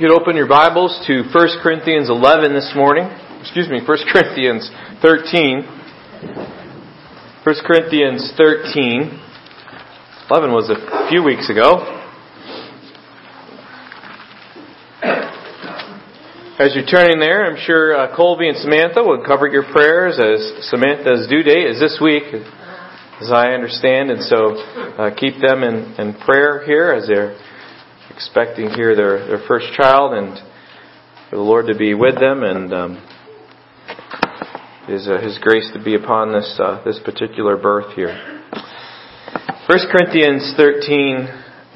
You 0.00 0.08
could 0.08 0.18
open 0.18 0.34
your 0.34 0.48
Bibles 0.48 0.98
to 1.08 1.24
1 1.30 1.48
Corinthians 1.62 2.08
11 2.08 2.54
this 2.54 2.72
morning. 2.74 3.04
Excuse 3.42 3.68
me, 3.68 3.82
1 3.86 3.98
Corinthians 4.10 4.70
13. 5.02 5.60
1 7.44 7.54
Corinthians 7.66 8.32
13. 8.34 9.20
11 10.30 10.52
was 10.52 10.70
a 10.70 11.06
few 11.10 11.22
weeks 11.22 11.50
ago. 11.50 12.00
As 16.58 16.74
you're 16.74 16.86
turning 16.86 17.20
there, 17.20 17.44
I'm 17.44 17.62
sure 17.62 17.94
uh, 17.94 18.16
Colby 18.16 18.48
and 18.48 18.56
Samantha 18.56 19.02
will 19.02 19.22
cover 19.22 19.48
your 19.48 19.70
prayers 19.70 20.18
as 20.18 20.66
Samantha's 20.70 21.28
due 21.28 21.42
date 21.42 21.66
is 21.66 21.78
this 21.78 22.00
week, 22.02 22.22
as 23.20 23.30
I 23.30 23.52
understand, 23.52 24.10
and 24.10 24.22
so 24.22 24.56
uh, 24.96 25.14
keep 25.14 25.34
them 25.42 25.62
in, 25.62 25.92
in 25.98 26.14
prayer 26.14 26.64
here 26.64 26.90
as 26.90 27.06
they're 27.06 27.36
expecting 28.20 28.68
here 28.68 28.94
their, 28.94 29.26
their 29.26 29.42
first 29.48 29.64
child 29.72 30.12
and 30.12 30.36
for 31.30 31.36
the 31.36 31.42
Lord 31.42 31.68
to 31.68 31.74
be 31.74 31.94
with 31.94 32.20
them 32.20 32.42
and 32.42 32.70
um, 32.70 33.02
His, 34.86 35.08
uh, 35.08 35.18
His 35.22 35.38
grace 35.40 35.70
to 35.72 35.82
be 35.82 35.94
upon 35.94 36.30
this, 36.30 36.60
uh, 36.62 36.82
this 36.84 37.00
particular 37.02 37.56
birth 37.56 37.96
here. 37.96 38.12
1 39.66 39.78
Corinthians 39.90 40.52
13, 40.54 41.28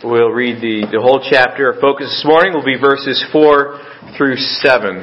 we'll 0.04 0.28
read 0.28 0.60
the, 0.60 0.86
the 0.92 1.00
whole 1.00 1.24
chapter. 1.26 1.72
Our 1.72 1.80
focus 1.80 2.08
this 2.08 2.24
morning 2.26 2.52
will 2.52 2.64
be 2.64 2.76
verses 2.78 3.24
4 3.32 3.80
through 4.18 4.36
7. 4.36 5.00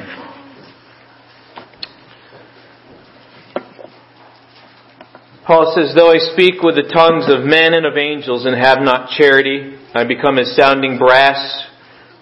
Paul 5.44 5.74
says, 5.74 5.92
Though 5.96 6.12
I 6.12 6.18
speak 6.18 6.62
with 6.62 6.76
the 6.76 6.86
tongues 6.94 7.24
of 7.26 7.44
men 7.44 7.74
and 7.74 7.84
of 7.84 7.96
angels 7.96 8.46
and 8.46 8.54
have 8.54 8.78
not 8.80 9.10
charity, 9.10 9.81
I 9.94 10.04
become 10.04 10.38
as 10.38 10.56
sounding 10.56 10.96
brass 10.96 11.68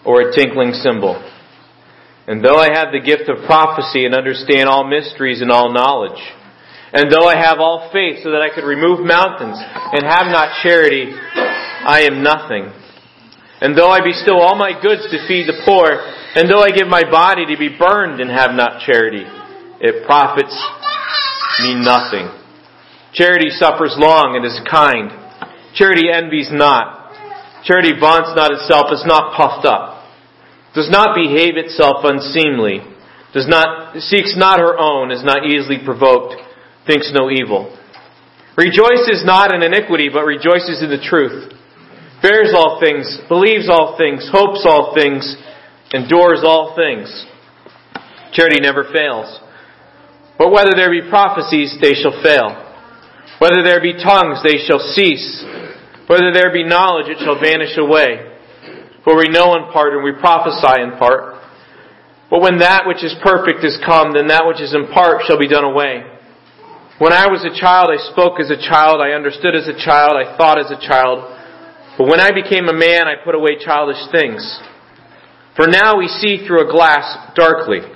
or 0.04 0.22
a 0.22 0.34
tinkling 0.34 0.72
cymbal. 0.72 1.14
And 2.26 2.44
though 2.44 2.58
I 2.58 2.74
have 2.74 2.90
the 2.92 3.00
gift 3.00 3.30
of 3.30 3.46
prophecy 3.46 4.04
and 4.06 4.14
understand 4.14 4.68
all 4.68 4.86
mysteries 4.86 5.40
and 5.40 5.50
all 5.50 5.72
knowledge, 5.72 6.18
and 6.92 7.10
though 7.10 7.26
I 7.26 7.36
have 7.38 7.58
all 7.58 7.90
faith 7.92 8.22
so 8.22 8.32
that 8.32 8.42
I 8.42 8.54
could 8.54 8.66
remove 8.66 9.06
mountains 9.06 9.54
and 9.58 10.02
have 10.02 10.26
not 10.26 10.62
charity, 10.62 11.10
I 11.10 12.02
am 12.10 12.22
nothing. 12.22 12.74
And 13.60 13.78
though 13.78 13.90
I 13.90 14.02
bestow 14.02 14.40
all 14.40 14.56
my 14.56 14.74
goods 14.74 15.06
to 15.10 15.26
feed 15.28 15.46
the 15.46 15.62
poor, 15.64 15.86
and 16.34 16.50
though 16.50 16.62
I 16.62 16.70
give 16.70 16.88
my 16.88 17.08
body 17.08 17.46
to 17.46 17.58
be 17.58 17.70
burned 17.78 18.20
and 18.20 18.30
have 18.30 18.50
not 18.50 18.82
charity, 18.82 19.22
it 19.78 20.06
profits 20.06 20.54
me 21.62 21.78
nothing. 21.78 22.26
Charity 23.12 23.50
suffers 23.50 23.94
long 23.98 24.34
and 24.34 24.44
is 24.44 24.58
kind. 24.70 25.10
Charity 25.74 26.10
envies 26.10 26.48
not. 26.50 26.99
Charity 27.64 27.92
vaunts 27.98 28.32
not 28.34 28.52
itself, 28.52 28.92
is 28.92 29.04
not 29.04 29.36
puffed 29.36 29.66
up, 29.66 30.06
does 30.74 30.88
not 30.90 31.14
behave 31.14 31.56
itself 31.56 32.04
unseemly, 32.04 32.80
does 33.32 33.46
not, 33.46 33.96
seeks 34.00 34.34
not 34.36 34.58
her 34.58 34.78
own, 34.78 35.10
is 35.10 35.22
not 35.22 35.44
easily 35.46 35.78
provoked, 35.84 36.34
thinks 36.86 37.12
no 37.12 37.30
evil. 37.30 37.76
Rejoices 38.56 39.22
not 39.24 39.54
in 39.54 39.62
iniquity, 39.62 40.08
but 40.12 40.24
rejoices 40.24 40.82
in 40.82 40.90
the 40.90 41.00
truth. 41.00 41.52
Bears 42.22 42.52
all 42.54 42.80
things, 42.80 43.20
believes 43.28 43.68
all 43.68 43.96
things, 43.96 44.28
hopes 44.30 44.64
all 44.64 44.92
things, 44.94 45.36
endures 45.92 46.40
all 46.44 46.76
things. 46.76 47.08
Charity 48.32 48.60
never 48.60 48.84
fails. 48.92 49.40
But 50.38 50.52
whether 50.52 50.72
there 50.74 50.90
be 50.90 51.08
prophecies, 51.08 51.76
they 51.80 51.92
shall 51.92 52.16
fail. 52.22 52.56
Whether 53.38 53.62
there 53.62 53.80
be 53.80 53.94
tongues, 53.94 54.42
they 54.42 54.58
shall 54.64 54.78
cease. 54.78 55.44
Whether 56.10 56.34
there 56.34 56.50
be 56.50 56.66
knowledge, 56.66 57.06
it 57.06 57.22
shall 57.22 57.38
vanish 57.38 57.78
away. 57.78 58.34
For 59.06 59.14
we 59.14 59.30
know 59.30 59.54
in 59.54 59.70
part 59.70 59.94
and 59.94 60.02
we 60.02 60.10
prophesy 60.10 60.82
in 60.82 60.98
part. 60.98 61.38
But 62.28 62.42
when 62.42 62.58
that 62.58 62.82
which 62.82 63.04
is 63.06 63.14
perfect 63.22 63.62
is 63.62 63.78
come, 63.86 64.10
then 64.18 64.26
that 64.26 64.42
which 64.42 64.60
is 64.60 64.74
in 64.74 64.90
part 64.90 65.22
shall 65.22 65.38
be 65.38 65.46
done 65.46 65.62
away. 65.62 66.02
When 66.98 67.12
I 67.12 67.30
was 67.30 67.46
a 67.46 67.54
child, 67.54 67.94
I 67.94 68.10
spoke 68.10 68.40
as 68.42 68.50
a 68.50 68.58
child, 68.58 68.98
I 68.98 69.14
understood 69.14 69.54
as 69.54 69.70
a 69.70 69.78
child, 69.78 70.18
I 70.18 70.36
thought 70.36 70.58
as 70.58 70.74
a 70.74 70.82
child. 70.82 71.30
But 71.96 72.10
when 72.10 72.18
I 72.18 72.34
became 72.34 72.66
a 72.66 72.74
man, 72.74 73.06
I 73.06 73.14
put 73.22 73.38
away 73.38 73.62
childish 73.62 74.02
things. 74.10 74.42
For 75.54 75.68
now 75.68 75.96
we 75.96 76.08
see 76.08 76.44
through 76.44 76.66
a 76.66 76.72
glass 76.72 77.06
darkly, 77.36 77.86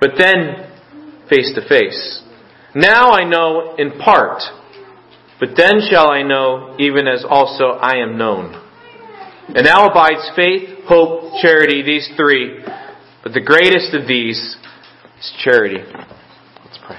but 0.00 0.16
then 0.16 0.72
face 1.28 1.52
to 1.60 1.68
face. 1.68 2.24
Now 2.74 3.12
I 3.12 3.28
know 3.28 3.76
in 3.76 4.00
part 4.00 4.40
but 5.40 5.50
then 5.56 5.80
shall 5.90 6.10
I 6.10 6.22
know, 6.22 6.76
even 6.78 7.08
as 7.08 7.24
also 7.28 7.64
I 7.64 7.96
am 7.96 8.16
known. 8.16 8.60
And 9.48 9.64
now 9.64 9.88
abides 9.90 10.30
faith, 10.34 10.84
hope, 10.86 11.32
charity, 11.42 11.82
these 11.82 12.10
three. 12.16 12.64
But 13.22 13.32
the 13.32 13.40
greatest 13.40 13.94
of 13.94 14.06
these 14.06 14.56
is 15.18 15.32
charity. 15.42 15.78
Let's 16.64 16.78
pray. 16.86 16.98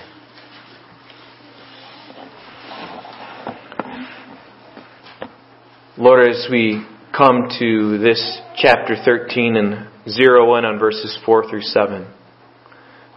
Lord, 5.98 6.30
as 6.30 6.48
we 6.52 6.86
come 7.16 7.48
to 7.60 7.98
this 8.00 8.40
chapter 8.58 8.96
13 9.04 9.56
and 9.56 9.90
zero 10.10 10.56
in 10.56 10.66
on 10.66 10.78
verses 10.78 11.18
4 11.26 11.50
through 11.50 11.62
7, 11.62 12.08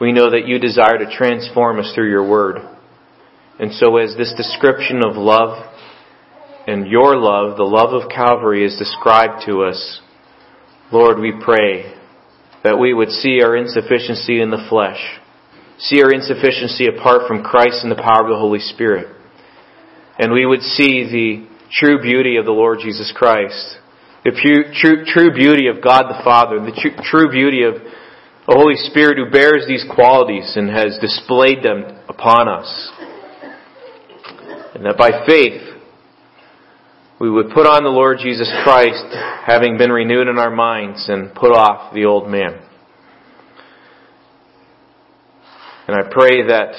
we 0.01 0.13
know 0.13 0.31
that 0.31 0.47
you 0.47 0.59
desire 0.59 0.97
to 0.99 1.11
transform 1.11 1.81
us 1.81 1.93
through 1.95 2.09
your 2.09 2.29
word. 2.29 2.78
And 3.59 3.73
so 3.73 3.97
as 3.97 4.17
this 4.17 4.33
description 4.37 5.03
of 5.05 5.17
love 5.17 5.67
and 6.67 6.87
your 6.87 7.17
love, 7.17 7.57
the 7.57 7.65
love 7.65 7.93
of 7.93 8.09
Calvary 8.09 8.65
is 8.65 8.79
described 8.79 9.45
to 9.47 9.65
us, 9.65 10.01
Lord, 10.93 11.19
we 11.19 11.33
pray 11.33 11.95
that 12.63 12.79
we 12.79 12.95
would 12.95 13.11
see 13.11 13.43
our 13.43 13.57
insufficiency 13.57 14.41
in 14.41 14.51
the 14.51 14.67
flesh, 14.69 15.01
see 15.79 16.03
our 16.03 16.13
insufficiency 16.13 16.87
apart 16.87 17.27
from 17.27 17.43
Christ 17.43 17.81
and 17.83 17.91
the 17.91 18.03
power 18.03 18.25
of 18.25 18.31
the 18.31 18.39
Holy 18.39 18.61
Spirit, 18.61 19.09
and 20.19 20.33
we 20.33 20.47
would 20.47 20.63
see 20.63 21.05
the 21.05 21.49
true 21.71 22.01
beauty 22.01 22.37
of 22.37 22.45
the 22.45 22.53
Lord 22.53 22.79
Jesus 22.81 23.13
Christ, 23.15 23.79
the 24.25 24.31
true, 24.31 24.73
true, 24.75 25.05
true 25.05 25.35
beauty 25.35 25.69
of 25.69 25.83
God 25.83 26.05
the 26.05 26.23
Father, 26.25 26.59
the 26.59 26.73
true, 26.73 26.97
true 27.03 27.31
beauty 27.31 27.63
of 27.63 27.75
the 27.75 28.57
Holy 28.57 28.77
Spirit 28.77 29.19
who 29.19 29.31
bears 29.31 29.67
these 29.69 29.85
qualities 29.95 30.55
and 30.57 30.71
has 30.71 30.99
displayed 31.01 31.63
them 31.63 31.85
upon 32.09 32.49
us. 32.49 32.91
And 34.79 34.87
that 34.87 34.97
by 34.97 35.27
faith, 35.27 35.61
we 37.21 37.29
would 37.29 37.51
put 37.51 37.67
on 37.67 37.83
the 37.83 37.91
Lord 37.91 38.19
Jesus 38.23 38.49
Christ, 38.63 39.13
having 39.45 39.77
been 39.77 39.91
renewed 39.91 40.29
in 40.29 40.39
our 40.39 40.53
minds, 40.53 41.09
and 41.09 41.35
put 41.35 41.51
off 41.51 41.93
the 41.93 42.05
old 42.05 42.31
man. 42.31 42.63
And 45.89 45.97
I 45.97 46.09
pray 46.09 46.47
that 46.47 46.75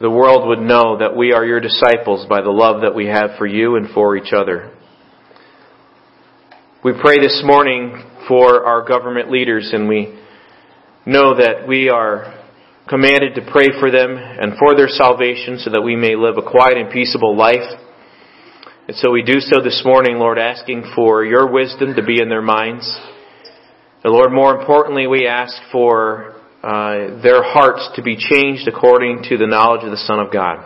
the 0.00 0.10
world 0.10 0.48
would 0.48 0.58
know 0.58 0.98
that 0.98 1.16
we 1.16 1.32
are 1.32 1.44
your 1.44 1.60
disciples 1.60 2.26
by 2.28 2.40
the 2.40 2.50
love 2.50 2.82
that 2.82 2.96
we 2.96 3.06
have 3.06 3.38
for 3.38 3.46
you 3.46 3.76
and 3.76 3.88
for 3.94 4.16
each 4.16 4.32
other. 4.32 4.76
We 6.82 6.94
pray 7.00 7.20
this 7.20 7.42
morning 7.46 8.02
for 8.26 8.64
our 8.64 8.84
government 8.84 9.30
leaders, 9.30 9.70
and 9.72 9.88
we 9.88 10.18
know 11.06 11.36
that 11.36 11.68
we 11.68 11.90
are 11.90 12.43
commanded 12.88 13.34
to 13.34 13.50
pray 13.50 13.68
for 13.80 13.90
them 13.90 14.16
and 14.16 14.58
for 14.58 14.76
their 14.76 14.88
salvation 14.88 15.58
so 15.58 15.70
that 15.70 15.80
we 15.80 15.96
may 15.96 16.16
live 16.16 16.36
a 16.36 16.42
quiet 16.42 16.76
and 16.76 16.90
peaceable 16.90 17.36
life. 17.36 17.80
And 18.86 18.96
so 18.96 19.10
we 19.10 19.22
do 19.22 19.40
so 19.40 19.62
this 19.62 19.82
morning, 19.84 20.18
Lord, 20.18 20.38
asking 20.38 20.92
for 20.94 21.24
your 21.24 21.50
wisdom 21.50 21.94
to 21.94 22.02
be 22.02 22.20
in 22.20 22.28
their 22.28 22.42
minds. 22.42 22.84
And 24.04 24.12
Lord, 24.12 24.32
more 24.32 24.54
importantly, 24.54 25.06
we 25.06 25.26
ask 25.26 25.54
for 25.72 26.34
uh, 26.62 27.22
their 27.22 27.42
hearts 27.42 27.88
to 27.96 28.02
be 28.02 28.16
changed 28.16 28.68
according 28.68 29.24
to 29.30 29.38
the 29.38 29.46
knowledge 29.46 29.84
of 29.84 29.90
the 29.90 29.96
Son 29.96 30.18
of 30.18 30.30
God. 30.30 30.58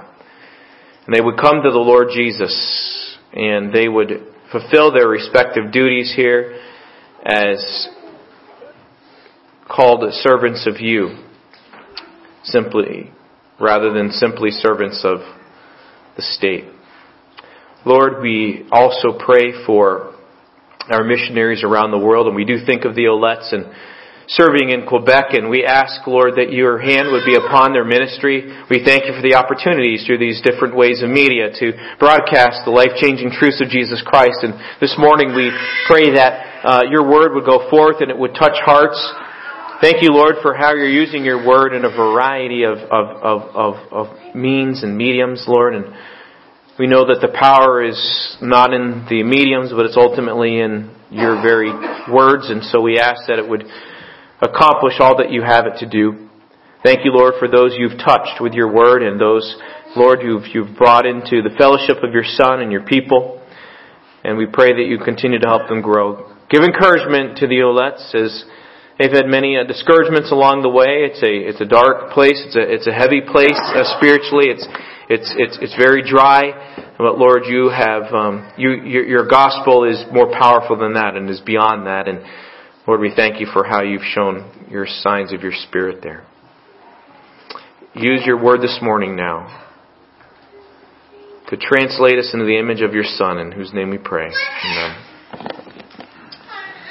And 1.06 1.14
they 1.14 1.20
would 1.20 1.38
come 1.38 1.62
to 1.62 1.70
the 1.70 1.78
Lord 1.78 2.08
Jesus 2.12 3.16
and 3.32 3.72
they 3.72 3.88
would 3.88 4.26
fulfill 4.50 4.92
their 4.92 5.09
respective 5.09 5.71
duties 5.71 6.12
here 6.16 6.60
as 7.24 7.88
called 9.68 10.03
servants 10.14 10.66
of 10.66 10.80
you 10.80 11.28
simply, 12.44 13.10
rather 13.60 13.92
than 13.92 14.10
simply 14.10 14.50
servants 14.50 15.02
of 15.04 15.18
the 16.16 16.22
state. 16.22 16.64
Lord, 17.84 18.20
we 18.20 18.66
also 18.70 19.18
pray 19.18 19.52
for 19.64 20.14
our 20.90 21.04
missionaries 21.04 21.62
around 21.62 21.90
the 21.90 21.98
world, 21.98 22.26
and 22.26 22.34
we 22.34 22.44
do 22.44 22.64
think 22.64 22.84
of 22.84 22.94
the 22.94 23.04
Olettes 23.04 23.52
and 23.52 23.66
serving 24.28 24.68
in 24.68 24.84
Quebec, 24.84 25.32
and 25.32 25.48
we 25.48 25.64
ask, 25.64 26.04
Lord, 26.06 26.36
that 26.36 26.52
your 26.52 26.76
hand 26.76 27.08
would 27.12 27.24
be 27.24 27.36
upon 27.36 27.72
their 27.72 27.84
ministry. 27.84 28.44
We 28.68 28.84
thank 28.84 29.08
you 29.08 29.16
for 29.16 29.24
the 29.24 29.40
opportunities 29.40 30.04
through 30.04 30.20
these 30.20 30.44
different 30.44 30.76
ways 30.76 31.00
of 31.00 31.08
media 31.08 31.48
to 31.48 31.72
broadcast 31.96 32.68
the 32.68 32.72
life-changing 32.72 33.32
truths 33.32 33.64
of 33.64 33.72
Jesus 33.72 34.04
Christ. 34.04 34.44
And 34.44 34.52
this 34.84 34.96
morning 35.00 35.32
we 35.32 35.48
pray 35.88 36.12
that 36.12 36.60
uh, 36.60 36.82
your 36.92 37.08
word 37.08 37.32
would 37.32 37.48
go 37.48 37.70
forth 37.72 38.04
and 38.04 38.10
it 38.12 38.18
would 38.18 38.36
touch 38.36 38.60
hearts 38.60 39.00
Thank 39.80 40.03
you, 40.03 40.10
Lord, 40.10 40.36
for 40.42 40.54
how 40.54 40.75
you're 40.75 40.91
using 40.91 41.25
your 41.25 41.47
word 41.47 41.72
in 41.72 41.84
a 41.84 41.89
variety 41.89 42.65
of, 42.65 42.78
of, 42.78 43.07
of, 43.22 43.42
of, 43.54 43.75
of 43.92 44.34
means 44.34 44.83
and 44.83 44.97
mediums, 44.97 45.45
Lord. 45.47 45.72
And 45.77 45.95
We 46.80 46.89
know 46.89 47.07
that 47.07 47.21
the 47.22 47.30
power 47.30 47.86
is 47.86 48.36
not 48.42 48.75
in 48.75 49.07
the 49.09 49.22
mediums, 49.22 49.71
but 49.71 49.86
it's 49.86 49.97
ultimately 49.97 50.59
in 50.59 50.91
your 51.10 51.41
very 51.41 51.71
words, 52.10 52.51
and 52.51 52.65
so 52.65 52.80
we 52.80 52.98
ask 52.98 53.22
that 53.28 53.39
it 53.39 53.48
would 53.48 53.63
accomplish 54.42 54.95
all 54.98 55.16
that 55.19 55.30
you 55.30 55.42
have 55.42 55.66
it 55.66 55.78
to 55.78 55.89
do. 55.89 56.28
Thank 56.83 57.04
you, 57.04 57.13
Lord, 57.15 57.34
for 57.39 57.47
those 57.47 57.74
you've 57.78 57.98
touched 58.03 58.41
with 58.41 58.54
your 58.54 58.72
word 58.72 59.04
and 59.04 59.21
those, 59.21 59.47
Lord, 59.95 60.22
you've, 60.22 60.47
you've 60.54 60.77
brought 60.77 61.07
into 61.07 61.41
the 61.41 61.54
fellowship 61.57 62.03
of 62.03 62.13
your 62.13 62.27
Son 62.27 62.63
and 62.63 62.72
your 62.72 62.83
people. 62.83 63.41
And 64.24 64.36
we 64.36 64.47
pray 64.47 64.72
that 64.74 64.86
you 64.91 64.98
continue 64.98 65.39
to 65.39 65.47
help 65.47 65.69
them 65.69 65.83
grow. 65.83 66.34
Give 66.51 66.63
encouragement 66.63 67.39
to 67.39 67.47
the 67.47 67.63
Olets 67.63 68.15
as 68.15 68.45
they've 68.98 69.12
had 69.12 69.27
many 69.27 69.56
uh, 69.56 69.65
discouragements 69.65 70.30
along 70.33 70.62
the 70.62 70.68
way. 70.68 71.06
It's 71.06 71.22
a, 71.22 71.30
it's 71.30 71.60
a 71.60 71.66
dark 71.66 72.10
place. 72.10 72.42
It's 72.45 72.56
a, 72.56 72.62
it's 72.62 72.86
a 72.86 72.92
heavy 72.92 73.21
place 73.21 73.59
uh, 73.74 73.84
spiritually. 73.97 74.50
It's, 74.50 74.66
it's, 75.09 75.33
it's, 75.36 75.59
it's 75.62 75.77
very 75.77 76.03
dry. 76.03 76.53
But 76.98 77.16
Lord, 77.16 77.45
you 77.47 77.71
have, 77.71 78.12
um, 78.12 78.53
you, 78.59 78.71
your, 78.83 79.04
your 79.06 79.27
gospel 79.28 79.84
is 79.84 80.03
more 80.12 80.30
powerful 80.30 80.77
than 80.77 80.95
that 80.95 81.15
and 81.15 81.30
is 81.30 81.41
beyond 81.41 81.86
that. 81.86 82.09
And 82.09 82.21
Lord, 82.86 83.00
we 83.00 83.12
thank 83.15 83.41
you 83.41 83.47
for 83.53 83.65
how 83.65 83.83
you've 83.83 84.03
shown 84.03 84.66
your 84.68 84.86
signs 84.86 85.33
of 85.33 85.42
your 85.42 85.53
spirit 85.53 86.03
there. 86.03 86.27
Use 87.95 88.22
your 88.27 88.42
word 88.42 88.60
this 88.60 88.78
morning 88.83 89.16
now 89.16 89.66
to 91.48 91.56
translate 91.56 92.18
us 92.18 92.30
into 92.34 92.45
the 92.45 92.59
image 92.59 92.83
of 92.83 92.92
your 92.92 93.04
Son, 93.04 93.39
in 93.39 93.53
whose 93.53 93.72
name 93.72 93.91
we 93.91 93.98
pray. 93.98 94.27
Amen. 94.27 95.08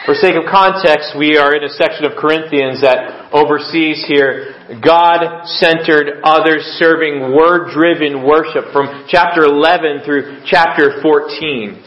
For 0.07 0.15
sake 0.15 0.39
of 0.39 0.48
context, 0.50 1.19
we 1.19 1.36
are 1.36 1.54
in 1.54 1.68
a 1.68 1.74
section 1.75 2.06
of 2.06 2.15
Corinthians 2.15 2.80
that 2.80 3.27
oversees 3.36 4.07
here 4.07 4.56
God-centered, 4.80 6.24
others-serving, 6.24 7.36
word-driven 7.36 8.24
worship 8.24 8.71
from 8.71 9.04
chapter 9.09 9.44
11 9.44 10.07
through 10.07 10.44
chapter 10.48 11.01
14. 11.04 11.83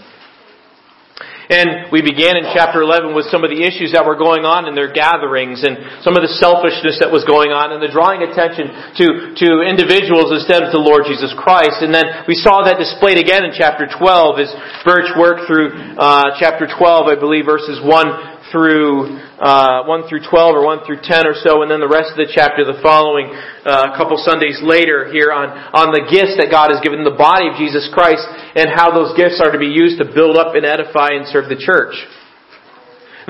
And 1.50 1.90
we 1.90 1.98
began 1.98 2.38
in 2.38 2.46
chapter 2.54 2.78
11 2.78 3.10
with 3.10 3.26
some 3.26 3.42
of 3.42 3.50
the 3.50 3.58
issues 3.66 3.90
that 3.90 4.06
were 4.06 4.14
going 4.14 4.46
on 4.46 4.70
in 4.70 4.78
their 4.78 4.94
gatherings 4.94 5.66
and 5.66 6.00
some 6.06 6.14
of 6.14 6.22
the 6.22 6.30
selfishness 6.38 7.02
that 7.02 7.10
was 7.10 7.26
going 7.26 7.50
on 7.50 7.74
and 7.74 7.82
the 7.82 7.90
drawing 7.90 8.22
attention 8.22 8.70
to, 9.02 9.06
to 9.34 9.48
individuals 9.66 10.30
instead 10.30 10.62
of 10.62 10.70
the 10.70 10.78
Lord 10.78 11.10
Jesus 11.10 11.34
Christ. 11.34 11.82
And 11.82 11.90
then 11.90 12.22
we 12.30 12.38
saw 12.38 12.62
that 12.62 12.78
displayed 12.78 13.18
again 13.18 13.42
in 13.42 13.50
chapter 13.50 13.90
12 13.90 14.46
as 14.46 14.50
Birch 14.86 15.10
worked 15.18 15.50
through 15.50 15.74
uh, 15.98 16.38
chapter 16.38 16.70
12, 16.70 16.78
I 17.10 17.18
believe, 17.18 17.50
verses 17.50 17.82
1 17.82 18.39
through 18.50 19.18
uh, 19.38 19.86
1 19.86 20.08
through 20.10 20.20
12 20.26 20.54
or 20.54 20.62
1 20.66 20.84
through 20.86 21.00
10 21.02 21.26
or 21.26 21.34
so, 21.38 21.62
and 21.62 21.70
then 21.70 21.80
the 21.80 21.88
rest 21.88 22.12
of 22.12 22.18
the 22.18 22.28
chapter 22.28 22.66
the 22.66 22.78
following 22.82 23.30
uh, 23.64 23.96
couple 23.96 24.18
Sundays 24.18 24.60
later 24.60 25.08
here 25.10 25.32
on, 25.32 25.50
on 25.72 25.94
the 25.94 26.04
gifts 26.10 26.36
that 26.36 26.52
God 26.52 26.74
has 26.74 26.82
given 26.82 27.02
the 27.02 27.14
body 27.14 27.48
of 27.48 27.54
Jesus 27.56 27.88
Christ 27.94 28.22
and 28.58 28.68
how 28.68 28.90
those 28.92 29.16
gifts 29.16 29.40
are 29.40 29.54
to 29.54 29.58
be 29.58 29.70
used 29.70 30.02
to 30.02 30.06
build 30.06 30.36
up 30.36 30.58
and 30.58 30.66
edify 30.66 31.14
and 31.14 31.24
serve 31.30 31.48
the 31.48 31.58
church. 31.58 31.94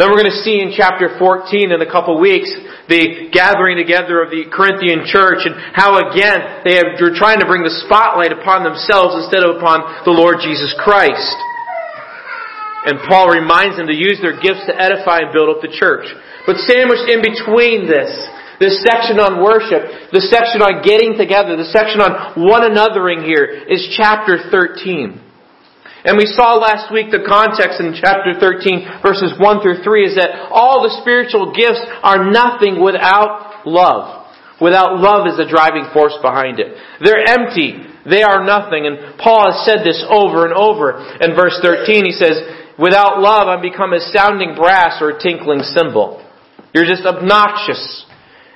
Then 0.01 0.09
we're 0.09 0.23
going 0.23 0.33
to 0.33 0.43
see 0.47 0.65
in 0.65 0.73
chapter 0.73 1.13
14 1.21 1.77
in 1.77 1.81
a 1.83 1.91
couple 1.91 2.17
weeks 2.17 2.49
the 2.89 3.29
gathering 3.37 3.77
together 3.77 4.25
of 4.25 4.33
the 4.33 4.49
Corinthian 4.49 5.05
church 5.05 5.45
and 5.45 5.53
how 5.77 6.01
again 6.01 6.65
they're 6.65 7.13
trying 7.13 7.37
to 7.43 7.47
bring 7.47 7.61
the 7.61 7.75
spotlight 7.85 8.33
upon 8.33 8.65
themselves 8.65 9.19
instead 9.21 9.45
of 9.45 9.61
upon 9.61 9.85
the 10.09 10.15
Lord 10.15 10.41
Jesus 10.41 10.73
Christ. 10.81 11.37
And 12.87 13.05
Paul 13.05 13.29
reminds 13.29 13.77
them 13.77 13.89
to 13.89 13.97
use 13.97 14.21
their 14.25 14.41
gifts 14.41 14.65
to 14.65 14.75
edify 14.75 15.27
and 15.27 15.33
build 15.37 15.53
up 15.53 15.61
the 15.61 15.73
church. 15.73 16.09
But 16.49 16.57
sandwiched 16.65 17.13
in 17.13 17.21
between 17.21 17.85
this, 17.85 18.09
this 18.57 18.81
section 18.85 19.21
on 19.21 19.41
worship, 19.45 20.13
the 20.13 20.25
section 20.25 20.65
on 20.65 20.81
getting 20.81 21.17
together, 21.17 21.57
the 21.57 21.69
section 21.69 22.01
on 22.01 22.41
one 22.41 22.65
anothering 22.65 23.25
here 23.25 23.45
is 23.45 23.85
chapter 23.97 24.41
13. 24.49 25.21
And 26.05 26.17
we 26.17 26.25
saw 26.25 26.57
last 26.57 26.89
week 26.89 27.13
the 27.13 27.25
context 27.29 27.77
in 27.77 27.93
chapter 27.93 28.33
13 28.33 29.05
verses 29.05 29.37
1 29.37 29.61
through 29.61 29.85
3 29.85 30.09
is 30.09 30.17
that 30.17 30.49
all 30.49 30.81
the 30.81 30.97
spiritual 31.05 31.53
gifts 31.53 31.81
are 32.01 32.33
nothing 32.33 32.81
without 32.81 33.69
love. 33.69 34.25
Without 34.61 35.01
love 35.01 35.29
is 35.29 35.37
the 35.37 35.49
driving 35.49 35.89
force 35.93 36.17
behind 36.21 36.61
it. 36.61 36.77
They're 37.01 37.25
empty. 37.25 37.85
They 38.09 38.25
are 38.25 38.45
nothing. 38.45 38.89
And 38.89 39.17
Paul 39.21 39.53
has 39.53 39.65
said 39.65 39.85
this 39.85 40.01
over 40.09 40.49
and 40.49 40.57
over. 40.57 41.01
In 41.21 41.37
verse 41.37 41.57
13 41.61 42.05
he 42.05 42.13
says, 42.13 42.41
Without 42.81 43.21
love, 43.21 43.47
I 43.47 43.61
become 43.61 43.93
a 43.93 44.01
sounding 44.01 44.55
brass 44.57 45.03
or 45.03 45.11
a 45.11 45.21
tinkling 45.21 45.61
cymbal. 45.61 46.25
You're 46.73 46.87
just 46.87 47.05
obnoxious. 47.05 48.07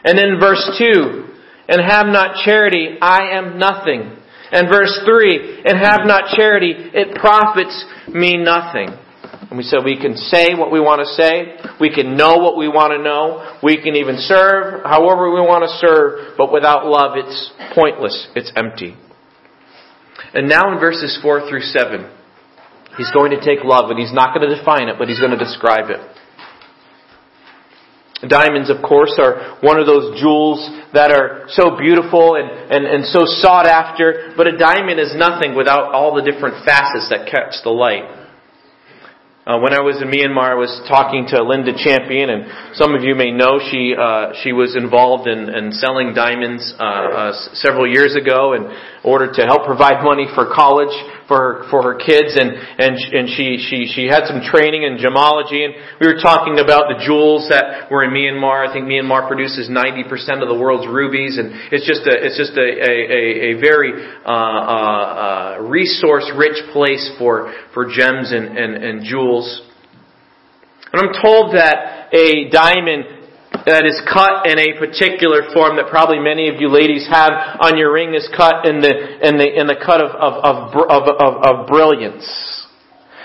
And 0.05 0.17
then 0.17 0.41
verse 0.41 0.65
2, 0.79 1.29
and 1.69 1.81
have 1.81 2.07
not 2.07 2.45
charity, 2.45 2.97
I 3.01 3.37
am 3.37 3.59
nothing. 3.59 4.17
And 4.51 4.69
verse 4.69 5.01
3, 5.05 5.63
and 5.67 5.79
have 5.79 6.07
not 6.07 6.35
charity, 6.35 6.73
it 6.77 7.17
profits 7.17 7.85
me 8.09 8.37
nothing. 8.37 8.89
And 9.51 9.59
we 9.59 9.65
said 9.65 9.81
we 9.85 10.01
can 10.01 10.17
say 10.17 10.55
what 10.55 10.73
we 10.73 10.81
want 10.81 11.01
to 11.01 11.23
say, 11.23 11.57
we 11.79 11.93
can 11.93 12.17
know 12.17 12.37
what 12.39 12.57
we 12.57 12.69
want 12.69 12.93
to 12.93 13.03
know, 13.03 13.59
we 13.63 13.77
can 13.83 13.95
even 13.97 14.17
serve 14.17 14.85
however 14.85 15.33
we 15.33 15.41
want 15.41 15.65
to 15.69 15.77
serve, 15.79 16.37
but 16.39 16.53
without 16.53 16.87
love 16.87 17.13
it's 17.17 17.53
pointless, 17.75 18.29
it's 18.35 18.53
empty. 18.57 18.97
And 20.33 20.49
now 20.49 20.73
in 20.73 20.81
verses 20.81 21.19
4 21.23 21.49
through 21.49 21.61
7, 21.61 22.11
He's 22.97 23.11
going 23.11 23.31
to 23.33 23.41
take 23.41 23.65
love, 23.65 23.91
and 23.91 23.99
he's 23.99 24.13
not 24.13 24.35
going 24.35 24.49
to 24.49 24.55
define 24.55 24.89
it, 24.89 24.97
but 24.99 25.09
he's 25.09 25.19
going 25.19 25.37
to 25.37 25.39
describe 25.39 25.91
it. 25.91 26.01
Diamonds, 28.29 28.71
of 28.71 28.81
course, 28.81 29.19
are 29.19 29.59
one 29.61 29.79
of 29.79 29.87
those 29.87 30.19
jewels 30.21 30.63
that 30.95 31.11
are 31.11 31.45
so 31.49 31.77
beautiful 31.77 32.37
and, 32.37 32.49
and, 32.49 32.87
and 32.87 33.05
so 33.05 33.27
sought 33.27 33.67
after, 33.67 34.33
but 34.37 34.47
a 34.47 34.57
diamond 34.57 34.99
is 35.01 35.13
nothing 35.15 35.55
without 35.55 35.93
all 35.93 36.15
the 36.15 36.23
different 36.23 36.65
facets 36.65 37.11
that 37.11 37.29
catch 37.31 37.61
the 37.65 37.71
light. 37.71 38.24
Uh, 39.47 39.61
when 39.61 39.77
I 39.77 39.85
was 39.85 40.01
in 40.01 40.09
Myanmar, 40.09 40.53
I 40.53 40.55
was 40.57 40.73
talking 40.89 41.29
to 41.29 41.45
Linda 41.45 41.77
Champion, 41.77 42.33
and 42.33 42.49
some 42.81 42.97
of 42.97 43.05
you 43.05 43.13
may 43.15 43.29
know 43.29 43.61
she 43.61 43.93
uh, 43.93 44.33
she 44.41 44.57
was 44.57 44.73
involved 44.73 45.29
in, 45.29 45.53
in 45.53 45.69
selling 45.69 46.17
diamonds 46.17 46.65
uh, 46.81 46.81
uh 46.81 47.33
several 47.53 47.85
years 47.85 48.17
ago 48.17 48.57
in 48.57 48.65
order 49.05 49.29
to 49.29 49.43
help 49.45 49.69
provide 49.69 50.01
money 50.01 50.25
for 50.33 50.49
college 50.49 50.97
for 51.29 51.37
her, 51.37 51.55
for 51.71 51.81
her 51.83 51.97
kids 51.97 52.37
and, 52.37 52.53
and, 52.53 52.97
and 52.97 53.29
she, 53.37 53.61
she, 53.61 53.89
she 53.89 54.07
had 54.07 54.25
some 54.25 54.41
training 54.45 54.83
in 54.83 54.97
gemology 54.97 55.65
and 55.65 55.73
we 56.01 56.07
were 56.07 56.21
talking 56.21 56.59
about 56.59 56.89
the 56.89 57.01
jewels 57.05 57.49
that 57.49 57.89
were 57.91 58.05
in 58.05 58.11
Myanmar. 58.11 58.67
I 58.67 58.73
think 58.73 58.87
Myanmar 58.87 59.29
produces 59.29 59.69
90% 59.69 60.09
of 60.43 60.49
the 60.49 60.57
world's 60.57 60.89
rubies 60.89 61.39
and 61.39 61.53
it's 61.73 61.87
just 61.87 62.05
a, 62.09 62.15
it's 62.17 62.37
just 62.37 62.57
a, 62.57 62.69
a, 62.69 63.57
a 63.57 63.61
very, 63.61 63.93
uh, 64.25 64.29
uh, 64.29 65.05
uh, 65.05 65.63
resource 65.65 66.29
rich 66.37 66.57
place 66.73 67.05
for, 67.19 67.53
for 67.73 67.85
gems 67.89 68.33
and, 68.33 68.57
and, 68.57 68.73
and 68.85 69.05
jewels. 69.05 69.34
And 70.93 71.03
I'm 71.03 71.23
told 71.23 71.55
that 71.55 72.13
a 72.15 72.49
diamond 72.51 73.15
that 73.67 73.87
is 73.87 73.99
cut 74.07 74.47
in 74.47 74.59
a 74.59 74.79
particular 74.79 75.51
form 75.55 75.77
that 75.77 75.89
probably 75.89 76.19
many 76.19 76.49
of 76.49 76.61
you 76.61 76.69
ladies 76.69 77.09
have 77.11 77.33
on 77.61 77.79
your 77.79 77.93
ring 77.93 78.15
is 78.15 78.29
cut 78.37 78.67
in 78.67 78.81
the, 78.81 78.93
in 79.27 79.39
the, 79.39 79.49
in 79.49 79.67
the 79.67 79.75
cut 79.75 80.01
of, 80.05 80.11
of, 80.13 80.45
of, 80.45 81.03
of, 81.09 81.35
of 81.43 81.67
brilliance. 81.67 82.54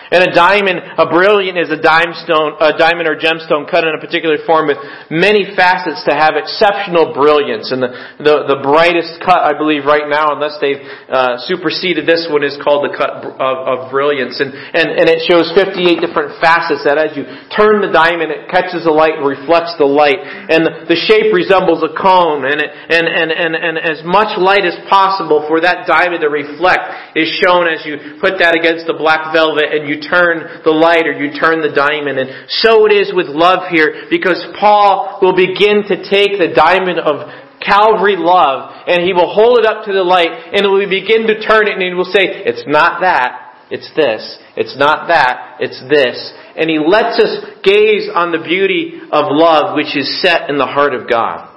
And 0.09 0.25
a 0.25 0.33
diamond, 0.33 0.81
a 0.97 1.05
brilliant 1.05 1.53
is 1.53 1.69
a 1.69 1.77
dime 1.77 2.17
stone, 2.25 2.57
a 2.57 2.73
diamond 2.73 3.05
or 3.05 3.13
gemstone 3.13 3.69
cut 3.69 3.85
in 3.85 3.93
a 3.93 4.01
particular 4.01 4.41
form 4.41 4.65
with 4.65 4.81
many 5.13 5.45
facets 5.53 6.01
to 6.09 6.17
have 6.17 6.33
exceptional 6.33 7.13
brilliance. 7.13 7.69
And 7.69 7.85
the, 7.85 7.93
the, 8.17 8.57
the 8.57 8.59
brightest 8.65 9.21
cut, 9.21 9.37
I 9.37 9.53
believe, 9.53 9.85
right 9.85 10.09
now, 10.09 10.33
unless 10.33 10.57
they've 10.57 10.81
uh, 11.13 11.37
superseded 11.45 12.09
this 12.09 12.25
one, 12.25 12.41
is 12.41 12.57
called 12.57 12.89
the 12.89 12.97
cut 12.97 13.21
of, 13.21 13.55
of 13.69 13.77
brilliance. 13.93 14.41
And, 14.41 14.49
and, 14.49 14.97
and 14.97 15.05
it 15.05 15.29
shows 15.29 15.53
58 15.53 16.01
different 16.01 16.41
facets 16.41 16.89
that 16.89 16.97
as 16.97 17.13
you 17.13 17.29
turn 17.53 17.85
the 17.85 17.93
diamond, 17.93 18.33
it 18.33 18.49
catches 18.49 18.89
the 18.89 18.95
light 18.95 19.21
and 19.21 19.25
reflects 19.29 19.77
the 19.77 19.85
light. 19.85 20.17
And 20.17 20.89
the 20.89 20.97
shape 20.97 21.29
resembles 21.29 21.85
a 21.85 21.93
cone. 21.93 22.49
And, 22.49 22.57
it, 22.57 22.69
and, 22.73 23.05
and, 23.05 23.29
and, 23.29 23.53
and 23.53 23.75
as 23.77 24.01
much 24.01 24.33
light 24.41 24.65
as 24.65 24.73
possible 24.89 25.45
for 25.45 25.61
that 25.61 25.85
diamond 25.85 26.25
to 26.25 26.33
reflect 26.33 27.13
is 27.13 27.29
shown 27.37 27.69
as 27.69 27.85
you 27.85 28.17
put 28.17 28.41
that 28.41 28.57
against 28.57 28.89
the 28.89 28.97
black 28.97 29.29
velvet 29.29 29.69
and 29.69 29.85
you 29.85 29.98
turn 30.01 30.63
the 30.63 30.71
light 30.71 31.07
or 31.07 31.13
you 31.13 31.33
turn 31.39 31.61
the 31.61 31.73
diamond. 31.73 32.19
And 32.19 32.49
so 32.61 32.85
it 32.85 32.93
is 32.93 33.11
with 33.13 33.27
love 33.27 33.69
here 33.69 34.07
because 34.09 34.39
Paul 34.59 35.19
will 35.21 35.35
begin 35.35 35.83
to 35.87 35.95
take 36.07 36.39
the 36.39 36.51
diamond 36.55 36.99
of 36.99 37.27
Calvary 37.59 38.15
love 38.15 38.71
and 38.87 39.03
he 39.03 39.13
will 39.13 39.31
hold 39.31 39.59
it 39.59 39.65
up 39.65 39.85
to 39.85 39.93
the 39.93 40.03
light 40.03 40.31
and 40.31 40.63
he 40.63 40.67
will 40.67 40.87
begin 40.87 41.27
to 41.27 41.39
turn 41.43 41.67
it 41.67 41.75
and 41.75 41.83
he 41.83 41.93
will 41.93 42.07
say, 42.07 42.23
it's 42.47 42.63
not 42.67 43.01
that, 43.01 43.67
it's 43.69 43.89
this. 43.95 44.23
It's 44.55 44.75
not 44.77 45.07
that, 45.07 45.59
it's 45.59 45.79
this. 45.91 46.17
And 46.55 46.69
he 46.69 46.79
lets 46.79 47.19
us 47.19 47.63
gaze 47.63 48.09
on 48.13 48.31
the 48.31 48.43
beauty 48.43 48.99
of 49.11 49.27
love 49.29 49.75
which 49.75 49.95
is 49.95 50.21
set 50.21 50.49
in 50.49 50.57
the 50.57 50.65
heart 50.65 50.93
of 50.93 51.09
God. 51.09 51.49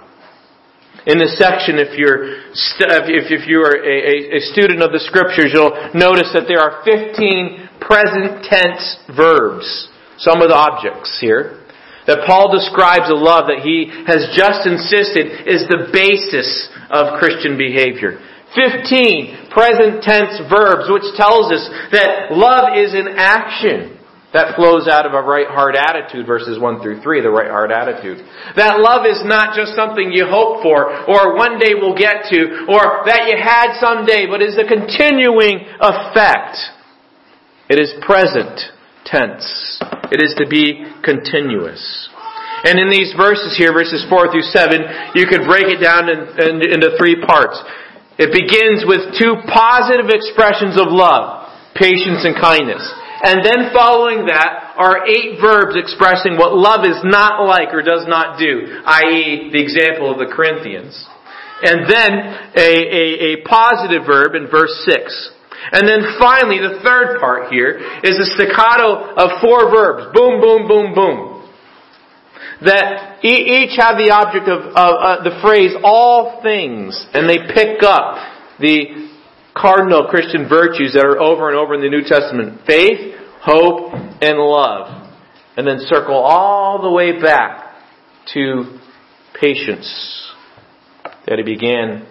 In 1.04 1.18
this 1.18 1.34
section, 1.34 1.82
if 1.82 1.98
you're, 1.98 2.38
if, 2.54 3.26
if 3.26 3.48
you 3.50 3.58
are 3.58 3.74
a, 3.74 4.38
a 4.38 4.40
student 4.54 4.86
of 4.86 4.94
the 4.94 5.02
scriptures, 5.02 5.50
you'll 5.50 5.74
notice 5.98 6.30
that 6.30 6.46
there 6.46 6.62
are 6.62 6.78
15 6.86 7.61
present 7.86 8.44
tense 8.44 8.96
verbs, 9.16 9.88
some 10.18 10.42
of 10.42 10.48
the 10.48 10.56
objects 10.56 11.18
here, 11.20 11.62
that 12.06 12.26
Paul 12.26 12.50
describes 12.50 13.06
a 13.10 13.14
love 13.14 13.46
that 13.46 13.62
he 13.62 13.86
has 14.10 14.26
just 14.34 14.66
insisted 14.66 15.46
is 15.46 15.62
the 15.70 15.90
basis 15.94 16.68
of 16.90 17.18
Christian 17.22 17.54
behavior. 17.54 18.18
15 18.58 19.48
present 19.54 20.02
tense 20.02 20.36
verbs, 20.50 20.90
which 20.90 21.06
tells 21.14 21.52
us 21.54 21.62
that 21.94 22.34
love 22.34 22.74
is 22.76 22.92
an 22.92 23.16
action. 23.16 23.98
That 24.32 24.56
flows 24.56 24.88
out 24.88 25.04
of 25.04 25.12
a 25.12 25.20
right 25.20 25.46
heart 25.46 25.76
attitude, 25.76 26.24
verses 26.24 26.56
1 26.56 26.80
through 26.80 27.04
3, 27.04 27.20
the 27.20 27.28
right 27.28 27.52
heart 27.52 27.68
attitude. 27.68 28.24
That 28.56 28.80
love 28.80 29.04
is 29.04 29.20
not 29.28 29.52
just 29.52 29.76
something 29.76 30.08
you 30.08 30.24
hope 30.24 30.64
for, 30.64 30.88
or 31.04 31.36
one 31.36 31.60
day 31.60 31.76
will 31.76 31.92
get 31.92 32.32
to, 32.32 32.64
or 32.64 33.04
that 33.04 33.28
you 33.28 33.36
had 33.36 33.76
someday, 33.76 34.24
but 34.24 34.40
is 34.40 34.56
a 34.56 34.64
continuing 34.64 35.68
effect. 35.76 36.56
It 37.72 37.80
is 37.80 37.88
present 38.04 38.52
tense. 39.08 39.80
It 40.12 40.20
is 40.20 40.36
to 40.36 40.44
be 40.44 40.84
continuous. 41.00 41.80
And 42.68 42.76
in 42.76 42.92
these 42.92 43.16
verses 43.16 43.56
here, 43.56 43.72
verses 43.72 44.04
4 44.12 44.28
through 44.28 44.44
7, 44.44 45.16
you 45.16 45.24
could 45.24 45.48
break 45.48 45.72
it 45.72 45.80
down 45.80 46.12
in, 46.12 46.20
in, 46.36 46.54
into 46.68 46.92
three 47.00 47.16
parts. 47.24 47.56
It 48.20 48.28
begins 48.28 48.84
with 48.84 49.16
two 49.16 49.40
positive 49.48 50.12
expressions 50.12 50.76
of 50.76 50.92
love, 50.92 51.48
patience 51.72 52.28
and 52.28 52.36
kindness. 52.36 52.84
And 53.24 53.40
then 53.40 53.72
following 53.72 54.28
that 54.28 54.76
are 54.76 55.08
eight 55.08 55.40
verbs 55.40 55.72
expressing 55.72 56.36
what 56.36 56.52
love 56.52 56.84
is 56.84 57.00
not 57.08 57.40
like 57.48 57.72
or 57.72 57.80
does 57.80 58.04
not 58.04 58.36
do, 58.36 58.68
i.e. 58.84 59.48
the 59.48 59.62
example 59.64 60.12
of 60.12 60.20
the 60.20 60.28
Corinthians. 60.28 60.92
And 61.64 61.88
then 61.88 62.12
a, 62.52 62.68
a, 62.68 63.04
a 63.16 63.32
positive 63.48 64.04
verb 64.04 64.36
in 64.36 64.52
verse 64.52 64.76
6. 64.84 65.40
And 65.70 65.86
then 65.86 66.18
finally, 66.18 66.58
the 66.58 66.80
third 66.82 67.20
part 67.20 67.52
here 67.52 67.78
is 68.02 68.18
a 68.18 68.26
staccato 68.34 69.14
of 69.14 69.40
four 69.40 69.70
verbs. 69.70 70.10
Boom, 70.14 70.40
boom, 70.40 70.66
boom, 70.66 70.94
boom. 70.94 71.28
That 72.64 73.24
each 73.24 73.78
have 73.78 73.98
the 73.98 74.10
object 74.10 74.48
of, 74.48 74.74
uh, 74.74 75.22
the 75.22 75.38
phrase 75.42 75.74
all 75.82 76.42
things, 76.42 77.06
and 77.14 77.28
they 77.28 77.38
pick 77.54 77.82
up 77.82 78.18
the 78.58 79.10
cardinal 79.54 80.08
Christian 80.08 80.48
virtues 80.48 80.94
that 80.94 81.04
are 81.04 81.20
over 81.20 81.48
and 81.48 81.58
over 81.58 81.74
in 81.74 81.80
the 81.80 81.88
New 81.88 82.02
Testament. 82.02 82.62
Faith, 82.66 83.14
hope, 83.40 83.92
and 83.94 84.38
love. 84.38 85.10
And 85.56 85.66
then 85.66 85.78
circle 85.80 86.16
all 86.16 86.82
the 86.82 86.90
way 86.90 87.20
back 87.20 87.74
to 88.34 88.78
patience 89.38 90.32
that 91.26 91.38
he 91.38 91.44
began 91.44 92.06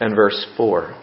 in 0.00 0.14
verse 0.14 0.46
4. 0.56 0.94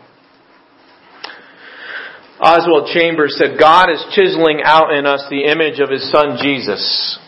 Oswald 2.40 2.90
Chambers 2.94 3.36
said, 3.38 3.60
God 3.60 3.90
is 3.90 4.04
chiseling 4.12 4.62
out 4.64 4.94
in 4.94 5.06
us 5.06 5.26
the 5.30 5.44
image 5.44 5.80
of 5.80 5.90
His 5.90 6.10
Son 6.10 6.38
Jesus. 6.42 7.20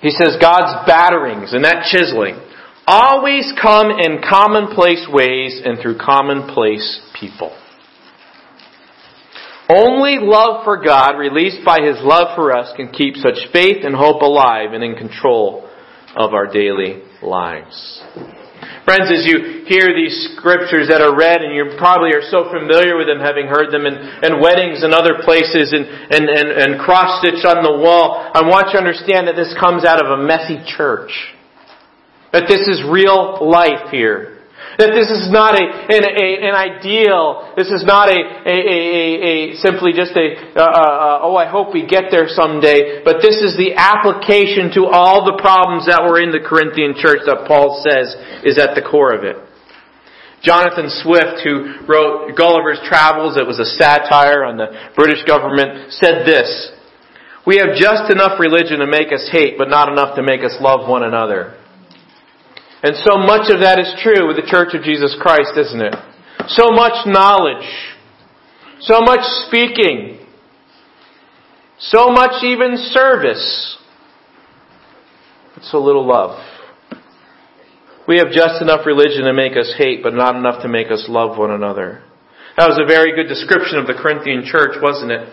He 0.00 0.10
says 0.10 0.36
God's 0.40 0.86
batterings 0.86 1.52
and 1.52 1.64
that 1.64 1.88
chiseling 1.90 2.40
always 2.86 3.52
come 3.60 3.90
in 3.90 4.22
commonplace 4.22 5.06
ways 5.10 5.60
and 5.64 5.80
through 5.80 5.98
commonplace 5.98 7.00
people. 7.18 7.56
Only 9.68 10.18
love 10.20 10.62
for 10.62 10.80
God, 10.80 11.18
released 11.18 11.64
by 11.64 11.78
His 11.82 11.96
love 12.00 12.36
for 12.36 12.56
us, 12.56 12.72
can 12.76 12.92
keep 12.92 13.16
such 13.16 13.50
faith 13.52 13.78
and 13.82 13.96
hope 13.96 14.22
alive 14.22 14.72
and 14.72 14.84
in 14.84 14.94
control 14.94 15.68
of 16.14 16.32
our 16.32 16.46
daily 16.46 17.02
lives. 17.20 18.00
Friends, 18.86 19.10
as 19.10 19.26
you 19.26 19.66
hear 19.66 19.90
these 19.98 20.30
scriptures 20.38 20.86
that 20.94 21.02
are 21.02 21.10
read, 21.10 21.42
and 21.42 21.50
you 21.50 21.74
probably 21.76 22.14
are 22.14 22.22
so 22.22 22.46
familiar 22.54 22.94
with 22.94 23.10
them, 23.10 23.18
having 23.18 23.50
heard 23.50 23.74
them 23.74 23.82
in, 23.82 23.98
in 24.22 24.38
weddings 24.38 24.86
and 24.86 24.94
other 24.94 25.26
places 25.26 25.74
and, 25.74 25.82
and, 25.82 26.30
and, 26.30 26.48
and 26.54 26.78
cross 26.78 27.18
stitched 27.18 27.42
on 27.42 27.66
the 27.66 27.82
wall, 27.82 28.22
I 28.30 28.46
want 28.46 28.70
you 28.70 28.78
to 28.78 28.86
understand 28.86 29.26
that 29.26 29.34
this 29.34 29.50
comes 29.58 29.84
out 29.84 29.98
of 29.98 30.06
a 30.06 30.22
messy 30.22 30.62
church. 30.78 31.10
That 32.32 32.46
this 32.46 32.62
is 32.62 32.86
real 32.86 33.42
life 33.42 33.90
here. 33.90 34.35
That 34.76 34.92
this 34.92 35.08
is 35.08 35.32
not 35.32 35.56
a, 35.56 35.64
an, 35.64 36.04
a, 36.04 36.28
an 36.52 36.54
ideal, 36.54 37.56
this 37.56 37.72
is 37.72 37.80
not 37.80 38.12
a, 38.12 38.20
a, 38.44 38.56
a 39.24 39.34
simply 39.64 39.96
just 39.96 40.12
a, 40.12 40.36
uh, 40.52 40.60
uh, 40.60 41.24
oh 41.24 41.32
I 41.32 41.48
hope 41.48 41.72
we 41.72 41.88
get 41.88 42.12
there 42.12 42.28
someday, 42.28 43.00
but 43.00 43.24
this 43.24 43.40
is 43.40 43.56
the 43.56 43.72
application 43.72 44.68
to 44.76 44.84
all 44.92 45.24
the 45.24 45.40
problems 45.40 45.88
that 45.88 46.04
were 46.04 46.20
in 46.20 46.28
the 46.28 46.44
Corinthian 46.44 46.92
church 46.92 47.24
that 47.24 47.48
Paul 47.48 47.80
says 47.80 48.12
is 48.44 48.60
at 48.60 48.76
the 48.76 48.84
core 48.84 49.16
of 49.16 49.24
it. 49.24 49.40
Jonathan 50.44 50.92
Swift, 50.92 51.40
who 51.40 51.80
wrote 51.88 52.36
Gulliver's 52.36 52.80
Travels, 52.84 53.40
it 53.40 53.48
was 53.48 53.58
a 53.58 53.64
satire 53.80 54.44
on 54.44 54.60
the 54.60 54.68
British 54.94 55.24
government, 55.24 55.90
said 55.96 56.28
this, 56.28 56.70
We 57.46 57.56
have 57.64 57.80
just 57.80 58.12
enough 58.12 58.38
religion 58.38 58.84
to 58.84 58.86
make 58.86 59.08
us 59.08 59.24
hate, 59.32 59.56
but 59.56 59.72
not 59.72 59.88
enough 59.88 60.16
to 60.16 60.22
make 60.22 60.44
us 60.44 60.54
love 60.60 60.84
one 60.84 61.02
another. 61.02 61.56
And 62.86 62.94
so 63.02 63.18
much 63.18 63.50
of 63.50 63.66
that 63.66 63.80
is 63.82 63.90
true 63.98 64.28
with 64.28 64.36
the 64.36 64.46
Church 64.46 64.70
of 64.70 64.84
Jesus 64.84 65.18
Christ, 65.18 65.58
isn't 65.58 65.80
it? 65.80 65.94
So 66.46 66.70
much 66.70 67.02
knowledge. 67.04 67.66
So 68.78 69.00
much 69.00 69.26
speaking. 69.48 70.24
So 71.80 72.10
much 72.10 72.44
even 72.44 72.76
service. 72.94 73.76
But 75.52 75.64
so 75.64 75.82
little 75.82 76.06
love. 76.06 76.38
We 78.06 78.18
have 78.18 78.30
just 78.30 78.62
enough 78.62 78.86
religion 78.86 79.24
to 79.24 79.32
make 79.32 79.56
us 79.58 79.74
hate, 79.76 80.04
but 80.04 80.14
not 80.14 80.36
enough 80.36 80.62
to 80.62 80.68
make 80.68 80.92
us 80.92 81.06
love 81.08 81.36
one 81.36 81.50
another. 81.50 82.04
That 82.56 82.68
was 82.68 82.78
a 82.78 82.86
very 82.86 83.16
good 83.16 83.26
description 83.26 83.80
of 83.80 83.88
the 83.88 83.94
Corinthian 83.94 84.44
church, 84.46 84.78
wasn't 84.80 85.10
it? 85.10 85.28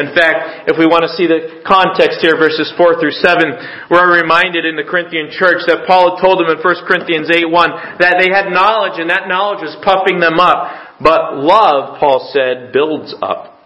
In 0.00 0.16
fact, 0.16 0.72
if 0.72 0.80
we 0.80 0.88
want 0.88 1.04
to 1.04 1.12
see 1.12 1.28
the 1.28 1.60
context 1.68 2.24
here, 2.24 2.40
verses 2.40 2.72
4 2.80 2.96
through 2.96 3.12
7, 3.20 3.92
we're 3.92 4.08
reminded 4.08 4.64
in 4.64 4.74
the 4.74 4.88
Corinthian 4.88 5.28
church 5.28 5.68
that 5.68 5.84
Paul 5.84 6.16
had 6.16 6.24
told 6.24 6.40
them 6.40 6.48
in 6.48 6.56
1 6.56 6.88
Corinthians 6.88 7.28
8 7.28 7.44
1 7.44 8.00
that 8.00 8.16
they 8.16 8.32
had 8.32 8.48
knowledge 8.48 8.96
and 8.96 9.12
that 9.12 9.28
knowledge 9.28 9.60
was 9.60 9.76
puffing 9.84 10.18
them 10.18 10.40
up. 10.40 10.96
But 11.04 11.36
love, 11.36 12.00
Paul 12.00 12.32
said, 12.32 12.72
builds 12.72 13.12
up. 13.20 13.60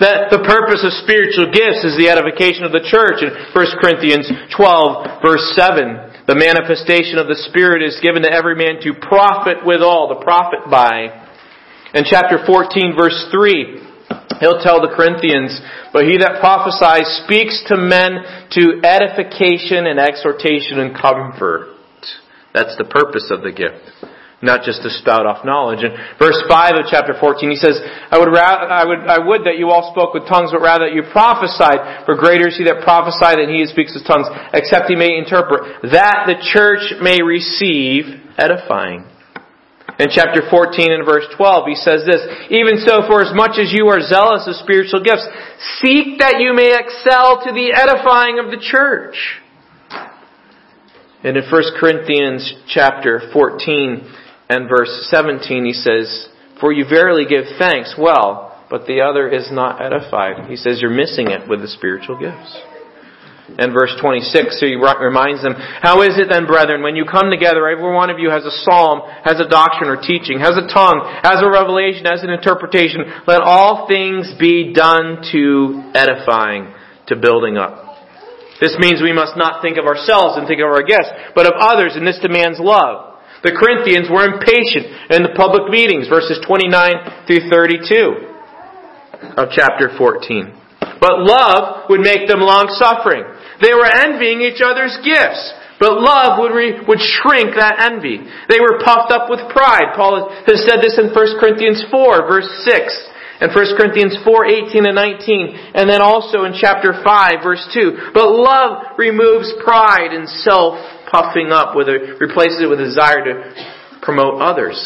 That 0.00 0.28
the 0.28 0.44
purpose 0.44 0.84
of 0.84 0.92
spiritual 1.04 1.48
gifts 1.48 1.80
is 1.80 1.96
the 1.96 2.12
edification 2.12 2.68
of 2.68 2.72
the 2.72 2.84
church 2.84 3.24
in 3.24 3.32
1 3.32 3.80
Corinthians 3.80 4.28
12 4.52 5.24
verse 5.24 5.44
7. 5.56 6.28
The 6.28 6.36
manifestation 6.36 7.16
of 7.16 7.28
the 7.28 7.38
Spirit 7.48 7.80
is 7.80 7.96
given 8.04 8.26
to 8.26 8.32
every 8.32 8.56
man 8.56 8.82
to 8.84 8.92
profit 8.92 9.64
withal, 9.64 10.12
to 10.12 10.20
profit 10.20 10.68
by. 10.68 11.24
In 11.96 12.04
chapter 12.04 12.44
14 12.44 12.92
verse 12.92 13.16
3, 13.32 13.85
He'll 14.40 14.60
tell 14.60 14.80
the 14.80 14.92
Corinthians, 14.92 15.56
but 15.92 16.04
he 16.04 16.18
that 16.18 16.40
prophesies 16.40 17.24
speaks 17.24 17.64
to 17.68 17.76
men 17.76 18.20
to 18.52 18.84
edification 18.84 19.86
and 19.86 19.98
exhortation 19.98 20.80
and 20.80 20.92
comfort. 20.92 21.76
That's 22.52 22.76
the 22.76 22.88
purpose 22.88 23.28
of 23.32 23.42
the 23.42 23.52
gift. 23.52 23.84
Not 24.44 24.68
just 24.68 24.84
to 24.84 24.92
spout 24.92 25.24
off 25.24 25.48
knowledge. 25.48 25.80
And 25.80 25.96
verse 26.20 26.36
5 26.44 26.76
of 26.76 26.84
chapter 26.92 27.16
14, 27.16 27.48
he 27.48 27.56
says, 27.56 27.80
I 28.12 28.20
would, 28.20 28.28
I 28.36 28.84
would, 28.84 29.02
I 29.08 29.18
would 29.20 29.48
that 29.48 29.56
you 29.56 29.72
all 29.72 29.92
spoke 29.96 30.12
with 30.12 30.28
tongues, 30.28 30.52
but 30.52 30.60
rather 30.60 30.84
that 30.84 30.94
you 30.94 31.08
prophesied, 31.08 32.04
for 32.04 32.20
greater 32.20 32.52
is 32.52 32.60
he 32.60 32.68
that 32.68 32.84
prophesied 32.84 33.40
than 33.40 33.48
he 33.48 33.64
who 33.64 33.68
speaks 33.72 33.96
with 33.96 34.04
tongues, 34.04 34.28
except 34.52 34.92
he 34.92 34.96
may 34.96 35.16
interpret, 35.16 35.88
that 35.88 36.28
the 36.28 36.36
church 36.52 37.00
may 37.00 37.24
receive 37.24 38.12
edifying. 38.36 39.08
In 39.98 40.08
chapter 40.10 40.42
14 40.50 40.92
and 40.92 41.06
verse 41.06 41.24
12, 41.36 41.68
he 41.68 41.74
says 41.74 42.04
this, 42.04 42.20
Even 42.50 42.84
so, 42.84 43.08
for 43.08 43.22
as 43.22 43.32
much 43.34 43.58
as 43.58 43.72
you 43.72 43.88
are 43.88 44.00
zealous 44.00 44.44
of 44.46 44.56
spiritual 44.56 45.02
gifts, 45.02 45.24
seek 45.80 46.18
that 46.18 46.36
you 46.38 46.52
may 46.52 46.76
excel 46.76 47.40
to 47.44 47.52
the 47.52 47.72
edifying 47.72 48.38
of 48.38 48.50
the 48.50 48.60
church. 48.60 49.40
And 51.24 51.36
in 51.36 51.44
1 51.50 51.62
Corinthians 51.80 52.54
chapter 52.68 53.30
14 53.32 54.12
and 54.50 54.68
verse 54.68 55.08
17, 55.10 55.64
he 55.64 55.72
says, 55.72 56.28
For 56.60 56.72
you 56.72 56.84
verily 56.84 57.24
give 57.24 57.44
thanks 57.58 57.94
well, 57.98 58.64
but 58.68 58.86
the 58.86 59.00
other 59.00 59.30
is 59.30 59.48
not 59.50 59.80
edified. 59.80 60.50
He 60.50 60.56
says 60.56 60.78
you're 60.82 60.90
missing 60.90 61.30
it 61.30 61.48
with 61.48 61.62
the 61.62 61.68
spiritual 61.68 62.18
gifts 62.20 62.60
and 63.46 63.70
verse 63.72 63.94
26, 64.02 64.58
so 64.58 64.66
he 64.66 64.74
reminds 64.74 65.42
them, 65.42 65.54
How 65.54 66.02
is 66.02 66.18
it 66.18 66.26
then, 66.28 66.46
brethren, 66.46 66.82
when 66.82 66.96
you 66.98 67.06
come 67.06 67.30
together, 67.30 67.68
every 67.70 67.94
one 67.94 68.10
of 68.10 68.18
you 68.18 68.30
has 68.30 68.44
a 68.44 68.50
psalm, 68.66 69.06
has 69.22 69.38
a 69.38 69.48
doctrine 69.48 69.86
or 69.88 70.02
teaching, 70.02 70.42
has 70.42 70.58
a 70.58 70.66
tongue, 70.66 71.06
has 71.22 71.38
a 71.38 71.48
revelation, 71.48 72.10
has 72.10 72.26
an 72.26 72.30
interpretation. 72.30 73.06
Let 73.26 73.40
all 73.46 73.86
things 73.86 74.34
be 74.38 74.74
done 74.74 75.22
to 75.30 75.92
edifying, 75.94 76.74
to 77.06 77.14
building 77.14 77.56
up. 77.56 77.86
This 78.60 78.74
means 78.80 78.98
we 78.98 79.12
must 79.12 79.36
not 79.36 79.62
think 79.62 79.78
of 79.78 79.86
ourselves 79.86 80.34
and 80.36 80.48
think 80.48 80.58
of 80.58 80.72
our 80.72 80.82
guests, 80.82 81.12
but 81.34 81.46
of 81.46 81.54
others, 81.60 81.92
and 81.94 82.06
this 82.06 82.18
demands 82.18 82.58
love. 82.58 83.20
The 83.44 83.52
Corinthians 83.52 84.08
were 84.10 84.24
impatient 84.26 85.12
in 85.12 85.22
the 85.22 85.36
public 85.36 85.70
meetings, 85.70 86.08
verses 86.08 86.40
29 86.42 87.28
through 87.28 87.46
32 87.46 89.38
of 89.38 89.52
chapter 89.52 89.92
14. 89.94 90.56
But 91.00 91.20
love 91.20 91.86
would 91.92 92.00
make 92.00 92.26
them 92.26 92.40
long 92.40 92.72
suffering. 92.80 93.24
They 93.60 93.72
were 93.72 93.88
envying 93.88 94.42
each 94.42 94.60
other's 94.60 94.96
gifts. 95.04 95.54
But 95.78 96.00
love 96.00 96.40
would, 96.40 96.56
re, 96.56 96.80
would 96.88 97.00
shrink 97.00 97.52
that 97.56 97.84
envy. 97.84 98.24
They 98.48 98.60
were 98.60 98.80
puffed 98.80 99.12
up 99.12 99.28
with 99.28 99.44
pride. 99.52 99.92
Paul 99.92 100.32
has 100.48 100.64
said 100.64 100.80
this 100.80 100.96
in 100.96 101.12
1 101.12 101.40
Corinthians 101.40 101.84
4, 101.92 102.24
verse 102.24 102.48
6, 102.64 103.44
and 103.44 103.52
1 103.52 103.76
Corinthians 103.76 104.16
4, 104.24 104.72
18 104.72 104.88
and 104.88 104.96
19, 104.96 105.76
and 105.76 105.84
then 105.84 106.00
also 106.00 106.48
in 106.48 106.56
chapter 106.56 106.96
5, 107.04 107.44
verse 107.44 107.60
2. 107.76 108.16
But 108.16 108.32
love 108.32 108.96
removes 108.96 109.52
pride 109.60 110.16
and 110.16 110.24
self 110.40 110.80
puffing 111.12 111.52
up, 111.52 111.76
with 111.76 111.88
a, 111.88 112.16
replaces 112.20 112.64
it 112.64 112.72
with 112.72 112.80
a 112.80 112.88
desire 112.88 113.20
to 113.20 114.00
promote 114.00 114.40
others. 114.40 114.80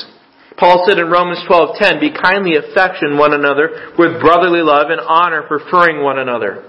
Paul 0.59 0.85
said 0.87 0.99
in 0.99 1.09
Romans 1.09 1.41
12:10, 1.49 2.01
"Be 2.01 2.11
kindly 2.11 2.57
affection 2.57 3.17
one 3.17 3.33
another 3.33 3.95
with 3.97 4.21
brotherly 4.21 4.61
love 4.61 4.91
and 4.91 5.01
honor, 5.01 5.43
preferring 5.43 6.03
one 6.03 6.19
another." 6.19 6.65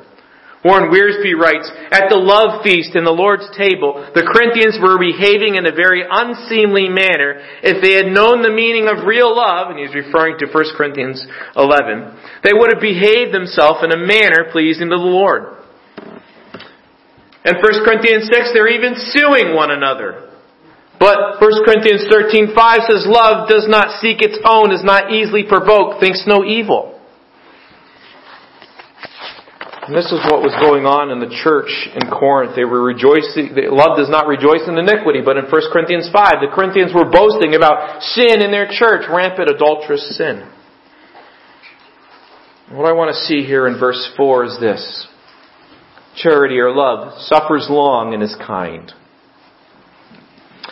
Warren 0.63 0.94
Wiersbe 0.94 1.34
writes, 1.34 1.65
At 1.89 2.13
the 2.13 2.22
love 2.22 2.62
feast 2.62 2.94
in 2.94 3.01
the 3.01 3.15
Lord's 3.15 3.50
table, 3.58 3.98
the 4.13 4.22
Corinthians 4.22 4.77
were 4.77 5.01
behaving 5.01 5.58
in 5.58 5.65
a 5.65 5.74
very 5.74 6.06
unseemly 6.06 6.86
manner. 6.86 7.41
If 7.65 7.82
they 7.82 7.98
had 7.98 8.13
known 8.13 8.46
the 8.46 8.53
meaning 8.53 8.86
of 8.86 9.10
real 9.10 9.34
love, 9.34 9.74
and 9.74 9.82
he's 9.82 9.98
referring 9.98 10.38
to 10.38 10.46
1 10.46 10.77
Corinthians 10.77 11.25
11, 11.58 12.46
they 12.46 12.53
would 12.53 12.70
have 12.70 12.82
behaved 12.82 13.34
themselves 13.34 13.82
in 13.82 13.89
a 13.89 13.98
manner 13.98 14.53
pleasing 14.53 14.94
to 14.94 15.01
the 15.01 15.10
Lord. 15.10 15.58
In 17.41 17.58
1 17.58 17.62
Corinthians 17.82 18.30
6, 18.30 18.53
they're 18.53 18.70
even 18.70 18.94
suing 19.18 19.58
one 19.58 19.74
another. 19.74 20.30
But 21.01 21.41
1 21.41 21.65
Corinthians 21.65 22.06
13:5 22.13 22.53
says 22.86 23.10
love 23.10 23.50
does 23.50 23.65
not 23.65 23.98
seek 23.98 24.22
its 24.22 24.38
own, 24.46 24.70
is 24.70 24.86
not 24.86 25.10
easily 25.10 25.41
provoked, 25.41 26.00
thinks 26.00 26.27
no 26.27 26.46
evil. 26.46 26.90
And 29.81 29.97
this 29.97 30.13
is 30.13 30.21
what 30.29 30.45
was 30.45 30.53
going 30.61 30.85
on 30.85 31.09
in 31.09 31.17
the 31.17 31.33
church 31.41 31.73
in 31.97 32.05
Corinth. 32.05 32.53
They 32.53 32.69
were 32.69 32.85
rejoicing, 32.85 33.57
love 33.73 33.97
does 33.97 34.13
not 34.13 34.29
rejoice 34.29 34.61
in 34.69 34.77
iniquity, 34.77 35.25
but 35.25 35.41
in 35.41 35.50
1 35.50 35.73
Corinthians 35.73 36.05
5, 36.13 36.38
the 36.38 36.53
Corinthians 36.53 36.93
were 36.93 37.09
boasting 37.09 37.57
about 37.57 37.97
sin 38.13 38.45
in 38.45 38.53
their 38.53 38.69
church, 38.69 39.09
rampant 39.09 39.50
adulterous 39.50 40.05
sin. 40.17 40.45
What 42.69 42.85
I 42.85 42.93
want 42.93 43.09
to 43.09 43.19
see 43.25 43.41
here 43.41 43.65
in 43.65 43.79
verse 43.79 44.00
4 44.15 44.45
is 44.45 44.59
this. 44.61 45.07
Charity 46.15 46.59
or 46.59 46.69
love 46.69 47.17
suffers 47.25 47.65
long 47.67 48.13
and 48.13 48.21
is 48.21 48.38
kind. 48.38 48.93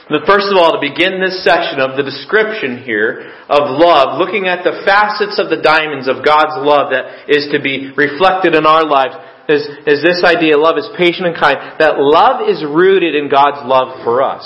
First 0.09 0.49
of 0.49 0.57
all, 0.57 0.73
to 0.73 0.81
begin 0.81 1.21
this 1.21 1.45
section 1.45 1.77
of 1.77 1.93
the 1.93 2.01
description 2.01 2.81
here 2.81 3.29
of 3.45 3.77
love, 3.77 4.17
looking 4.17 4.49
at 4.49 4.65
the 4.65 4.81
facets 4.81 5.37
of 5.37 5.53
the 5.53 5.61
diamonds 5.61 6.09
of 6.09 6.25
God's 6.25 6.57
love 6.65 6.89
that 6.89 7.29
is 7.29 7.45
to 7.53 7.61
be 7.61 7.93
reflected 7.93 8.57
in 8.57 8.65
our 8.65 8.89
lives, 8.89 9.13
is, 9.45 9.61
is 9.85 10.01
this 10.01 10.25
idea 10.25 10.57
love 10.57 10.81
is 10.81 10.89
patient 10.97 11.29
and 11.29 11.37
kind, 11.37 11.57
that 11.77 12.01
love 12.01 12.41
is 12.49 12.65
rooted 12.65 13.13
in 13.13 13.29
God's 13.29 13.61
love 13.69 14.01
for 14.01 14.25
us. 14.25 14.45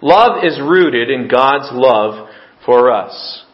Love 0.00 0.40
is 0.44 0.56
rooted 0.56 1.10
in 1.12 1.28
God's 1.28 1.68
love 1.72 2.32
for 2.64 2.90
us. 2.90 3.44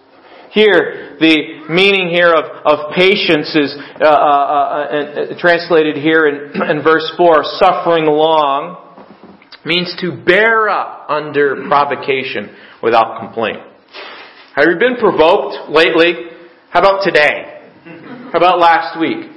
Here, 0.52 1.18
the 1.18 1.66
meaning 1.70 2.10
here 2.10 2.30
of, 2.30 2.44
of 2.66 2.94
patience 2.94 3.54
is 3.54 3.74
uh, 3.98 4.06
uh, 4.06 4.06
uh, 4.06 5.38
translated 5.38 5.96
here 5.96 6.26
in, 6.26 6.54
in 6.70 6.82
verse 6.82 7.06
4, 7.16 7.42
suffering 7.58 8.06
long 8.06 8.89
means 9.64 9.94
to 10.00 10.12
bear 10.24 10.68
up 10.68 11.06
under 11.08 11.66
provocation 11.68 12.54
without 12.82 13.20
complaint. 13.20 13.58
Have 14.56 14.66
you 14.68 14.78
been 14.78 14.96
provoked 14.96 15.70
lately? 15.70 16.14
How 16.70 16.80
about 16.80 17.04
today? 17.04 17.60
How 18.32 18.38
about 18.38 18.58
last 18.58 18.98
week? 18.98 19.30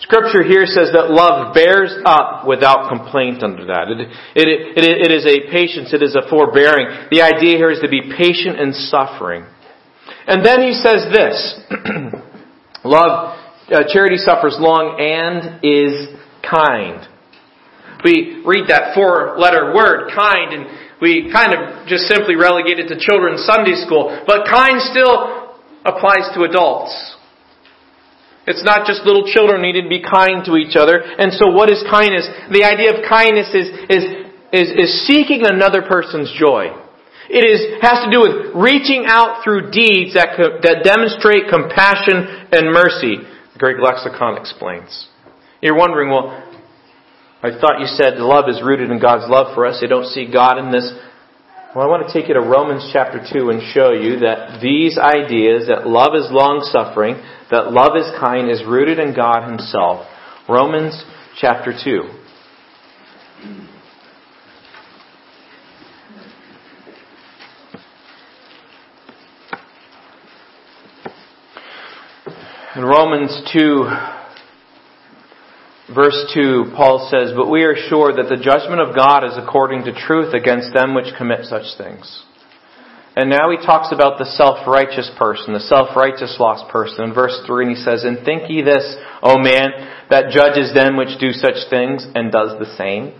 Scripture 0.00 0.42
here 0.44 0.66
says 0.66 0.92
that 0.92 1.08
love 1.08 1.54
bears 1.54 1.94
up 2.04 2.46
without 2.46 2.88
complaint 2.88 3.42
under 3.42 3.66
that. 3.66 3.88
It, 3.88 4.00
it, 4.36 4.48
it, 4.76 5.08
it 5.08 5.10
is 5.10 5.24
a 5.24 5.50
patience, 5.50 5.94
it 5.94 6.02
is 6.02 6.14
a 6.14 6.28
forbearing. 6.28 7.08
The 7.10 7.22
idea 7.22 7.56
here 7.56 7.70
is 7.70 7.80
to 7.80 7.88
be 7.88 8.12
patient 8.16 8.60
in 8.60 8.72
suffering. 8.72 9.46
And 10.26 10.44
then 10.44 10.60
he 10.60 10.74
says 10.74 11.06
this 11.10 11.60
love, 12.84 13.38
uh, 13.72 13.84
charity 13.88 14.16
suffers 14.18 14.56
long 14.60 15.00
and 15.00 15.64
is 15.64 16.12
kind 16.44 17.08
we 18.06 18.46
read 18.46 18.70
that 18.70 18.94
four 18.94 19.34
letter 19.34 19.74
word, 19.74 20.14
kind, 20.14 20.54
and 20.54 20.62
we 21.02 21.26
kind 21.34 21.50
of 21.50 21.90
just 21.90 22.06
simply 22.06 22.38
relegate 22.38 22.78
it 22.78 22.86
to 22.86 22.96
children's 23.02 23.42
Sunday 23.42 23.74
school. 23.82 24.14
But 24.22 24.46
kind 24.46 24.78
still 24.78 25.58
applies 25.82 26.30
to 26.38 26.46
adults. 26.46 26.94
It's 28.46 28.62
not 28.62 28.86
just 28.86 29.02
little 29.02 29.26
children 29.26 29.58
need 29.58 29.74
to 29.74 29.90
be 29.90 29.98
kind 29.98 30.46
to 30.46 30.54
each 30.54 30.78
other. 30.78 31.02
And 31.02 31.34
so 31.34 31.50
what 31.50 31.66
is 31.66 31.82
kindness? 31.90 32.30
The 32.54 32.62
idea 32.62 32.94
of 32.94 33.02
kindness 33.02 33.50
is, 33.50 33.66
is, 33.90 34.04
is, 34.54 34.68
is 34.86 34.90
seeking 35.10 35.42
another 35.42 35.82
person's 35.82 36.30
joy. 36.38 36.70
It 37.26 37.42
is, 37.42 37.82
has 37.82 38.06
to 38.06 38.10
do 38.14 38.22
with 38.22 38.54
reaching 38.54 39.02
out 39.10 39.42
through 39.42 39.74
deeds 39.74 40.14
that, 40.14 40.38
that 40.62 40.86
demonstrate 40.86 41.50
compassion 41.50 42.46
and 42.54 42.70
mercy. 42.70 43.18
The 43.18 43.58
Greek 43.58 43.82
lexicon 43.82 44.38
explains. 44.38 45.10
You're 45.60 45.76
wondering, 45.76 46.10
well, 46.10 46.45
I 47.42 47.50
thought 47.60 47.80
you 47.80 47.86
said 47.86 48.16
love 48.16 48.48
is 48.48 48.62
rooted 48.62 48.90
in 48.90 48.98
God's 48.98 49.30
love 49.30 49.54
for 49.54 49.66
us. 49.66 49.78
They 49.80 49.86
don't 49.86 50.06
see 50.06 50.30
God 50.32 50.58
in 50.58 50.72
this. 50.72 50.90
Well, 51.74 51.84
I 51.84 51.88
want 51.88 52.06
to 52.06 52.12
take 52.12 52.28
you 52.28 52.34
to 52.34 52.40
Romans 52.40 52.88
chapter 52.92 53.20
2 53.20 53.50
and 53.50 53.60
show 53.74 53.92
you 53.92 54.20
that 54.20 54.60
these 54.62 54.96
ideas, 54.96 55.68
that 55.68 55.86
love 55.86 56.14
is 56.14 56.28
long 56.30 56.66
suffering, 56.72 57.16
that 57.50 57.72
love 57.72 57.92
is 57.96 58.10
kind, 58.18 58.50
is 58.50 58.64
rooted 58.66 58.98
in 58.98 59.14
God 59.14 59.46
Himself. 59.46 60.06
Romans 60.48 61.04
chapter 61.38 61.72
2. 61.72 62.02
In 72.76 72.84
Romans 72.84 73.42
2, 73.52 74.15
verse 75.94 76.18
2, 76.34 76.72
Paul 76.74 77.08
says, 77.10 77.32
But 77.36 77.50
we 77.50 77.62
are 77.62 77.76
sure 77.76 78.14
that 78.14 78.28
the 78.28 78.42
judgment 78.42 78.80
of 78.80 78.94
God 78.94 79.24
is 79.24 79.36
according 79.36 79.84
to 79.84 79.94
truth 79.94 80.34
against 80.34 80.74
them 80.74 80.94
which 80.94 81.14
commit 81.16 81.44
such 81.44 81.76
things. 81.78 82.24
And 83.16 83.30
now 83.30 83.48
he 83.48 83.56
talks 83.56 83.92
about 83.92 84.18
the 84.18 84.28
self-righteous 84.36 85.12
person, 85.16 85.54
the 85.54 85.60
self-righteous 85.60 86.36
lost 86.38 86.68
person. 86.70 87.04
In 87.04 87.14
verse 87.14 87.40
3, 87.46 87.64
and 87.64 87.76
he 87.76 87.82
says, 87.82 88.04
And 88.04 88.24
think 88.24 88.50
ye 88.50 88.60
this, 88.60 88.84
O 89.22 89.38
man, 89.38 89.72
that 90.10 90.28
judges 90.30 90.74
them 90.74 90.96
which 90.96 91.18
do 91.18 91.32
such 91.32 91.70
things, 91.70 92.04
and 92.14 92.30
does 92.30 92.58
the 92.60 92.76
same, 92.76 93.16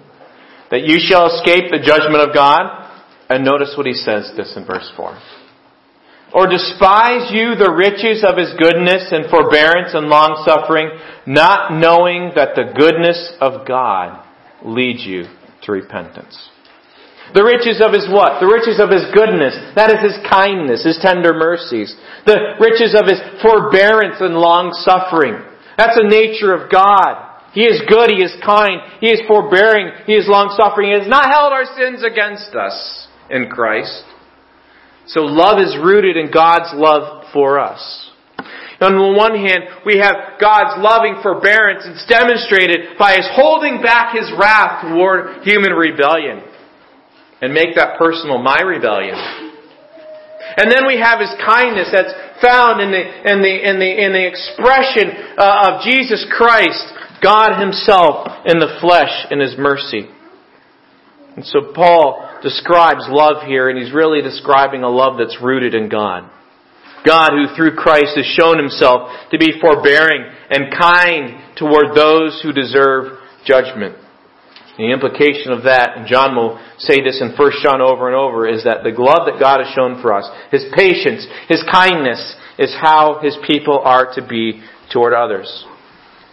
that 0.70 0.84
you 0.84 0.98
shall 1.00 1.32
escape 1.32 1.72
the 1.72 1.80
judgment 1.80 2.28
of 2.28 2.34
God? 2.34 2.92
And 3.30 3.44
notice 3.44 3.74
what 3.76 3.86
he 3.86 3.94
says 3.94 4.32
this 4.36 4.54
in 4.56 4.66
verse 4.66 4.90
4. 4.96 5.45
Or 6.36 6.44
despise 6.44 7.32
you 7.32 7.56
the 7.56 7.72
riches 7.72 8.20
of 8.20 8.36
his 8.36 8.52
goodness 8.60 9.08
and 9.08 9.24
forbearance 9.32 9.96
and 9.96 10.12
long 10.12 10.44
suffering, 10.44 10.92
not 11.24 11.72
knowing 11.72 12.36
that 12.36 12.52
the 12.52 12.76
goodness 12.76 13.32
of 13.40 13.66
God 13.66 14.20
leads 14.60 15.00
you 15.00 15.24
to 15.64 15.72
repentance. 15.72 16.36
The 17.32 17.40
riches 17.40 17.80
of 17.80 17.96
his 17.96 18.04
what? 18.12 18.36
The 18.44 18.52
riches 18.52 18.76
of 18.84 18.92
his 18.92 19.08
goodness. 19.16 19.56
That 19.80 19.88
is 19.88 20.04
his 20.04 20.20
kindness, 20.28 20.84
his 20.84 21.00
tender 21.00 21.32
mercies. 21.32 21.96
The 22.28 22.60
riches 22.60 22.92
of 22.92 23.08
his 23.08 23.18
forbearance 23.40 24.20
and 24.20 24.36
long 24.36 24.76
suffering. 24.84 25.40
That's 25.80 25.96
the 25.96 26.04
nature 26.04 26.52
of 26.52 26.68
God. 26.68 27.16
He 27.56 27.64
is 27.64 27.80
good, 27.88 28.12
He 28.12 28.20
is 28.20 28.36
kind, 28.44 28.84
He 29.00 29.08
is 29.08 29.24
forbearing, 29.24 30.04
He 30.04 30.12
is 30.12 30.28
long 30.28 30.52
suffering. 30.52 30.92
He 30.92 31.00
has 31.00 31.08
not 31.08 31.32
held 31.32 31.56
our 31.56 31.64
sins 31.80 32.04
against 32.04 32.52
us 32.52 33.08
in 33.32 33.48
Christ. 33.48 34.04
So 35.06 35.22
love 35.22 35.58
is 35.60 35.76
rooted 35.82 36.16
in 36.16 36.30
God's 36.32 36.74
love 36.74 37.24
for 37.32 37.58
us. 37.58 38.10
On 38.80 38.92
the 38.92 39.16
one 39.16 39.32
hand, 39.32 39.86
we 39.86 39.96
have 39.98 40.36
God's 40.38 40.76
loving 40.82 41.16
forbearance. 41.22 41.86
It's 41.86 42.04
demonstrated 42.04 42.98
by 42.98 43.16
His 43.16 43.26
holding 43.32 43.80
back 43.80 44.14
His 44.14 44.28
wrath 44.36 44.84
toward 44.84 45.46
human 45.46 45.72
rebellion. 45.72 46.44
And 47.40 47.54
make 47.54 47.74
that 47.76 47.96
personal, 47.98 48.38
my 48.38 48.60
rebellion. 48.60 49.16
And 50.56 50.70
then 50.70 50.86
we 50.86 51.00
have 51.00 51.20
His 51.20 51.32
kindness 51.40 51.88
that's 51.92 52.12
found 52.42 52.82
in 52.82 52.90
the, 52.92 53.00
in 53.00 53.40
the, 53.40 53.54
in 53.70 53.78
the, 53.78 53.90
in 54.04 54.12
the 54.12 54.26
expression 54.26 55.36
uh, 55.38 55.72
of 55.72 55.84
Jesus 55.84 56.26
Christ, 56.36 56.84
God 57.22 57.60
Himself 57.60 58.44
in 58.44 58.58
the 58.58 58.76
flesh 58.80 59.26
in 59.30 59.40
His 59.40 59.56
mercy. 59.56 60.08
And 61.36 61.44
so 61.44 61.72
Paul 61.74 62.35
describes 62.46 63.02
love 63.10 63.42
here, 63.42 63.68
and 63.68 63.76
he's 63.76 63.92
really 63.92 64.22
describing 64.22 64.84
a 64.84 64.88
love 64.88 65.18
that's 65.18 65.42
rooted 65.42 65.74
in 65.74 65.88
God. 65.88 66.30
God 67.04 67.30
who 67.34 67.54
through 67.54 67.74
Christ 67.74 68.14
has 68.14 68.26
shown 68.38 68.58
himself 68.58 69.10
to 69.30 69.38
be 69.38 69.58
forbearing 69.60 70.22
and 70.50 70.70
kind 70.70 71.56
toward 71.58 71.96
those 71.96 72.38
who 72.42 72.52
deserve 72.52 73.18
judgment. 73.44 73.96
The 74.78 74.92
implication 74.92 75.50
of 75.52 75.64
that, 75.64 75.96
and 75.96 76.06
John 76.06 76.36
will 76.36 76.60
say 76.78 77.02
this 77.02 77.22
in 77.22 77.34
1 77.34 77.52
John 77.62 77.80
over 77.80 78.06
and 78.06 78.16
over, 78.16 78.46
is 78.46 78.64
that 78.64 78.84
the 78.84 78.94
love 78.94 79.26
that 79.26 79.40
God 79.40 79.64
has 79.64 79.72
shown 79.74 80.02
for 80.02 80.12
us, 80.12 80.28
His 80.50 80.66
patience, 80.74 81.26
His 81.48 81.64
kindness, 81.70 82.36
is 82.58 82.76
how 82.78 83.20
His 83.22 83.36
people 83.46 83.80
are 83.82 84.14
to 84.14 84.26
be 84.26 84.62
toward 84.92 85.14
others. 85.14 85.48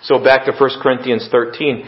So 0.03 0.21
back 0.21 0.45
to 0.45 0.51
1 0.51 0.69
Corinthians 0.81 1.29
13. 1.31 1.87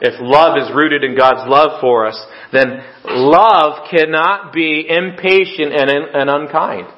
If 0.00 0.20
love 0.20 0.58
is 0.58 0.74
rooted 0.74 1.04
in 1.04 1.16
God's 1.16 1.48
love 1.48 1.80
for 1.80 2.06
us, 2.06 2.18
then 2.52 2.84
love 3.04 3.88
cannot 3.90 4.52
be 4.52 4.86
impatient 4.88 5.72
and, 5.72 5.90
and 5.90 6.28
unkind. 6.28 6.88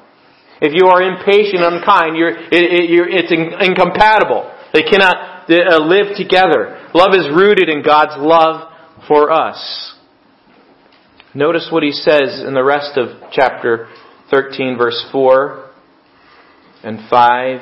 If 0.61 0.73
you 0.75 0.87
are 0.87 1.01
impatient 1.01 1.63
and 1.63 1.75
unkind, 1.75 2.17
you're, 2.17 2.31
it, 2.31 2.51
it, 2.51 2.89
you're, 2.89 3.07
it's 3.07 3.31
in, 3.31 3.53
incompatible. 3.61 4.53
They 4.73 4.83
cannot 4.83 5.49
uh, 5.49 5.79
live 5.79 6.17
together. 6.17 6.89
Love 6.93 7.13
is 7.13 7.27
rooted 7.33 7.69
in 7.69 7.81
God's 7.83 8.15
love 8.17 8.69
for 9.07 9.31
us. 9.31 9.95
Notice 11.33 11.69
what 11.71 11.83
he 11.83 11.91
says 11.91 12.43
in 12.45 12.53
the 12.53 12.63
rest 12.63 12.97
of 12.97 13.31
chapter 13.31 13.87
13, 14.29 14.77
verse 14.77 15.07
4 15.11 15.69
and 16.83 16.99
5 17.09 17.61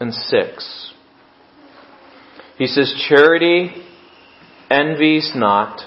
and 0.00 0.12
6. 0.12 0.92
He 2.58 2.66
says, 2.66 2.92
Charity 3.08 3.85
envies 4.70 5.32
not, 5.34 5.80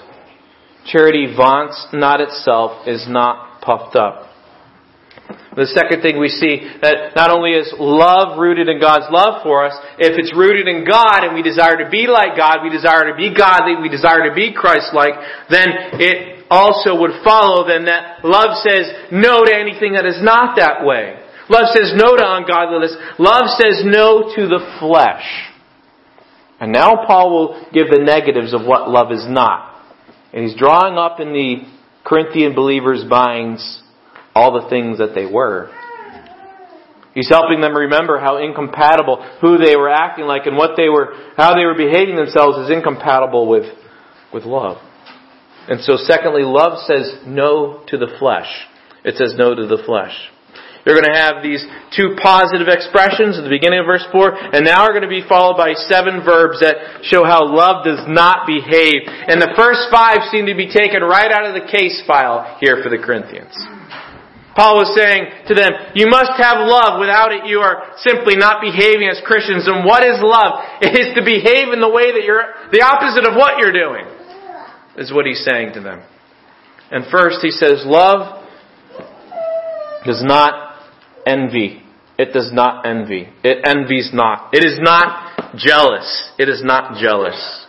charity 0.86 1.34
vaunts 1.36 1.88
not 1.92 2.20
itself, 2.20 2.86
is 2.86 3.06
not 3.08 3.60
puffed 3.62 3.96
up. 3.96 4.26
The 5.54 5.66
second 5.66 6.02
thing 6.02 6.18
we 6.18 6.30
see 6.30 6.62
that 6.82 7.14
not 7.14 7.30
only 7.30 7.54
is 7.58 7.70
love 7.78 8.38
rooted 8.38 8.68
in 8.70 8.80
God's 8.80 9.06
love 9.10 9.42
for 9.42 9.66
us, 9.66 9.74
if 9.98 10.14
it's 10.18 10.34
rooted 10.34 10.66
in 10.66 10.86
God 10.86 11.26
and 11.26 11.34
we 11.34 11.42
desire 11.42 11.78
to 11.82 11.90
be 11.90 12.06
like 12.06 12.38
God, 12.38 12.62
we 12.62 12.70
desire 12.70 13.10
to 13.10 13.18
be 13.18 13.34
godly, 13.34 13.74
we 13.78 13.90
desire 13.90 14.30
to 14.30 14.34
be 14.34 14.54
Christ-like, 14.54 15.14
then 15.50 15.98
it 15.98 16.46
also 16.50 16.98
would 16.98 17.22
follow 17.22 17.66
then 17.66 17.86
that 17.86 18.22
love 18.22 18.58
says 18.62 18.90
no 19.10 19.42
to 19.42 19.54
anything 19.54 19.94
that 19.94 20.06
is 20.06 20.18
not 20.22 20.54
that 20.58 20.86
way. 20.86 21.18
Love 21.50 21.66
says 21.74 21.94
no 21.98 22.14
to 22.14 22.22
ungodliness. 22.22 22.94
Love 23.18 23.50
says 23.58 23.82
no 23.82 24.30
to 24.34 24.46
the 24.46 24.62
flesh. 24.78 25.49
And 26.60 26.72
now 26.72 27.06
Paul 27.06 27.30
will 27.30 27.66
give 27.72 27.88
the 27.90 28.02
negatives 28.02 28.52
of 28.52 28.66
what 28.66 28.90
love 28.90 29.10
is 29.10 29.24
not. 29.26 29.82
And 30.32 30.44
he's 30.44 30.56
drawing 30.56 30.98
up 30.98 31.18
in 31.18 31.32
the 31.32 31.62
Corinthian 32.04 32.54
believers' 32.54 33.04
minds 33.08 33.82
all 34.34 34.60
the 34.60 34.68
things 34.68 34.98
that 34.98 35.14
they 35.14 35.26
were. 35.26 35.70
He's 37.14 37.28
helping 37.28 37.60
them 37.60 37.74
remember 37.74 38.20
how 38.20 38.36
incompatible, 38.36 39.26
who 39.40 39.58
they 39.58 39.74
were 39.74 39.90
acting 39.90 40.26
like 40.26 40.46
and 40.46 40.56
what 40.56 40.76
they 40.76 40.88
were, 40.88 41.14
how 41.36 41.54
they 41.54 41.64
were 41.64 41.74
behaving 41.74 42.14
themselves 42.14 42.56
is 42.58 42.70
incompatible 42.70 43.48
with, 43.48 43.64
with 44.32 44.44
love. 44.44 44.78
And 45.68 45.80
so 45.80 45.96
secondly, 45.96 46.42
love 46.42 46.78
says 46.86 47.16
no 47.26 47.82
to 47.88 47.98
the 47.98 48.14
flesh. 48.18 48.48
It 49.04 49.16
says 49.16 49.34
no 49.36 49.54
to 49.54 49.66
the 49.66 49.82
flesh. 49.84 50.14
You're 50.86 50.96
going 50.96 51.12
to 51.12 51.18
have 51.18 51.44
these 51.44 51.60
two 51.92 52.16
positive 52.16 52.68
expressions 52.68 53.36
at 53.36 53.44
the 53.44 53.52
beginning 53.52 53.84
of 53.84 53.86
verse 53.86 54.04
4, 54.08 54.56
and 54.56 54.64
now 54.64 54.88
are 54.88 54.96
going 54.96 55.04
to 55.04 55.12
be 55.12 55.20
followed 55.28 55.60
by 55.60 55.76
seven 55.76 56.24
verbs 56.24 56.64
that 56.64 57.04
show 57.04 57.20
how 57.20 57.44
love 57.44 57.84
does 57.84 58.00
not 58.08 58.48
behave. 58.48 59.04
And 59.04 59.40
the 59.44 59.52
first 59.60 59.92
five 59.92 60.24
seem 60.32 60.48
to 60.48 60.56
be 60.56 60.72
taken 60.72 61.04
right 61.04 61.28
out 61.28 61.44
of 61.44 61.52
the 61.52 61.68
case 61.68 62.00
file 62.08 62.56
here 62.64 62.80
for 62.80 62.88
the 62.88 62.96
Corinthians. 62.96 63.52
Paul 64.56 64.82
was 64.82 64.90
saying 64.96 65.46
to 65.46 65.54
them, 65.54 65.72
you 65.94 66.08
must 66.08 66.34
have 66.40 66.58
love. 66.58 66.98
Without 66.98 67.30
it, 67.30 67.46
you 67.46 67.60
are 67.60 67.94
simply 68.02 68.34
not 68.34 68.60
behaving 68.60 69.08
as 69.08 69.20
Christians. 69.24 69.68
And 69.68 69.84
what 69.84 70.02
is 70.02 70.18
love? 70.18 70.64
It 70.82 70.96
is 70.96 71.14
to 71.14 71.22
behave 71.22 71.72
in 71.72 71.80
the 71.80 71.88
way 71.88 72.10
that 72.10 72.24
you're, 72.24 72.44
the 72.72 72.82
opposite 72.82 73.28
of 73.28 73.36
what 73.36 73.60
you're 73.60 73.72
doing, 73.72 74.04
is 74.96 75.12
what 75.12 75.24
he's 75.24 75.44
saying 75.44 75.74
to 75.74 75.80
them. 75.80 76.02
And 76.90 77.06
first, 77.12 77.38
he 77.42 77.50
says, 77.50 77.84
love 77.86 78.42
does 80.04 80.24
not 80.24 80.69
envy. 81.26 81.82
It 82.18 82.32
does 82.32 82.50
not 82.52 82.86
envy. 82.86 83.28
It 83.42 83.66
envies 83.66 84.10
not. 84.12 84.52
It 84.52 84.64
is 84.64 84.78
not 84.80 85.54
jealous. 85.56 86.30
It 86.38 86.48
is 86.48 86.62
not 86.62 87.00
jealous. 87.00 87.66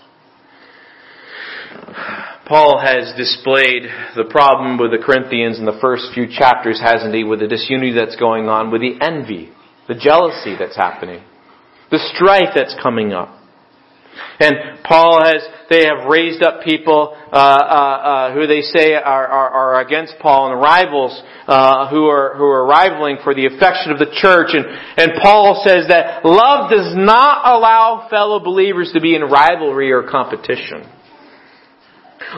Paul 2.46 2.82
has 2.84 3.14
displayed 3.16 3.84
the 4.18 4.26
problem 4.30 4.78
with 4.78 4.92
the 4.92 4.98
Corinthians 4.98 5.58
in 5.58 5.66
the 5.66 5.78
first 5.80 6.08
few 6.14 6.28
chapters, 6.28 6.82
hasn't 6.84 7.16
he, 7.16 7.24
with 7.24 7.40
the 7.40 7.48
disunity 7.48 7.94
that's 7.94 8.18
going 8.18 8.50
on, 8.50 8.72
with 8.72 8.82
the 8.82 9.00
envy, 9.00 9.50
the 9.88 9.96
jealousy 9.96 10.56
that's 10.60 10.76
happening, 10.76 11.24
the 11.92 12.00
strife 12.14 12.52
that's 12.54 12.76
coming 12.84 13.14
up. 13.14 13.41
And 14.40 14.84
Paul 14.84 15.24
has, 15.24 15.42
they 15.70 15.86
have 15.86 16.10
raised 16.10 16.44
up 16.44 16.64
people 16.64 17.16
uh, 17.32 17.36
uh, 17.36 17.38
uh, 17.38 18.34
who 18.34 18.48
they 18.48 18.62
say 18.62 18.94
are, 18.94 19.28
are, 19.28 19.50
are, 19.50 19.82
against 19.82 20.16
Paul 20.20 20.52
and 20.52 20.60
rivals 20.60 21.22
uh, 21.48 21.90
who 21.90 22.08
are 22.08 22.36
who 22.36 22.46
are 22.46 22.66
rivaling 22.66 23.18
for 23.24 23.34
the 23.34 23.46
affection 23.46 23.92
of 23.92 24.00
the 24.00 24.12
church. 24.14 24.50
And 24.54 24.66
and 24.98 25.22
Paul 25.22 25.62
says 25.66 25.88
that 25.88 26.26
love 26.26 26.70
does 26.70 26.94
not 26.96 27.46
allow 27.46 28.08
fellow 28.10 28.40
believers 28.40 28.92
to 28.94 29.02
be 29.02 29.16
in 29.16 29.22
rivalry 29.22 29.92
or 29.92 30.04
competition. 30.04 30.84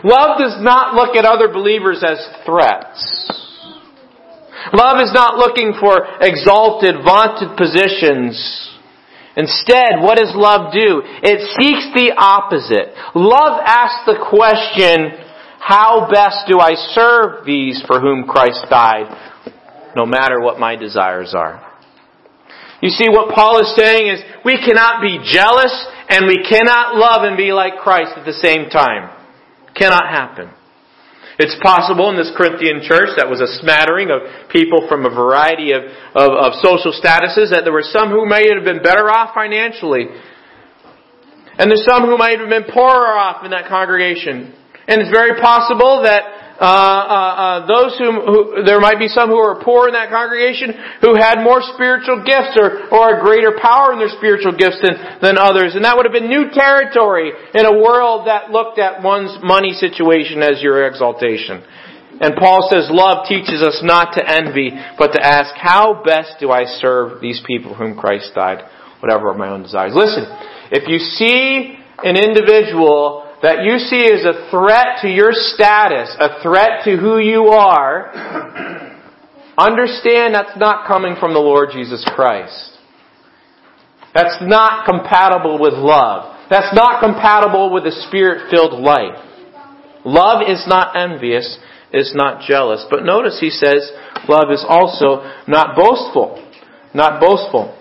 Love 0.03 0.39
does 0.39 0.57
not 0.61 0.95
look 0.95 1.15
at 1.15 1.25
other 1.25 1.47
believers 1.47 2.03
as 2.05 2.19
threats. 2.45 3.31
Love 4.71 5.01
is 5.01 5.13
not 5.13 5.35
looking 5.35 5.73
for 5.79 6.05
exalted, 6.21 6.95
vaunted 7.03 7.57
positions. 7.57 8.62
Instead, 9.35 9.97
what 10.01 10.17
does 10.17 10.31
love 10.35 10.71
do? 10.73 11.01
It 11.23 11.41
seeks 11.57 11.89
the 11.95 12.13
opposite. 12.15 12.93
Love 13.15 13.59
asks 13.65 14.05
the 14.05 14.21
question, 14.29 15.09
how 15.59 16.09
best 16.11 16.45
do 16.47 16.59
I 16.59 16.75
serve 16.93 17.45
these 17.45 17.81
for 17.87 17.99
whom 17.99 18.27
Christ 18.27 18.65
died, 18.69 19.09
no 19.95 20.05
matter 20.05 20.39
what 20.39 20.59
my 20.59 20.75
desires 20.75 21.33
are? 21.35 21.65
You 22.81 22.89
see, 22.89 23.07
what 23.09 23.33
Paul 23.33 23.61
is 23.61 23.73
saying 23.75 24.07
is, 24.11 24.19
we 24.43 24.57
cannot 24.57 25.01
be 25.01 25.17
jealous 25.23 25.73
and 26.09 26.27
we 26.27 26.43
cannot 26.43 26.95
love 26.95 27.23
and 27.23 27.37
be 27.37 27.53
like 27.53 27.79
Christ 27.81 28.11
at 28.17 28.25
the 28.25 28.33
same 28.33 28.69
time. 28.69 29.09
Cannot 29.73 30.03
happen. 30.03 30.51
It's 31.43 31.59
possible 31.59 32.07
in 32.07 32.15
this 32.15 32.31
Corinthian 32.39 32.79
church 32.79 33.19
that 33.19 33.27
was 33.27 33.43
a 33.43 33.51
smattering 33.59 34.07
of 34.07 34.47
people 34.47 34.87
from 34.87 35.03
a 35.03 35.11
variety 35.11 35.75
of, 35.75 35.83
of, 36.15 36.31
of, 36.39 36.49
social 36.63 36.95
statuses 36.95 37.51
that 37.51 37.67
there 37.67 37.75
were 37.75 37.83
some 37.83 38.15
who 38.15 38.23
may 38.23 38.47
have 38.47 38.63
been 38.63 38.79
better 38.79 39.11
off 39.11 39.35
financially. 39.35 40.07
And 41.59 41.67
there's 41.67 41.83
some 41.83 42.07
who 42.07 42.15
might 42.15 42.39
have 42.39 42.47
been 42.47 42.63
poorer 42.71 43.11
off 43.11 43.43
in 43.43 43.51
that 43.51 43.67
congregation. 43.67 44.55
And 44.87 45.03
it's 45.03 45.11
very 45.11 45.35
possible 45.35 46.07
that 46.07 46.42
uh, 46.63 46.65
uh, 46.65 46.71
uh, 46.71 47.57
those 47.67 47.91
who, 47.99 48.07
who, 48.23 48.39
there 48.63 48.79
might 48.79 48.95
be 48.95 49.11
some 49.11 49.27
who 49.27 49.35
are 49.35 49.59
poor 49.59 49.91
in 49.91 49.93
that 49.99 50.07
congregation 50.07 50.71
who 51.03 51.11
had 51.11 51.43
more 51.43 51.59
spiritual 51.75 52.23
gifts 52.23 52.55
or, 52.55 52.87
or 52.87 53.19
a 53.19 53.21
greater 53.21 53.51
power 53.59 53.91
in 53.91 53.99
their 53.99 54.15
spiritual 54.15 54.55
gifts 54.55 54.79
than, 54.79 54.95
than 55.19 55.35
others. 55.35 55.75
And 55.75 55.83
that 55.83 55.99
would 55.99 56.07
have 56.07 56.15
been 56.15 56.31
new 56.31 56.47
territory 56.55 57.35
in 57.51 57.67
a 57.67 57.75
world 57.75 58.31
that 58.31 58.55
looked 58.55 58.79
at 58.79 59.03
one's 59.03 59.35
money 59.43 59.75
situation 59.75 60.39
as 60.39 60.63
your 60.63 60.87
exaltation. 60.87 61.67
And 62.23 62.39
Paul 62.39 62.71
says 62.71 62.87
love 62.87 63.27
teaches 63.27 63.59
us 63.59 63.83
not 63.83 64.15
to 64.15 64.23
envy, 64.23 64.71
but 64.95 65.11
to 65.11 65.19
ask, 65.19 65.51
how 65.59 65.99
best 65.99 66.39
do 66.39 66.47
I 66.47 66.63
serve 66.79 67.19
these 67.19 67.43
people 67.45 67.75
whom 67.75 67.99
Christ 67.99 68.31
died, 68.35 68.63
whatever 69.03 69.27
are 69.27 69.37
my 69.37 69.51
own 69.51 69.63
desires. 69.63 69.91
Listen, 69.91 70.23
if 70.71 70.87
you 70.87 70.99
see 70.99 71.75
an 72.07 72.15
individual 72.15 73.22
that 73.43 73.63
you 73.63 73.77
see 73.77 74.07
as 74.07 74.23
a 74.23 74.49
threat 74.49 75.03
to 75.03 75.09
your 75.09 75.31
status, 75.33 76.15
a 76.17 76.41
threat 76.41 76.85
to 76.85 76.95
who 76.95 77.19
you 77.19 77.47
are, 77.47 78.09
understand 79.57 80.33
that's 80.33 80.57
not 80.57 80.87
coming 80.87 81.15
from 81.19 81.33
the 81.33 81.39
Lord 81.39 81.69
Jesus 81.73 82.03
Christ. 82.15 82.71
That's 84.15 84.37
not 84.41 84.85
compatible 84.85 85.59
with 85.59 85.73
love. 85.73 86.47
That's 86.49 86.73
not 86.73 87.01
compatible 87.03 87.73
with 87.73 87.83
a 87.85 87.91
spirit-filled 88.07 88.79
life. 88.79 89.19
Love 90.05 90.47
is 90.47 90.63
not 90.65 90.95
envious, 90.95 91.57
is 91.91 92.13
not 92.15 92.47
jealous. 92.47 92.85
But 92.89 93.03
notice 93.03 93.39
he 93.41 93.49
says 93.49 93.91
love 94.29 94.51
is 94.51 94.63
also 94.67 95.29
not 95.47 95.75
boastful. 95.75 96.39
Not 96.93 97.19
boastful. 97.19 97.77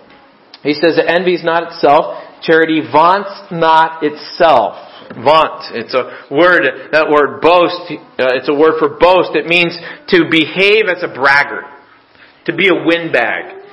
He 0.63 0.73
says 0.73 0.97
that 0.97 1.09
envy 1.09 1.35
is 1.35 1.43
not 1.43 1.71
itself. 1.71 2.19
Charity 2.41 2.81
vaunts 2.91 3.31
not 3.51 4.03
itself. 4.03 4.89
Vaunt. 5.15 5.75
It's 5.75 5.93
a 5.93 6.27
word, 6.31 6.91
that 6.91 7.09
word 7.09 7.41
boast, 7.41 7.91
uh, 7.91 8.37
it's 8.39 8.49
a 8.49 8.53
word 8.53 8.79
for 8.79 8.97
boast. 8.97 9.35
It 9.35 9.45
means 9.45 9.77
to 10.09 10.25
behave 10.29 10.85
as 10.87 11.03
a 11.03 11.13
braggart. 11.13 11.65
To 12.45 12.55
be 12.55 12.67
a 12.67 12.75
windbag. 12.75 13.63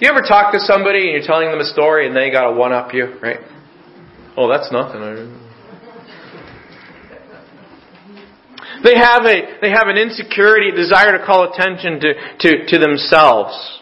You 0.00 0.08
ever 0.08 0.20
talk 0.20 0.52
to 0.52 0.60
somebody 0.60 1.08
and 1.08 1.12
you're 1.12 1.26
telling 1.26 1.50
them 1.50 1.60
a 1.60 1.64
story 1.64 2.06
and 2.06 2.16
they 2.16 2.30
gotta 2.30 2.56
one 2.56 2.72
up 2.72 2.92
you, 2.92 3.18
right? 3.22 3.40
Oh, 4.36 4.48
that's 4.48 4.70
nothing. 4.72 5.00
They 8.82 8.96
have 8.96 9.24
a, 9.24 9.60
they 9.60 9.70
have 9.70 9.88
an 9.88 9.98
insecurity, 9.98 10.70
a 10.70 10.76
desire 10.76 11.18
to 11.18 11.24
call 11.24 11.52
attention 11.52 12.00
to, 12.00 12.14
to, 12.40 12.66
to 12.66 12.78
themselves. 12.78 13.80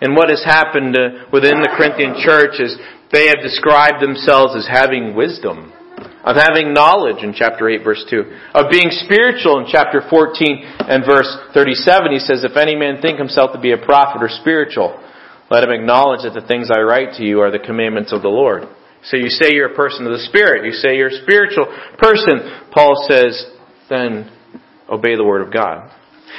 And 0.00 0.16
what 0.16 0.30
has 0.30 0.42
happened 0.44 0.96
uh, 0.96 1.30
within 1.32 1.62
the 1.62 1.70
Corinthian 1.76 2.16
church 2.18 2.58
is 2.58 2.76
they 3.12 3.28
have 3.28 3.44
described 3.44 4.02
themselves 4.02 4.56
as 4.56 4.66
having 4.66 5.14
wisdom, 5.14 5.72
of 6.24 6.36
having 6.36 6.72
knowledge 6.72 7.22
in 7.22 7.34
chapter 7.36 7.68
8 7.68 7.84
verse 7.84 8.04
2, 8.08 8.24
of 8.54 8.70
being 8.70 8.88
spiritual 8.90 9.60
in 9.60 9.66
chapter 9.70 10.00
14 10.08 10.64
and 10.88 11.04
verse 11.04 11.28
37. 11.52 12.12
He 12.12 12.18
says, 12.18 12.42
if 12.42 12.56
any 12.56 12.74
man 12.74 13.02
think 13.02 13.18
himself 13.18 13.52
to 13.52 13.60
be 13.60 13.72
a 13.72 13.78
prophet 13.78 14.22
or 14.22 14.28
spiritual, 14.28 14.98
let 15.50 15.64
him 15.64 15.70
acknowledge 15.70 16.22
that 16.24 16.32
the 16.32 16.46
things 16.46 16.70
I 16.72 16.80
write 16.80 17.14
to 17.20 17.24
you 17.24 17.40
are 17.40 17.50
the 17.50 17.58
commandments 17.58 18.12
of 18.12 18.22
the 18.22 18.32
Lord. 18.32 18.64
So 19.04 19.16
you 19.16 19.28
say 19.28 19.52
you're 19.52 19.72
a 19.72 19.76
person 19.76 20.06
of 20.06 20.12
the 20.12 20.24
Spirit. 20.30 20.64
You 20.64 20.72
say 20.72 20.96
you're 20.96 21.12
a 21.12 21.22
spiritual 21.22 21.66
person. 21.98 22.70
Paul 22.72 22.94
says, 23.08 23.44
then 23.90 24.30
obey 24.88 25.16
the 25.16 25.24
Word 25.24 25.44
of 25.44 25.52
God. 25.52 25.90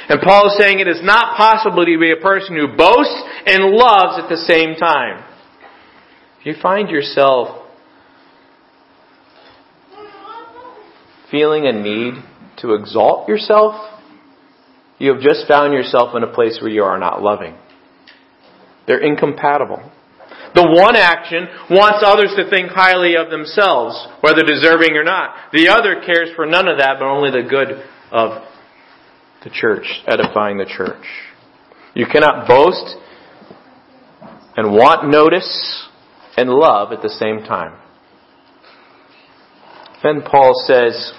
And 0.08 0.20
Paul 0.20 0.48
is 0.48 0.58
saying 0.58 0.80
it 0.80 0.88
is 0.88 1.04
not 1.04 1.36
possible 1.36 1.84
to 1.84 1.98
be 2.00 2.10
a 2.10 2.20
person 2.20 2.56
who 2.56 2.76
boasts 2.76 3.22
and 3.46 3.70
loves 3.70 4.18
at 4.18 4.28
the 4.28 4.42
same 4.48 4.74
time. 4.74 5.33
You 6.44 6.54
find 6.60 6.90
yourself 6.90 7.62
feeling 11.30 11.66
a 11.66 11.72
need 11.72 12.14
to 12.58 12.74
exalt 12.74 13.28
yourself, 13.28 13.74
you 14.98 15.12
have 15.12 15.22
just 15.22 15.48
found 15.48 15.72
yourself 15.72 16.14
in 16.14 16.22
a 16.22 16.32
place 16.32 16.58
where 16.60 16.70
you 16.70 16.84
are 16.84 16.98
not 16.98 17.22
loving. 17.22 17.56
They're 18.86 19.00
incompatible. 19.00 19.90
The 20.54 20.62
one 20.62 20.94
action 20.94 21.48
wants 21.68 22.04
others 22.06 22.32
to 22.36 22.48
think 22.48 22.70
highly 22.70 23.16
of 23.16 23.30
themselves, 23.30 24.06
whether 24.20 24.42
deserving 24.42 24.96
or 24.96 25.02
not. 25.02 25.34
The 25.52 25.68
other 25.68 26.00
cares 26.06 26.28
for 26.36 26.46
none 26.46 26.68
of 26.68 26.78
that, 26.78 26.96
but 27.00 27.06
only 27.06 27.30
the 27.30 27.48
good 27.48 27.82
of 28.12 28.44
the 29.42 29.50
church, 29.50 29.86
edifying 30.06 30.58
the 30.58 30.66
church. 30.66 31.04
You 31.94 32.06
cannot 32.06 32.46
boast 32.46 32.96
and 34.56 34.72
want 34.72 35.10
notice 35.10 35.88
and 36.36 36.50
love 36.50 36.92
at 36.92 37.02
the 37.02 37.08
same 37.08 37.40
time. 37.44 37.78
Then 40.02 40.22
Paul 40.22 40.52
says, 40.66 41.12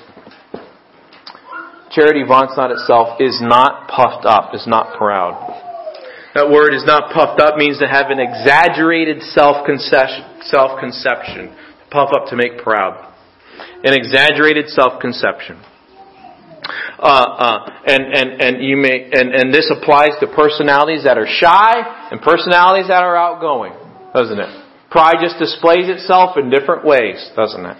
Charity 1.91 2.23
vaunts 2.27 2.53
not 2.57 2.71
itself, 2.71 3.21
is 3.21 3.39
not 3.41 3.87
puffed 3.87 4.25
up, 4.25 4.53
is 4.53 4.67
not 4.67 4.97
proud. 4.97 5.63
That 6.35 6.51
word 6.51 6.73
is 6.73 6.83
not 6.85 7.13
puffed 7.15 7.39
up 7.39 7.55
means 7.55 7.79
to 7.79 7.87
have 7.87 8.11
an 8.11 8.19
exaggerated 8.19 9.23
self-conception. 9.23 10.43
self-conception. 10.43 11.55
Puff 11.89 12.09
up 12.13 12.27
to 12.27 12.35
make 12.35 12.59
proud. 12.59 13.13
An 13.83 13.93
exaggerated 13.93 14.67
self-conception. 14.67 15.63
Uh, 16.99 17.07
uh, 17.07 17.69
and, 17.87 18.03
and, 18.11 18.41
and 18.41 18.63
you 18.63 18.75
may, 18.75 19.09
and, 19.13 19.33
and 19.33 19.53
this 19.53 19.71
applies 19.71 20.11
to 20.19 20.27
personalities 20.27 21.05
that 21.05 21.17
are 21.17 21.27
shy 21.27 22.09
and 22.11 22.21
personalities 22.21 22.87
that 22.89 23.03
are 23.03 23.15
outgoing, 23.15 23.73
doesn't 24.13 24.39
it? 24.39 24.64
Pride 24.95 25.19
just 25.19 25.35
displays 25.37 25.91
itself 25.91 26.37
in 26.39 26.49
different 26.49 26.85
ways, 26.87 27.19
doesn't 27.35 27.65
it? 27.65 27.77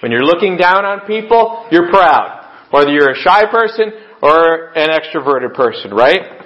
When 0.00 0.10
you're 0.10 0.24
looking 0.24 0.56
down 0.56 0.86
on 0.88 1.04
people, 1.06 1.68
you're 1.70 1.90
proud. 1.90 2.48
Whether 2.70 2.92
you're 2.92 3.12
a 3.12 3.20
shy 3.20 3.44
person 3.50 3.92
or 4.22 4.72
an 4.72 4.88
extroverted 4.88 5.52
person, 5.52 5.92
right? 5.92 6.40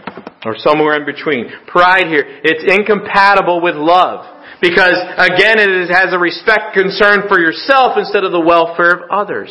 or 0.45 0.55
somewhere 0.59 0.95
in 0.95 1.07
between. 1.07 1.51
Pride 1.67 2.07
here, 2.07 2.23
it's 2.45 2.63
incompatible 2.63 3.61
with 3.61 3.75
love. 3.75 4.27
Because 4.61 4.99
again, 5.19 5.59
it 5.59 5.91
has 5.91 6.13
a 6.13 6.19
respect 6.19 6.75
concern 6.75 7.27
for 7.29 7.39
yourself 7.39 7.95
instead 7.97 8.25
of 8.25 8.33
the 8.33 8.41
welfare 8.43 8.91
of 8.91 9.11
others. 9.11 9.51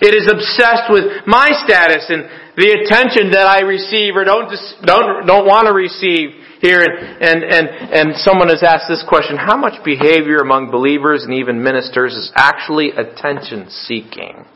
It 0.00 0.16
is 0.16 0.26
obsessed 0.26 0.90
with 0.90 1.26
my 1.26 1.48
status 1.64 2.08
and 2.08 2.24
the 2.56 2.82
attention 2.82 3.30
that 3.32 3.46
I 3.46 3.62
receive 3.62 4.16
or 4.16 4.24
don't, 4.24 4.50
don't, 4.82 5.26
don't 5.26 5.46
want 5.46 5.68
to 5.68 5.72
receive 5.72 6.41
here. 6.62 6.80
And, 6.80 6.94
and, 7.20 7.42
and, 7.42 7.68
and 7.92 8.16
someone 8.16 8.48
has 8.48 8.62
asked 8.62 8.86
this 8.88 9.04
question, 9.06 9.36
how 9.36 9.58
much 9.58 9.84
behavior 9.84 10.38
among 10.38 10.70
believers 10.70 11.24
and 11.24 11.34
even 11.34 11.62
ministers 11.62 12.14
is 12.14 12.32
actually 12.34 12.90
attention 12.90 13.68
seeking? 13.68 14.46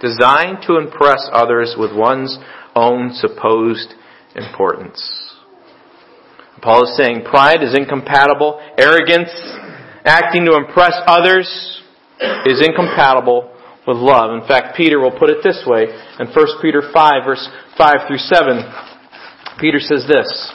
Designed 0.00 0.64
to 0.66 0.78
impress 0.78 1.28
others 1.32 1.74
with 1.76 1.90
one's 1.92 2.38
own 2.74 3.12
supposed 3.12 3.92
importance. 4.36 5.02
Paul 6.62 6.84
is 6.84 6.96
saying 6.96 7.24
pride 7.24 7.62
is 7.62 7.76
incompatible, 7.76 8.60
arrogance, 8.78 9.30
acting 10.04 10.46
to 10.46 10.54
impress 10.56 10.94
others 11.06 11.82
is 12.46 12.62
incompatible 12.64 13.50
with 13.86 13.96
love. 13.96 14.30
In 14.40 14.46
fact, 14.46 14.76
Peter 14.76 14.98
will 14.98 15.16
put 15.18 15.30
it 15.30 15.38
this 15.42 15.62
way 15.66 15.84
in 16.18 16.26
1 16.26 16.34
Peter 16.62 16.82
5 16.92 17.12
verse 17.24 17.48
5 17.76 17.94
through 18.06 18.18
7. 18.18 18.62
Peter 19.60 19.78
says 19.78 20.06
this. 20.08 20.52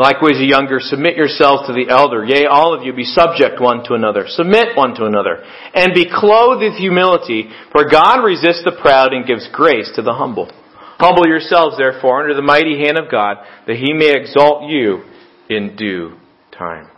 Likewise, 0.00 0.40
the 0.40 0.48
younger, 0.48 0.80
submit 0.80 1.14
yourselves 1.14 1.66
to 1.66 1.74
the 1.74 1.92
elder. 1.92 2.24
Yea, 2.24 2.46
all 2.46 2.72
of 2.72 2.82
you 2.82 2.94
be 2.94 3.04
subject 3.04 3.60
one 3.60 3.84
to 3.84 3.92
another. 3.92 4.24
Submit 4.28 4.74
one 4.74 4.94
to 4.94 5.04
another. 5.04 5.44
And 5.74 5.92
be 5.92 6.08
clothed 6.08 6.62
with 6.64 6.80
humility, 6.80 7.50
for 7.70 7.84
God 7.84 8.24
resists 8.24 8.64
the 8.64 8.72
proud 8.80 9.12
and 9.12 9.26
gives 9.26 9.46
grace 9.52 9.92
to 9.96 10.02
the 10.02 10.14
humble. 10.14 10.50
Humble 10.96 11.28
yourselves, 11.28 11.76
therefore, 11.76 12.22
under 12.22 12.32
the 12.32 12.40
mighty 12.40 12.78
hand 12.78 12.96
of 12.96 13.10
God, 13.10 13.44
that 13.66 13.76
he 13.76 13.92
may 13.92 14.16
exalt 14.16 14.70
you 14.70 15.04
in 15.50 15.76
due 15.76 16.16
time. 16.50 16.88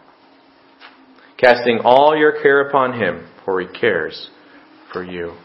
Casting 1.39 1.81
all 1.83 2.17
your 2.17 2.41
care 2.41 2.69
upon 2.69 3.01
him, 3.01 3.27
for 3.45 3.61
he 3.61 3.67
cares 3.67 4.31
for 4.93 5.03
you. 5.03 5.37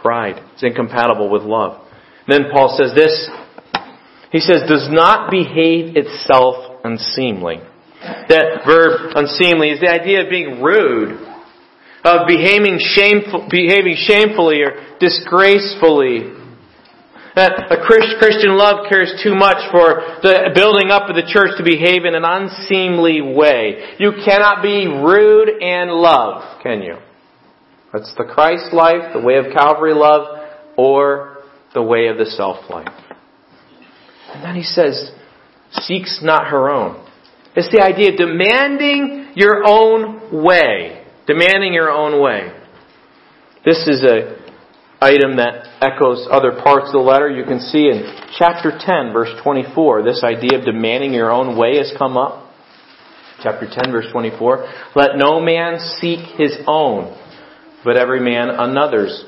Pride 0.00 0.42
is 0.56 0.62
incompatible 0.62 1.28
with 1.28 1.42
love. 1.42 1.86
then 2.26 2.46
Paul 2.50 2.74
says 2.78 2.94
this, 2.94 3.28
he 4.32 4.40
says, 4.40 4.64
does 4.66 4.88
not 4.90 5.30
behave 5.30 5.94
itself 5.94 6.80
unseemly. 6.82 7.60
That 8.00 8.64
verb 8.66 9.12
unseemly 9.14 9.70
is 9.70 9.80
the 9.80 9.92
idea 9.92 10.24
of 10.24 10.30
being 10.30 10.62
rude, 10.62 11.20
of 12.02 12.26
behaving, 12.26 12.80
shameful, 12.80 13.46
behaving 13.50 13.94
shamefully 14.00 14.62
or 14.62 14.96
disgracefully. 14.98 16.32
That 17.36 17.70
a 17.70 17.84
Christian 17.84 18.56
love 18.56 18.88
cares 18.88 19.20
too 19.22 19.34
much 19.34 19.70
for 19.70 20.20
the 20.24 20.50
building 20.54 20.90
up 20.90 21.08
of 21.08 21.16
the 21.16 21.28
church 21.28 21.56
to 21.56 21.64
behave 21.64 22.04
in 22.04 22.14
an 22.14 22.24
unseemly 22.24 23.20
way. 23.20 23.96
You 23.98 24.12
cannot 24.24 24.62
be 24.62 24.88
rude 24.88 25.60
and 25.60 25.90
love, 25.92 26.62
can 26.62 26.82
you? 26.82 26.96
That's 27.92 28.12
the 28.16 28.24
Christ 28.24 28.72
life, 28.72 29.12
the 29.12 29.20
way 29.20 29.36
of 29.36 29.52
Calvary 29.54 29.94
love, 29.94 30.40
or 30.76 31.38
the 31.74 31.82
way 31.82 32.08
of 32.08 32.16
the 32.16 32.26
self 32.26 32.68
life. 32.70 33.11
And 34.34 34.44
then 34.44 34.54
he 34.54 34.62
says, 34.62 35.12
seeks 35.72 36.20
not 36.22 36.48
her 36.48 36.70
own. 36.70 37.06
It's 37.54 37.70
the 37.70 37.82
idea 37.82 38.12
of 38.12 38.16
demanding 38.16 39.32
your 39.34 39.62
own 39.66 40.42
way. 40.42 41.04
Demanding 41.26 41.72
your 41.72 41.90
own 41.90 42.22
way. 42.22 42.52
This 43.64 43.86
is 43.86 44.02
a 44.02 44.42
item 45.02 45.36
that 45.36 45.66
echoes 45.82 46.28
other 46.30 46.52
parts 46.62 46.86
of 46.86 46.92
the 46.92 46.98
letter. 46.98 47.28
You 47.28 47.44
can 47.44 47.60
see 47.60 47.90
in 47.90 48.06
chapter 48.38 48.70
10, 48.70 49.12
verse 49.12 49.30
24, 49.42 50.04
this 50.04 50.22
idea 50.22 50.58
of 50.58 50.64
demanding 50.64 51.12
your 51.12 51.30
own 51.30 51.58
way 51.58 51.78
has 51.78 51.92
come 51.98 52.16
up. 52.16 52.50
Chapter 53.42 53.66
10, 53.68 53.90
verse 53.90 54.06
24. 54.12 54.66
Let 54.94 55.16
no 55.16 55.40
man 55.40 55.80
seek 56.00 56.20
his 56.38 56.56
own, 56.68 57.18
but 57.84 57.96
every 57.96 58.20
man 58.20 58.48
another's 58.48 59.24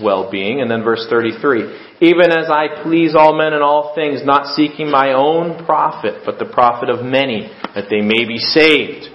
well-being. 0.00 0.60
And 0.60 0.70
then 0.70 0.84
verse 0.84 1.06
33, 1.10 1.98
even 2.00 2.30
as 2.30 2.48
I 2.48 2.82
please 2.82 3.14
all 3.14 3.36
men 3.36 3.52
in 3.52 3.62
all 3.62 3.92
things, 3.94 4.20
not 4.24 4.54
seeking 4.54 4.90
my 4.90 5.12
own 5.12 5.64
profit, 5.64 6.22
but 6.24 6.38
the 6.38 6.46
profit 6.46 6.88
of 6.88 7.04
many, 7.04 7.50
that 7.74 7.86
they 7.90 8.00
may 8.00 8.24
be 8.26 8.38
saved. 8.38 9.08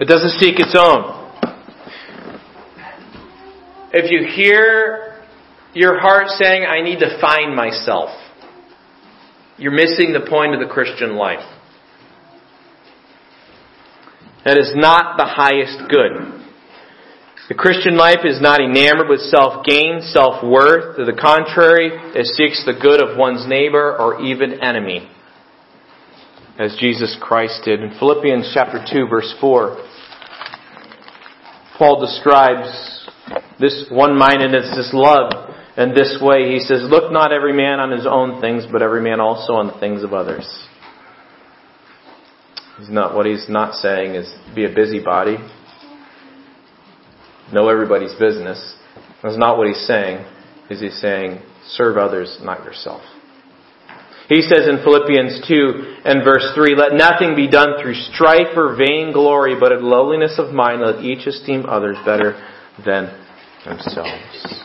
It 0.00 0.06
doesn't 0.06 0.38
seek 0.38 0.60
its 0.60 0.76
own. 0.78 1.16
If 3.92 4.10
you 4.10 4.28
hear 4.32 5.22
your 5.74 5.98
heart 6.00 6.28
saying, 6.28 6.64
I 6.64 6.82
need 6.82 7.00
to 7.00 7.18
find 7.20 7.54
myself, 7.54 8.10
you're 9.56 9.72
missing 9.72 10.12
the 10.12 10.26
point 10.28 10.54
of 10.54 10.60
the 10.60 10.72
Christian 10.72 11.16
life. 11.16 11.44
That 14.44 14.56
is 14.56 14.72
not 14.74 15.16
the 15.18 15.24
highest 15.24 15.90
good. 15.90 16.47
The 17.48 17.54
Christian 17.54 17.96
life 17.96 18.24
is 18.24 18.42
not 18.42 18.60
enamored 18.60 19.08
with 19.08 19.20
self-gain, 19.20 20.02
self-worth. 20.02 20.96
To 20.96 21.04
the 21.06 21.16
contrary, 21.18 21.88
it 22.14 22.26
seeks 22.26 22.62
the 22.66 22.74
good 22.78 23.00
of 23.00 23.16
one's 23.16 23.48
neighbor 23.48 23.96
or 23.96 24.20
even 24.20 24.60
enemy. 24.60 25.08
As 26.58 26.76
Jesus 26.78 27.16
Christ 27.22 27.62
did. 27.64 27.80
In 27.80 27.98
Philippians 27.98 28.50
chapter 28.52 28.84
2 28.84 29.08
verse 29.08 29.34
4, 29.40 29.82
Paul 31.78 32.04
describes 32.04 33.08
this 33.58 33.86
one-mindedness, 33.90 34.76
this 34.76 34.90
love, 34.92 35.54
in 35.78 35.94
this 35.94 36.18
way. 36.20 36.52
He 36.52 36.58
says, 36.58 36.82
Look 36.82 37.10
not 37.12 37.32
every 37.32 37.54
man 37.54 37.80
on 37.80 37.92
his 37.92 38.06
own 38.06 38.42
things, 38.42 38.64
but 38.70 38.82
every 38.82 39.00
man 39.00 39.20
also 39.20 39.54
on 39.54 39.68
the 39.68 39.78
things 39.80 40.02
of 40.02 40.12
others. 40.12 40.46
He's 42.78 42.90
not, 42.90 43.14
what 43.14 43.24
he's 43.24 43.46
not 43.48 43.74
saying 43.74 44.16
is 44.16 44.34
be 44.54 44.66
a 44.66 44.74
busybody 44.74 45.38
know 47.52 47.68
everybody's 47.68 48.14
business. 48.14 48.76
That's 49.22 49.38
not 49.38 49.58
what 49.58 49.66
he's 49.66 49.86
saying. 49.86 50.24
Is 50.70 50.80
he's 50.80 51.00
saying, 51.00 51.40
serve 51.66 51.96
others, 51.96 52.38
not 52.42 52.64
yourself. 52.64 53.02
He 54.28 54.42
says 54.42 54.68
in 54.68 54.84
Philippians 54.84 55.48
2 55.48 56.02
and 56.04 56.22
verse 56.22 56.52
3, 56.54 56.76
Let 56.76 56.92
nothing 56.92 57.34
be 57.34 57.48
done 57.50 57.80
through 57.80 57.94
strife 57.94 58.54
or 58.54 58.76
vainglory, 58.76 59.58
but 59.58 59.72
in 59.72 59.82
lowliness 59.82 60.38
of 60.38 60.52
mind 60.52 60.82
let 60.82 61.02
each 61.02 61.26
esteem 61.26 61.64
others 61.64 61.96
better 62.04 62.36
than 62.84 63.08
themselves. 63.64 64.64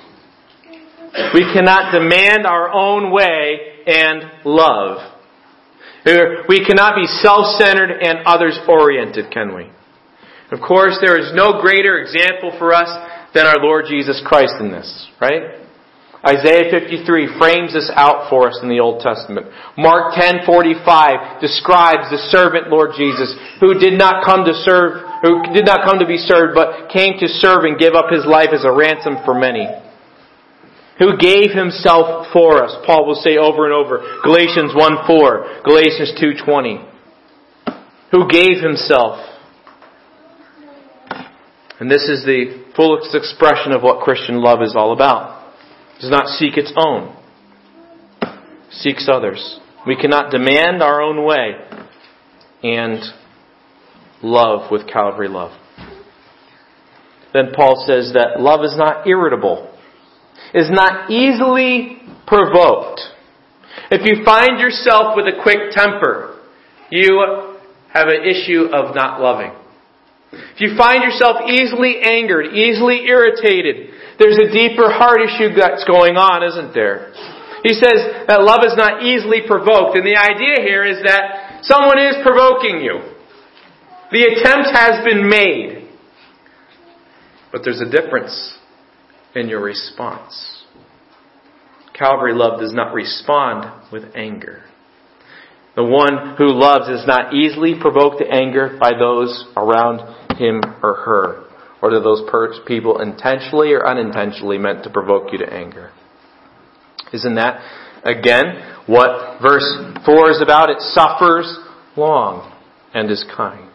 We 1.33 1.47
cannot 1.53 1.93
demand 1.93 2.45
our 2.45 2.69
own 2.73 3.11
way 3.11 3.59
and 3.87 4.23
love. 4.43 4.97
We 6.49 6.65
cannot 6.65 6.95
be 6.95 7.07
self-centered 7.07 7.91
and 8.01 8.19
others-oriented, 8.25 9.31
can 9.31 9.55
we? 9.55 9.71
Of 10.53 10.61
course, 10.61 11.01
there 11.01 11.17
is 11.17 11.33
no 11.33 11.61
greater 11.61 11.97
example 11.97 12.53
for 12.59 12.73
us 12.73 12.87
than 13.33 13.47
our 13.47 13.57
Lord 13.57 13.85
Jesus 13.89 14.21
Christ 14.23 14.53
in 14.61 14.69
this, 14.69 14.85
right? 15.19 15.65
Isaiah 16.23 16.69
53 16.69 17.35
frames 17.41 17.73
this 17.73 17.89
out 17.95 18.29
for 18.29 18.47
us 18.47 18.59
in 18.61 18.69
the 18.69 18.79
Old 18.79 19.01
Testament. 19.01 19.47
Mark 19.75 20.13
10:45 20.13 21.41
describes 21.41 22.07
the 22.09 22.21
servant 22.29 22.69
Lord 22.69 22.93
Jesus 22.95 23.35
who 23.59 23.73
did 23.73 23.97
not 23.97 24.23
come 24.23 24.45
to 24.45 24.53
serve 24.53 25.01
who 25.23 25.41
did 25.51 25.65
not 25.65 25.83
come 25.83 25.99
to 25.99 26.05
be 26.05 26.17
served 26.17 26.55
but 26.55 26.87
came 26.89 27.17
to 27.19 27.27
serve 27.27 27.65
and 27.65 27.77
give 27.77 27.95
up 27.95 28.09
his 28.09 28.25
life 28.25 28.53
as 28.53 28.63
a 28.63 28.71
ransom 28.71 29.17
for 29.25 29.33
many. 29.33 29.67
Who 30.99 31.17
gave 31.17 31.51
himself 31.51 32.27
for 32.31 32.63
us, 32.63 32.77
Paul 32.85 33.05
will 33.05 33.19
say 33.19 33.35
over 33.35 33.65
and 33.65 33.73
over. 33.73 33.99
Galatians 34.23 34.71
1:4, 34.73 35.63
Galatians 35.65 36.13
2:20. 36.21 36.79
Who 38.11 38.27
gave 38.29 38.61
himself 38.61 39.32
and 41.83 41.91
this 41.91 42.03
is 42.03 42.23
the 42.23 42.63
fullest 42.77 43.13
expression 43.13 43.73
of 43.73 43.81
what 43.81 44.05
Christian 44.05 44.41
love 44.41 44.61
is 44.61 44.73
all 44.73 44.93
about 44.93 45.53
does 45.99 46.09
not 46.09 46.27
seek 46.27 46.55
its 46.55 46.71
own, 46.77 47.13
seeks 48.71 49.09
others. 49.11 49.59
We 49.85 49.97
cannot 49.97 50.31
demand 50.31 50.81
our 50.81 51.01
own 51.01 51.25
way 51.25 51.55
and 52.63 53.03
love 54.21 54.71
with 54.71 54.87
Calvary 54.87 55.27
love. 55.27 55.59
Then 57.33 57.51
Paul 57.53 57.83
says 57.85 58.13
that 58.13 58.39
love 58.39 58.63
is 58.63 58.77
not 58.77 59.05
irritable, 59.05 59.69
is 60.53 60.69
not 60.71 61.11
easily 61.11 61.97
provoked. 62.25 63.01
If 63.91 64.05
you 64.05 64.23
find 64.23 64.57
yourself 64.57 65.17
with 65.17 65.25
a 65.25 65.43
quick 65.43 65.71
temper, 65.71 66.39
you 66.89 67.19
have 67.93 68.07
an 68.07 68.23
issue 68.23 68.67
of 68.73 68.95
not 68.95 69.19
loving. 69.19 69.51
If 70.33 70.61
you 70.61 70.77
find 70.77 71.03
yourself 71.03 71.49
easily 71.49 72.01
angered, 72.01 72.53
easily 72.53 73.05
irritated, 73.05 73.93
there's 74.19 74.37
a 74.37 74.51
deeper 74.51 74.89
heart 74.89 75.21
issue 75.21 75.55
that's 75.55 75.83
going 75.85 76.17
on, 76.17 76.43
isn't 76.43 76.73
there? 76.73 77.13
He 77.63 77.73
says 77.73 78.27
that 78.27 78.43
love 78.43 78.61
is 78.67 78.75
not 78.75 79.03
easily 79.03 79.41
provoked. 79.47 79.95
And 79.95 80.05
the 80.05 80.19
idea 80.19 80.61
here 80.61 80.83
is 80.83 81.01
that 81.03 81.63
someone 81.63 81.97
is 81.97 82.15
provoking 82.21 82.81
you. 82.81 82.99
The 84.11 84.29
attempt 84.35 84.69
has 84.75 85.03
been 85.05 85.29
made. 85.29 85.89
But 87.51 87.61
there's 87.63 87.81
a 87.81 87.89
difference 87.89 88.57
in 89.35 89.47
your 89.47 89.61
response. 89.61 90.63
Calvary 91.97 92.33
love 92.33 92.59
does 92.59 92.73
not 92.73 92.93
respond 92.93 93.91
with 93.91 94.03
anger. 94.15 94.63
The 95.75 95.83
one 95.83 96.35
who 96.37 96.53
loves 96.53 96.89
is 96.89 97.07
not 97.07 97.33
easily 97.33 97.73
provoked 97.79 98.19
to 98.19 98.29
anger 98.29 98.77
by 98.79 98.91
those 98.97 99.45
around 99.57 100.22
him 100.37 100.61
or 100.81 100.93
her 101.05 101.43
or 101.81 101.89
do 101.89 101.99
those 101.99 102.21
people 102.65 103.01
intentionally 103.01 103.73
or 103.73 103.85
unintentionally 103.85 104.57
meant 104.57 104.83
to 104.83 104.89
provoke 104.89 105.31
you 105.31 105.37
to 105.39 105.53
anger? 105.53 105.91
Isn't 107.11 107.35
that, 107.35 107.61
again, 108.03 108.77
what 108.87 109.41
verse 109.41 109.65
4 110.05 110.31
is 110.31 110.41
about? 110.41 110.69
It 110.69 110.79
suffers 110.79 111.57
long 111.97 112.51
and 112.93 113.11
is 113.11 113.25
kind. 113.35 113.69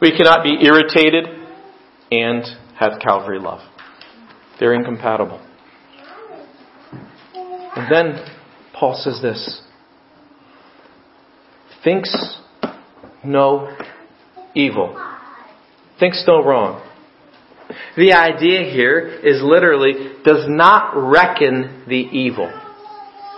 We 0.00 0.10
cannot 0.16 0.42
be 0.42 0.58
irritated 0.66 1.26
and 2.10 2.44
have 2.78 3.00
Calvary 3.00 3.38
love. 3.38 3.60
They're 4.58 4.74
incompatible. 4.74 5.40
And 7.34 7.92
then 7.92 8.26
Paul 8.72 9.00
says 9.02 9.20
this 9.22 9.62
thinks 11.84 12.40
no 13.24 13.76
evil, 14.54 14.96
thinks 15.98 16.22
no 16.26 16.42
wrong. 16.44 16.82
The 17.96 18.12
idea 18.12 18.70
here 18.70 19.00
is 19.24 19.42
literally 19.42 20.22
does 20.24 20.46
not 20.48 20.94
reckon 20.94 21.84
the 21.88 22.06
evil. 22.12 22.48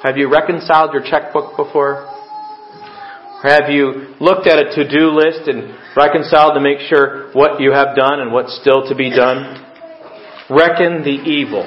Have 0.03 0.17
you 0.17 0.31
reconciled 0.31 0.93
your 0.93 1.03
checkbook 1.03 1.57
before? 1.57 2.07
Or 3.43 3.51
have 3.51 3.71
you 3.71 4.15
looked 4.21 4.47
at 4.47 4.59
a 4.59 4.75
to-do 4.75 5.15
list 5.15 5.49
and 5.49 5.79
reconciled 5.97 6.55
to 6.55 6.61
make 6.61 6.79
sure 6.91 7.31
what 7.33 7.61
you 7.61 7.73
have 7.73 7.97
done 7.97 8.21
and 8.21 8.33
what's 8.33 8.59
still 8.61 8.87
to 8.89 8.95
be 8.95 9.11
done? 9.11 9.65
Reckon 10.51 11.03
the 11.03 11.23
evil. 11.23 11.63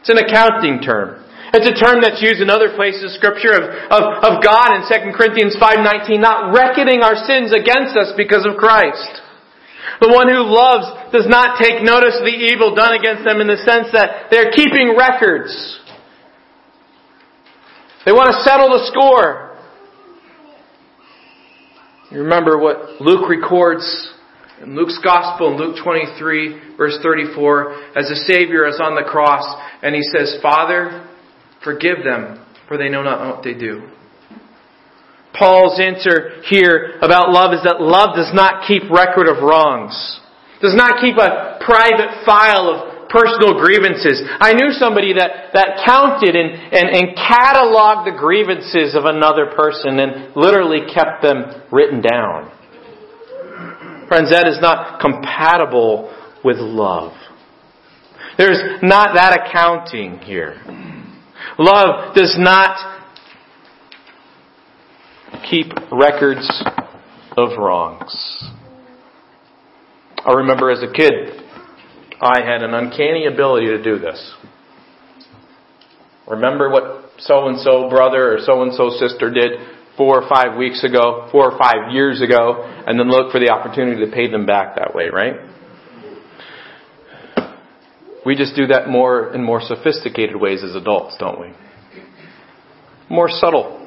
It's 0.00 0.10
an 0.10 0.18
accounting 0.18 0.80
term. 0.80 1.24
It's 1.54 1.66
a 1.66 1.78
term 1.78 2.02
that's 2.02 2.22
used 2.22 2.42
in 2.42 2.50
other 2.50 2.74
places 2.74 3.06
of 3.06 3.10
scripture 3.14 3.54
of, 3.54 3.64
of, 3.90 4.02
of 4.22 4.32
God 4.42 4.74
in 4.74 4.82
2 4.86 5.14
Corinthians 5.14 5.54
5.19, 5.54 6.18
not 6.18 6.50
reckoning 6.50 7.02
our 7.02 7.14
sins 7.14 7.54
against 7.54 7.94
us 7.94 8.10
because 8.16 8.42
of 8.42 8.58
Christ. 8.58 9.23
The 10.04 10.12
one 10.12 10.28
who 10.28 10.44
loves 10.44 10.84
does 11.16 11.24
not 11.26 11.56
take 11.56 11.82
notice 11.82 12.20
of 12.20 12.28
the 12.28 12.36
evil 12.36 12.74
done 12.74 12.92
against 12.92 13.24
them 13.24 13.40
in 13.40 13.48
the 13.48 13.56
sense 13.56 13.88
that 13.96 14.28
they're 14.28 14.52
keeping 14.52 14.92
records. 14.92 15.48
They 18.04 18.12
want 18.12 18.28
to 18.28 18.44
settle 18.44 18.68
the 18.68 18.84
score. 18.92 19.56
You 22.10 22.20
remember 22.20 22.58
what 22.58 23.00
Luke 23.00 23.30
records 23.30 24.12
in 24.60 24.76
Luke's 24.76 25.00
Gospel 25.02 25.52
in 25.52 25.56
Luke 25.56 25.82
23 25.82 26.76
verse 26.76 26.98
34 27.02 27.96
as 27.96 28.04
the 28.10 28.16
Savior 28.28 28.68
is 28.68 28.78
on 28.84 28.94
the 28.94 29.08
cross 29.08 29.42
and 29.82 29.94
he 29.94 30.02
says, 30.02 30.36
Father, 30.42 31.08
forgive 31.64 32.04
them 32.04 32.44
for 32.68 32.76
they 32.76 32.90
know 32.90 33.02
not 33.02 33.36
what 33.36 33.42
they 33.42 33.54
do. 33.54 33.88
Paul's 35.34 35.80
answer 35.80 36.40
here 36.48 36.98
about 37.02 37.30
love 37.30 37.52
is 37.52 37.62
that 37.64 37.82
love 37.82 38.14
does 38.14 38.30
not 38.32 38.66
keep 38.66 38.88
record 38.90 39.26
of 39.26 39.42
wrongs, 39.42 39.94
does 40.62 40.74
not 40.74 41.00
keep 41.02 41.18
a 41.18 41.58
private 41.60 42.24
file 42.24 42.70
of 42.70 42.94
personal 43.10 43.54
grievances. 43.58 44.22
I 44.40 44.54
knew 44.54 44.70
somebody 44.72 45.14
that, 45.14 45.54
that 45.54 45.82
counted 45.86 46.34
and, 46.34 46.50
and, 46.50 46.86
and 46.90 47.16
cataloged 47.16 48.10
the 48.10 48.16
grievances 48.18 48.94
of 48.94 49.04
another 49.04 49.46
person 49.54 49.98
and 49.98 50.34
literally 50.34 50.86
kept 50.92 51.22
them 51.22 51.62
written 51.70 52.02
down. 52.02 52.50
Friends, 54.08 54.30
that 54.30 54.46
is 54.46 54.58
not 54.60 55.00
compatible 55.00 56.12
with 56.44 56.58
love. 56.58 57.12
There's 58.36 58.82
not 58.82 59.14
that 59.14 59.46
accounting 59.46 60.18
here. 60.18 60.60
Love 61.58 62.14
does 62.14 62.34
not 62.38 62.93
keep 65.48 65.72
records 65.92 66.48
of 67.36 67.58
wrongs. 67.58 68.50
I 70.24 70.32
remember 70.32 70.70
as 70.70 70.82
a 70.82 70.90
kid, 70.90 71.12
I 72.20 72.40
had 72.40 72.62
an 72.62 72.72
uncanny 72.72 73.26
ability 73.26 73.66
to 73.66 73.82
do 73.82 73.98
this. 73.98 74.34
Remember 76.26 76.70
what 76.70 77.10
so 77.18 77.48
and 77.48 77.58
so 77.60 77.90
brother 77.90 78.34
or 78.34 78.38
so 78.40 78.62
and 78.62 78.72
so 78.72 78.90
sister 78.90 79.30
did 79.30 79.52
four 79.96 80.22
or 80.22 80.28
five 80.28 80.56
weeks 80.56 80.82
ago, 80.82 81.28
four 81.30 81.52
or 81.52 81.58
five 81.58 81.92
years 81.92 82.22
ago, 82.22 82.64
and 82.86 82.98
then 82.98 83.10
look 83.10 83.30
for 83.30 83.38
the 83.38 83.50
opportunity 83.50 84.04
to 84.04 84.10
pay 84.10 84.30
them 84.30 84.46
back 84.46 84.76
that 84.76 84.94
way, 84.94 85.08
right? 85.12 85.34
We 88.24 88.36
just 88.36 88.56
do 88.56 88.68
that 88.68 88.88
more 88.88 89.34
in 89.34 89.44
more 89.44 89.60
sophisticated 89.60 90.34
ways 90.36 90.64
as 90.64 90.74
adults, 90.74 91.16
don't 91.18 91.38
we? 91.38 91.52
More 93.10 93.28
subtle 93.28 93.83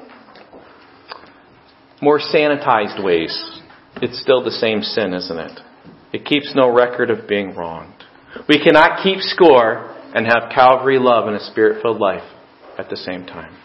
more 2.02 2.20
sanitized 2.20 3.04
ways, 3.04 3.62
it's 4.02 4.22
still 4.22 4.44
the 4.44 4.52
same 4.52 4.82
sin, 4.82 5.14
isn't 5.14 5.38
it? 5.38 5.60
It 6.14 6.26
keeps 6.26 6.54
no 6.56 6.74
record 6.74 7.10
of 7.10 7.28
being 7.28 7.56
wronged. 7.56 8.04
We 8.48 8.64
cannot 8.64 9.04
keep 9.04 9.20
score 9.20 9.96
and 10.14 10.26
have 10.26 10.52
Calvary 10.54 11.00
love 11.00 11.28
and 11.28 11.36
a 11.36 11.44
spirit 11.44 11.82
filled 11.82 12.00
life 12.00 12.24
at 12.78 12.90
the 12.90 12.98
same 12.98 13.26
time. 13.26 13.56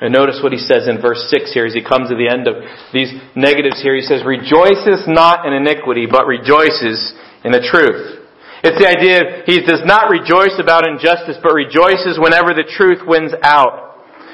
And 0.00 0.12
notice 0.12 0.38
what 0.42 0.52
he 0.52 0.58
says 0.58 0.86
in 0.86 1.02
verse 1.02 1.26
6 1.28 1.52
here 1.52 1.66
as 1.66 1.74
he 1.74 1.82
comes 1.82 2.08
to 2.08 2.14
the 2.14 2.30
end 2.30 2.46
of 2.46 2.62
these 2.94 3.10
negatives 3.34 3.82
here. 3.82 3.96
He 3.96 4.06
says, 4.06 4.22
Rejoices 4.24 5.02
not 5.10 5.44
in 5.44 5.52
iniquity, 5.52 6.06
but 6.06 6.26
rejoices 6.26 7.14
in 7.42 7.50
the 7.50 7.66
truth. 7.66 8.18
It's 8.62 8.78
the 8.78 8.86
idea 8.86 9.42
he 9.46 9.62
does 9.66 9.82
not 9.84 10.10
rejoice 10.10 10.54
about 10.58 10.86
injustice, 10.86 11.38
but 11.42 11.54
rejoices 11.54 12.18
whenever 12.18 12.54
the 12.54 12.66
truth 12.66 13.02
wins 13.06 13.34
out. 13.42 13.87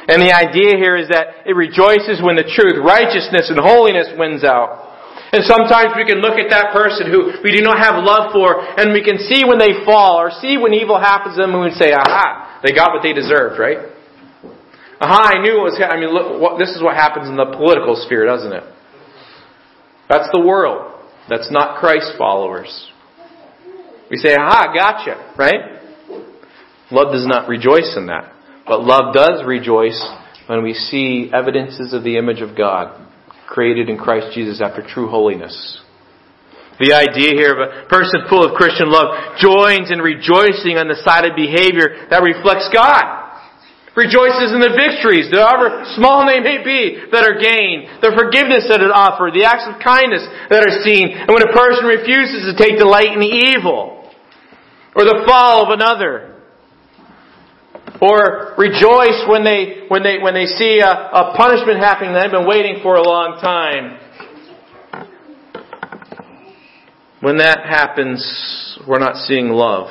And 0.07 0.21
the 0.21 0.37
idea 0.37 0.77
here 0.77 0.97
is 1.01 1.09
that 1.09 1.49
it 1.49 1.57
rejoices 1.57 2.21
when 2.21 2.37
the 2.37 2.45
truth, 2.45 2.77
righteousness, 2.85 3.49
and 3.49 3.57
holiness 3.57 4.12
wins 4.20 4.45
out. 4.45 4.85
And 5.33 5.43
sometimes 5.43 5.97
we 5.97 6.07
can 6.07 6.22
look 6.22 6.39
at 6.39 6.53
that 6.55 6.70
person 6.70 7.11
who 7.11 7.41
we 7.43 7.51
do 7.51 7.64
not 7.64 7.81
have 7.81 7.99
love 8.05 8.31
for, 8.31 8.61
and 8.61 8.93
we 8.93 9.03
can 9.03 9.18
see 9.18 9.43
when 9.43 9.59
they 9.59 9.83
fall, 9.83 10.20
or 10.20 10.31
see 10.31 10.61
when 10.61 10.76
evil 10.76 11.01
happens 11.01 11.35
to 11.35 11.43
them, 11.43 11.57
and 11.57 11.64
we 11.64 11.74
say, 11.74 11.91
aha, 11.91 12.61
they 12.62 12.70
got 12.70 12.95
what 12.95 13.03
they 13.03 13.12
deserved, 13.12 13.59
right? 13.59 13.91
Aha, 15.01 15.35
I 15.35 15.43
knew 15.43 15.59
it 15.59 15.64
was, 15.64 15.81
I 15.83 15.99
mean, 15.99 16.14
look, 16.14 16.41
what, 16.41 16.59
this 16.61 16.70
is 16.70 16.78
what 16.78 16.95
happens 16.95 17.26
in 17.26 17.35
the 17.35 17.51
political 17.51 17.97
sphere, 17.97 18.24
doesn't 18.26 18.53
it? 18.53 18.62
That's 20.09 20.28
the 20.33 20.41
world. 20.41 21.03
That's 21.28 21.51
not 21.51 21.81
Christ 21.81 22.12
followers. 22.16 22.70
We 24.11 24.18
say, 24.18 24.37
aha, 24.39 24.70
gotcha, 24.70 25.35
right? 25.37 25.83
Love 26.93 27.12
does 27.12 27.26
not 27.26 27.49
rejoice 27.49 27.97
in 27.97 28.07
that. 28.07 28.31
But 28.67 28.83
love 28.83 29.15
does 29.15 29.45
rejoice 29.47 30.01
when 30.47 30.62
we 30.62 30.75
see 30.75 31.31
evidences 31.33 31.93
of 31.93 32.03
the 32.03 32.17
image 32.17 32.41
of 32.41 32.57
God 32.57 33.01
created 33.47 33.89
in 33.89 33.99
Christ 33.99 34.35
Jesus 34.35 34.61
after 34.61 34.83
true 34.83 35.09
holiness. 35.09 35.81
The 36.81 36.91
idea 36.91 37.39
here 37.39 37.55
of 37.55 37.61
a 37.61 37.87
person 37.87 38.27
full 38.27 38.43
of 38.43 38.59
Christian 38.59 38.91
love 38.91 39.39
joins 39.39 39.95
in 39.95 40.03
rejoicing 40.03 40.75
on 40.75 40.91
the 40.91 40.99
side 41.07 41.23
of 41.23 41.39
behavior 41.39 42.11
that 42.11 42.25
reflects 42.25 42.67
God. 42.75 43.23
Rejoices 43.95 44.51
in 44.51 44.59
the 44.59 44.75
victories, 44.75 45.31
however 45.31 45.87
small 45.95 46.27
they 46.27 46.43
may 46.43 46.59
be, 46.67 46.99
that 47.15 47.23
are 47.23 47.39
gained, 47.39 48.03
the 48.03 48.11
forgiveness 48.11 48.67
that 48.67 48.83
is 48.83 48.91
offered, 48.91 49.39
the 49.39 49.47
acts 49.47 49.71
of 49.71 49.79
kindness 49.79 50.27
that 50.51 50.67
are 50.67 50.83
seen, 50.83 51.15
and 51.15 51.31
when 51.31 51.47
a 51.47 51.55
person 51.55 51.87
refuses 51.87 52.51
to 52.51 52.59
take 52.59 52.75
delight 52.75 53.15
in 53.15 53.23
evil, 53.23 54.11
or 54.99 55.07
the 55.07 55.23
fall 55.31 55.62
of 55.62 55.71
another, 55.71 56.34
or 58.05 58.55
rejoice 58.59 59.24
when 59.28 59.44
they 59.44 59.86
when 59.88 60.02
they 60.02 60.18
when 60.20 60.34
they 60.34 60.44
see 60.44 60.80
a, 60.80 60.90
a 60.90 61.34
punishment 61.36 61.78
happening 61.78 62.12
that 62.12 62.22
they've 62.24 62.30
been 62.30 62.46
waiting 62.46 62.80
for 62.82 62.96
a 62.96 63.02
long 63.02 63.40
time. 63.40 63.98
When 67.20 67.38
that 67.38 67.61
happens, 67.64 68.78
we're 68.86 68.98
not 68.98 69.16
seeing 69.16 69.48
love. 69.48 69.88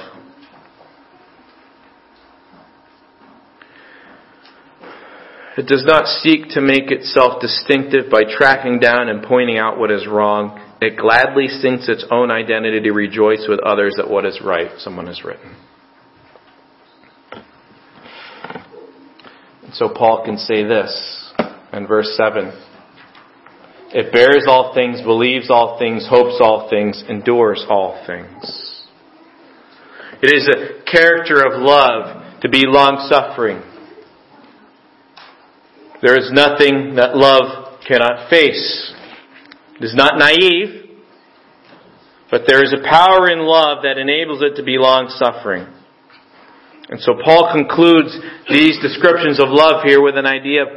It 5.57 5.67
does 5.67 5.83
not 5.85 6.05
seek 6.05 6.49
to 6.49 6.61
make 6.61 6.91
itself 6.91 7.41
distinctive 7.41 8.11
by 8.11 8.23
tracking 8.27 8.79
down 8.79 9.07
and 9.09 9.23
pointing 9.23 9.57
out 9.57 9.79
what 9.79 9.91
is 9.91 10.07
wrong. 10.07 10.59
It 10.81 10.97
gladly 10.97 11.47
sinks 11.47 11.89
its 11.89 12.05
own 12.11 12.29
identity 12.29 12.81
to 12.81 12.91
rejoice 12.91 13.45
with 13.47 13.59
others 13.59 13.95
at 13.97 14.09
what 14.09 14.25
is 14.25 14.39
right, 14.43 14.69
someone 14.77 15.07
has 15.07 15.23
written. 15.23 15.55
So 19.73 19.89
Paul 19.89 20.23
can 20.25 20.37
say 20.37 20.63
this 20.63 21.33
in 21.73 21.87
verse 21.87 22.15
7. 22.17 22.51
It 23.95 24.11
bears 24.11 24.45
all 24.47 24.73
things, 24.73 25.01
believes 25.01 25.49
all 25.49 25.77
things, 25.77 26.07
hopes 26.09 26.39
all 26.41 26.69
things, 26.69 27.03
endures 27.07 27.65
all 27.69 28.03
things. 28.07 28.85
It 30.21 30.33
is 30.33 30.47
a 30.47 30.83
character 30.89 31.45
of 31.45 31.61
love 31.61 32.41
to 32.41 32.49
be 32.49 32.63
long 32.65 33.07
suffering 33.09 33.61
there 36.03 36.19
is 36.19 36.29
nothing 36.33 36.95
that 36.95 37.15
love 37.15 37.79
cannot 37.87 38.29
face. 38.29 38.93
It 39.79 39.85
is 39.85 39.95
not 39.95 40.17
naive, 40.17 40.99
but 42.29 42.41
there 42.45 42.61
is 42.61 42.73
a 42.73 42.83
power 42.83 43.31
in 43.31 43.39
love 43.39 43.83
that 43.83 43.97
enables 43.97 44.43
it 44.43 44.57
to 44.57 44.63
be 44.63 44.75
long 44.77 45.07
suffering. 45.15 45.65
And 46.89 46.99
so 47.01 47.15
Paul 47.23 47.49
concludes 47.51 48.11
these 48.49 48.79
descriptions 48.81 49.39
of 49.39 49.47
love 49.49 49.83
here 49.83 50.01
with 50.01 50.17
an 50.17 50.25
idea 50.25 50.63
of 50.63 50.67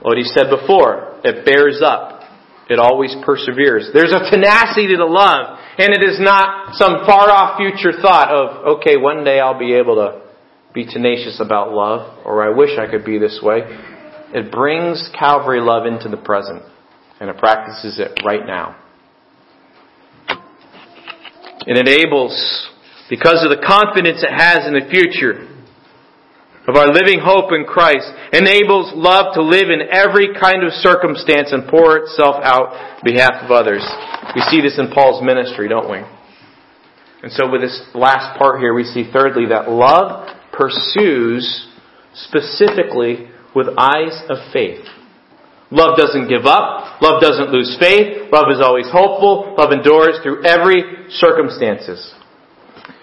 what 0.00 0.16
he 0.16 0.24
said 0.24 0.46
before. 0.48 1.20
It 1.24 1.44
bears 1.44 1.82
up. 1.84 2.22
It 2.68 2.78
always 2.78 3.14
perseveres. 3.24 3.90
There's 3.92 4.12
a 4.12 4.30
tenacity 4.30 4.88
to 4.88 4.96
the 4.96 5.04
love, 5.04 5.58
and 5.78 5.94
it 5.94 6.02
is 6.02 6.18
not 6.18 6.74
some 6.74 7.06
far 7.06 7.30
off 7.30 7.58
future 7.58 7.92
thought 8.00 8.30
of, 8.30 8.78
okay, 8.78 8.96
one 8.96 9.22
day 9.24 9.38
I'll 9.38 9.58
be 9.58 9.74
able 9.74 9.96
to 9.96 10.22
be 10.74 10.84
tenacious 10.84 11.40
about 11.40 11.72
love, 11.72 12.24
or 12.24 12.42
I 12.42 12.54
wish 12.56 12.78
I 12.78 12.90
could 12.90 13.04
be 13.04 13.18
this 13.18 13.40
way. 13.42 13.60
It 14.34 14.50
brings 14.50 15.10
Calvary 15.18 15.60
love 15.60 15.86
into 15.86 16.08
the 16.08 16.16
present, 16.16 16.62
and 17.20 17.30
it 17.30 17.38
practices 17.38 17.98
it 17.98 18.20
right 18.24 18.44
now. 18.46 18.76
It 21.66 21.78
enables, 21.78 22.68
because 23.08 23.44
of 23.44 23.50
the 23.50 23.64
confidence 23.64 24.22
it 24.22 24.34
has 24.34 24.66
in 24.66 24.74
the 24.74 24.86
future, 24.90 25.48
of 26.68 26.74
our 26.74 26.92
living 26.92 27.20
hope 27.22 27.52
in 27.52 27.64
Christ, 27.64 28.10
enables 28.32 28.92
love 28.94 29.34
to 29.34 29.42
live 29.42 29.70
in 29.70 29.86
every 29.90 30.34
kind 30.34 30.64
of 30.64 30.72
circumstance 30.72 31.52
and 31.52 31.68
pour 31.68 31.98
itself 31.98 32.36
out 32.42 32.74
on 32.74 33.00
behalf 33.04 33.44
of 33.44 33.50
others. 33.50 33.86
We 34.34 34.42
see 34.50 34.60
this 34.60 34.78
in 34.78 34.90
Paul's 34.90 35.22
ministry, 35.22 35.68
don't 35.68 35.90
we? 35.90 35.98
And 37.22 37.32
so 37.32 37.50
with 37.50 37.62
this 37.62 37.80
last 37.94 38.38
part 38.38 38.60
here, 38.60 38.74
we 38.74 38.84
see 38.84 39.08
thirdly 39.12 39.46
that 39.48 39.70
love 39.70 40.28
pursues 40.52 41.68
specifically 42.14 43.28
with 43.54 43.68
eyes 43.78 44.14
of 44.28 44.38
faith. 44.52 44.84
Love 45.70 45.96
doesn't 45.98 46.28
give 46.28 46.46
up. 46.46 47.02
Love 47.02 47.20
doesn't 47.20 47.50
lose 47.50 47.76
faith. 47.80 48.30
Love 48.30 48.46
is 48.54 48.62
always 48.62 48.86
hopeful. 48.90 49.54
Love 49.58 49.72
endures 49.72 50.18
through 50.22 50.44
every 50.44 51.10
circumstances. 51.10 52.14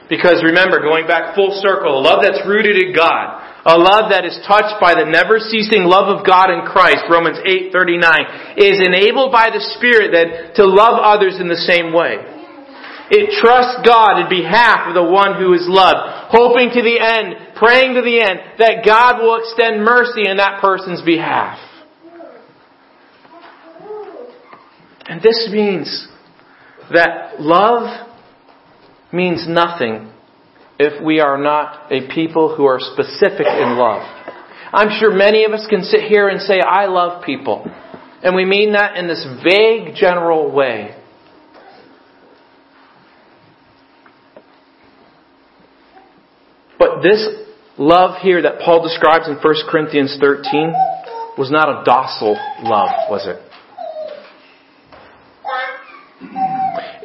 Because 0.09 0.43
remember, 0.43 0.79
going 0.79 1.07
back 1.07 1.35
full 1.35 1.59
circle, 1.61 2.01
love 2.01 2.23
that's 2.23 2.39
rooted 2.47 2.77
in 2.77 2.95
God, 2.95 3.42
a 3.65 3.79
love 3.79 4.11
that 4.11 4.27
is 4.27 4.35
touched 4.43 4.75
by 4.83 4.91
the 4.93 5.07
never 5.07 5.39
ceasing 5.39 5.87
love 5.87 6.11
of 6.11 6.27
God 6.27 6.51
in 6.51 6.67
Christ, 6.67 7.07
Romans 7.09 7.39
8:39, 7.45 8.59
is 8.59 8.79
enabled 8.83 9.31
by 9.31 9.49
the 9.49 9.63
Spirit 9.79 10.11
then 10.11 10.53
to 10.55 10.65
love 10.65 10.99
others 10.99 11.39
in 11.39 11.47
the 11.47 11.63
same 11.63 11.93
way. 11.93 12.19
It 13.09 13.31
trusts 13.39 13.81
God 13.85 14.19
in 14.19 14.29
behalf 14.29 14.87
of 14.87 14.95
the 14.95 15.03
one 15.03 15.35
who 15.35 15.53
is 15.53 15.67
loved, 15.67 15.99
hoping 16.31 16.71
to 16.71 16.81
the 16.81 16.99
end, 16.99 17.55
praying 17.55 17.95
to 17.95 18.01
the 18.01 18.19
end, 18.19 18.39
that 18.59 18.85
God 18.85 19.21
will 19.21 19.39
extend 19.39 19.83
mercy 19.83 20.27
in 20.27 20.37
that 20.37 20.59
person's 20.61 21.01
behalf. 21.01 21.59
And 25.05 25.21
this 25.21 25.49
means 25.51 26.07
that 26.91 27.39
love 27.39 28.07
means 29.11 29.47
nothing 29.47 30.12
if 30.79 31.03
we 31.03 31.19
are 31.19 31.37
not 31.37 31.91
a 31.91 32.07
people 32.13 32.55
who 32.55 32.65
are 32.65 32.79
specific 32.79 33.45
in 33.45 33.77
love. 33.77 34.01
I'm 34.73 34.89
sure 34.99 35.13
many 35.13 35.45
of 35.45 35.51
us 35.51 35.67
can 35.69 35.83
sit 35.83 36.01
here 36.01 36.29
and 36.29 36.41
say, 36.41 36.59
I 36.59 36.87
love 36.87 37.23
people. 37.23 37.65
And 38.23 38.35
we 38.35 38.45
mean 38.45 38.73
that 38.73 38.97
in 38.97 39.07
this 39.07 39.25
vague, 39.43 39.95
general 39.95 40.51
way. 40.51 40.95
But 46.79 47.01
this 47.03 47.27
love 47.77 48.21
here 48.21 48.41
that 48.41 48.59
Paul 48.59 48.81
describes 48.81 49.27
in 49.27 49.35
1 49.35 49.41
Corinthians 49.69 50.17
13 50.19 50.73
was 51.37 51.51
not 51.51 51.69
a 51.69 51.83
docile 51.85 52.37
love, 52.63 53.09
was 53.09 53.27
it? 53.27 53.39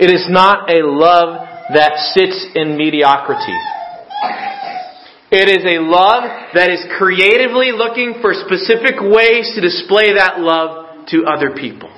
It 0.01 0.11
is 0.11 0.27
not 0.29 0.71
a 0.71 0.85
love 0.85 1.48
that 1.75 1.99
sits 2.15 2.47
in 2.55 2.77
mediocrity. 2.77 3.59
It 5.31 5.49
is 5.53 5.61
a 5.61 5.85
love 5.85 6.25
that 6.55 6.71
is 6.71 6.81
creatively 6.97 7.73
looking 7.73 8.17
for 8.23 8.33
specific 8.33 8.97
ways 8.97 9.53
to 9.55 9.61
display 9.61 10.15
that 10.17 10.41
love 10.41 11.07
to 11.09 11.25
other 11.29 11.53
people. 11.53 11.93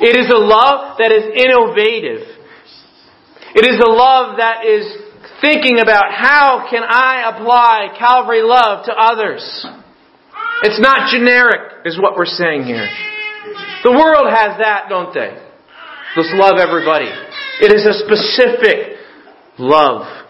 It 0.00 0.18
is 0.18 0.26
a 0.28 0.38
love 0.38 0.98
that 0.98 1.14
is 1.14 1.24
innovative. 1.30 2.26
It 3.54 3.64
is 3.64 3.78
a 3.78 3.88
love 3.88 4.38
that 4.38 4.66
is 4.66 4.84
thinking 5.40 5.78
about 5.78 6.10
how 6.10 6.66
can 6.68 6.82
I 6.82 7.30
apply 7.30 7.94
Calvary 7.96 8.42
love 8.42 8.84
to 8.86 8.92
others. 8.92 9.40
It's 10.62 10.80
not 10.80 11.12
generic, 11.12 11.86
is 11.86 11.98
what 12.00 12.16
we're 12.16 12.26
saying 12.26 12.64
here. 12.64 12.88
The 13.84 13.92
world 13.92 14.26
has 14.28 14.58
that, 14.58 14.88
don't 14.88 15.14
they? 15.14 15.38
Let's 16.16 16.32
love 16.34 16.58
everybody. 16.58 17.12
It 17.60 17.72
is 17.72 17.86
a 17.86 17.94
specific 18.04 18.98
love. 19.58 20.24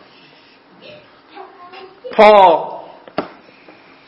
Paul 2.16 2.76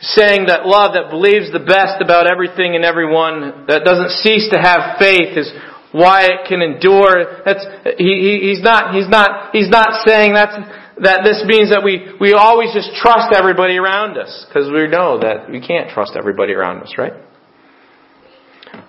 saying 0.01 0.45
that 0.47 0.65
love 0.65 0.93
that 0.95 1.11
believes 1.11 1.51
the 1.51 1.59
best 1.59 2.01
about 2.01 2.31
everything 2.31 2.75
and 2.75 2.85
everyone, 2.85 3.65
that 3.67 3.83
doesn't 3.83 4.11
cease 4.23 4.49
to 4.51 4.57
have 4.57 4.97
faith, 4.97 5.37
is 5.37 5.51
why 5.91 6.23
it 6.25 6.47
can 6.47 6.61
endure. 6.61 7.43
That's 7.43 7.65
he, 7.97 8.07
he, 8.07 8.49
he's 8.49 8.63
not 8.63 8.95
he's 8.95 9.09
not 9.09 9.51
he's 9.51 9.69
not 9.69 10.07
saying 10.07 10.33
that's 10.33 10.55
that 11.01 11.23
this 11.23 11.43
means 11.47 11.71
that 11.71 11.81
we, 11.83 12.11
we 12.19 12.33
always 12.33 12.73
just 12.73 12.91
trust 12.95 13.31
everybody 13.33 13.77
around 13.77 14.17
us 14.17 14.45
because 14.47 14.69
we 14.69 14.87
know 14.87 15.19
that 15.19 15.49
we 15.49 15.59
can't 15.59 15.89
trust 15.89 16.13
everybody 16.17 16.53
around 16.53 16.83
us, 16.83 16.93
right? 16.97 17.13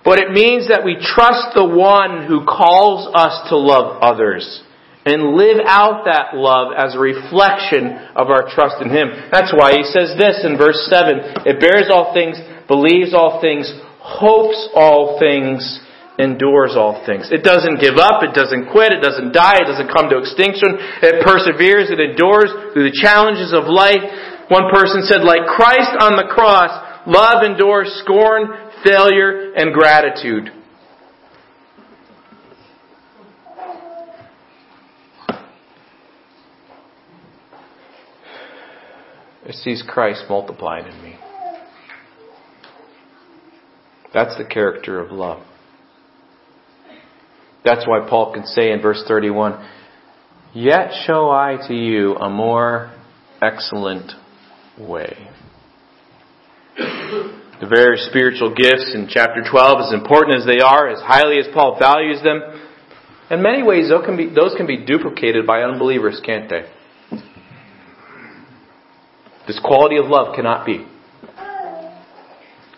But 0.03 0.19
it 0.19 0.31
means 0.31 0.67
that 0.69 0.83
we 0.83 0.97
trust 0.97 1.53
the 1.53 1.65
one 1.65 2.25
who 2.25 2.45
calls 2.45 3.09
us 3.13 3.49
to 3.49 3.57
love 3.57 4.01
others 4.01 4.63
and 5.05 5.33
live 5.33 5.61
out 5.65 6.05
that 6.05 6.37
love 6.37 6.73
as 6.77 6.93
a 6.93 7.01
reflection 7.01 7.97
of 8.13 8.29
our 8.29 8.49
trust 8.49 8.81
in 8.81 8.89
Him. 8.89 9.09
That's 9.31 9.53
why 9.53 9.77
He 9.77 9.85
says 9.85 10.13
this 10.17 10.45
in 10.45 10.57
verse 10.57 10.85
7 10.89 11.45
It 11.45 11.61
bears 11.61 11.89
all 11.89 12.13
things, 12.13 12.37
believes 12.67 13.13
all 13.13 13.41
things, 13.41 13.69
hopes 14.01 14.69
all 14.73 15.17
things, 15.17 15.61
endures 16.21 16.77
all 16.77 17.01
things. 17.05 17.33
It 17.33 17.41
doesn't 17.41 17.81
give 17.81 17.97
up, 17.97 18.21
it 18.21 18.37
doesn't 18.37 18.69
quit, 18.69 18.93
it 18.93 19.01
doesn't 19.01 19.33
die, 19.33 19.57
it 19.57 19.69
doesn't 19.69 19.89
come 19.89 20.09
to 20.13 20.21
extinction. 20.21 20.77
It 21.01 21.25
perseveres, 21.25 21.89
it 21.89 21.97
endures 21.97 22.53
through 22.73 22.85
the 22.85 22.97
challenges 22.97 23.53
of 23.57 23.65
life. 23.65 24.05
One 24.53 24.69
person 24.69 25.01
said, 25.07 25.25
like 25.25 25.49
Christ 25.49 25.97
on 25.97 26.19
the 26.19 26.29
cross, 26.29 26.69
love 27.09 27.41
endures 27.41 27.89
scorn, 28.05 28.53
failure, 28.83 29.53
and 29.53 29.73
gratitude. 29.73 30.51
It 39.45 39.55
sees 39.55 39.83
Christ 39.87 40.25
multiplied 40.29 40.87
in 40.87 41.03
me. 41.03 41.17
That's 44.13 44.37
the 44.37 44.45
character 44.45 44.99
of 44.99 45.11
love. 45.11 45.43
That's 47.63 47.85
why 47.87 48.07
Paul 48.09 48.33
can 48.33 48.45
say 48.45 48.71
in 48.71 48.81
verse 48.81 49.03
31, 49.07 49.67
Yet 50.53 50.91
show 51.05 51.29
I 51.29 51.57
to 51.67 51.73
you 51.73 52.15
a 52.15 52.29
more 52.29 52.93
excellent 53.41 54.11
way. 54.77 55.29
The 57.61 57.67
various 57.67 58.07
spiritual 58.09 58.55
gifts 58.55 58.91
in 58.95 59.05
chapter 59.07 59.45
12, 59.45 59.85
as 59.85 59.93
important 59.93 60.41
as 60.41 60.47
they 60.49 60.65
are, 60.65 60.89
as 60.89 60.99
highly 60.99 61.37
as 61.37 61.45
Paul 61.53 61.77
values 61.77 62.17
them, 62.23 62.41
in 63.29 63.41
many 63.41 63.61
ways 63.61 63.87
those 63.87 64.03
can 64.03 64.17
be, 64.17 64.33
those 64.33 64.55
can 64.57 64.65
be 64.65 64.83
duplicated 64.83 65.45
by 65.45 65.61
unbelievers, 65.61 66.19
can't 66.25 66.49
they? 66.49 66.65
This 69.45 69.59
quality 69.63 69.97
of 69.97 70.07
love 70.07 70.35
cannot 70.35 70.65
be. 70.65 70.87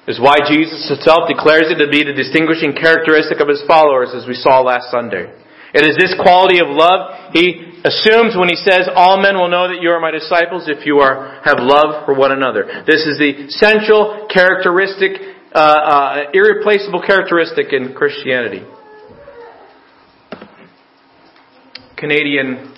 Is 0.06 0.20
why 0.20 0.44
Jesus 0.44 0.84
himself 0.90 1.32
declares 1.32 1.72
it 1.72 1.80
to 1.80 1.90
be 1.90 2.04
the 2.04 2.12
distinguishing 2.12 2.76
characteristic 2.76 3.40
of 3.40 3.48
his 3.48 3.64
followers, 3.66 4.10
as 4.14 4.28
we 4.28 4.36
saw 4.36 4.60
last 4.60 4.92
Sunday. 4.92 5.32
It 5.74 5.86
is 5.90 5.98
this 5.98 6.14
quality 6.22 6.60
of 6.60 6.68
love 6.70 7.34
he 7.34 7.82
assumes 7.84 8.38
when 8.38 8.48
he 8.48 8.56
says, 8.56 8.88
All 8.94 9.20
men 9.20 9.36
will 9.36 9.50
know 9.50 9.68
that 9.68 9.82
you 9.82 9.90
are 9.90 10.00
my 10.00 10.12
disciples 10.12 10.66
if 10.68 10.86
you 10.86 11.00
are, 11.00 11.42
have 11.44 11.58
love 11.60 12.06
for 12.06 12.14
one 12.14 12.32
another. 12.32 12.84
This 12.86 13.02
is 13.06 13.18
the 13.18 13.50
central 13.50 14.28
characteristic, 14.32 15.20
uh, 15.52 15.58
uh, 15.58 16.24
irreplaceable 16.34 17.02
characteristic 17.02 17.74
in 17.74 17.94
Christianity. 17.94 18.64
Canadian 21.98 22.76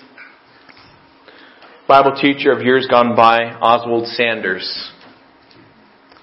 Bible 1.86 2.16
teacher 2.20 2.50
of 2.50 2.62
years 2.62 2.86
gone 2.88 3.14
by, 3.14 3.44
Oswald 3.60 4.08
Sanders, 4.08 4.90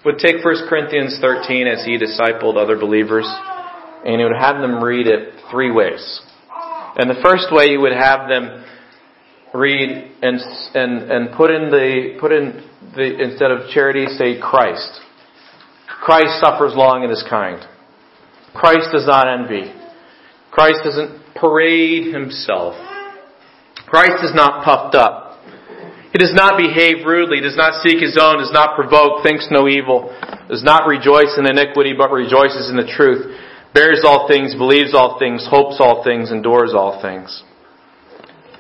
would 0.03 0.17
take 0.17 0.43
1 0.43 0.55
Corinthians 0.67 1.19
13 1.21 1.67
as 1.67 1.85
he 1.85 1.97
discipled 1.97 2.57
other 2.57 2.77
believers, 2.77 3.25
and 4.05 4.19
he 4.19 4.23
would 4.23 4.35
have 4.37 4.59
them 4.59 4.83
read 4.83 5.07
it 5.07 5.33
three 5.51 5.71
ways. 5.71 6.21
And 6.95 7.09
the 7.09 7.21
first 7.23 7.47
way 7.51 7.67
you 7.67 7.81
would 7.81 7.93
have 7.93 8.29
them 8.29 8.63
read 9.53 10.11
and 10.21 10.39
and 10.73 11.11
and 11.11 11.35
put 11.35 11.51
in 11.51 11.69
the 11.69 12.17
put 12.19 12.31
in 12.31 12.63
the 12.95 13.21
instead 13.21 13.51
of 13.51 13.69
charity 13.69 14.05
say 14.17 14.39
Christ. 14.41 15.01
Christ 15.87 16.41
suffers 16.41 16.73
long 16.75 17.03
and 17.03 17.11
is 17.11 17.23
kind. 17.29 17.63
Christ 18.53 18.89
does 18.91 19.07
not 19.07 19.27
envy. 19.27 19.73
Christ 20.51 20.81
doesn't 20.83 21.35
parade 21.35 22.13
himself. 22.13 22.75
Christ 23.87 24.23
is 24.23 24.35
not 24.35 24.63
puffed 24.63 24.95
up. 24.95 25.39
He 26.13 26.19
does 26.19 26.33
not 26.33 26.61
behave 26.61 27.07
rudely, 27.07 27.41
does 27.41 27.57
not 27.57 27.81
seek 27.81 27.97
his 27.97 28.17
own, 28.21 28.37
does 28.37 28.53
not 28.53 28.75
provoke, 28.75 29.23
thinks 29.23 29.47
no 29.49 29.67
evil, 29.67 30.13
does 30.47 30.61
not 30.61 30.85
rejoice 30.85 31.33
in 31.41 31.49
iniquity, 31.49 31.93
but 31.97 32.11
rejoices 32.11 32.69
in 32.69 32.77
the 32.77 32.85
truth, 32.85 33.33
bears 33.73 34.01
all 34.05 34.27
things, 34.27 34.55
believes 34.55 34.93
all 34.93 35.17
things, 35.19 35.47
hopes 35.49 35.77
all 35.79 36.03
things, 36.03 36.31
endures 36.31 36.73
all 36.73 37.01
things. 37.01 37.43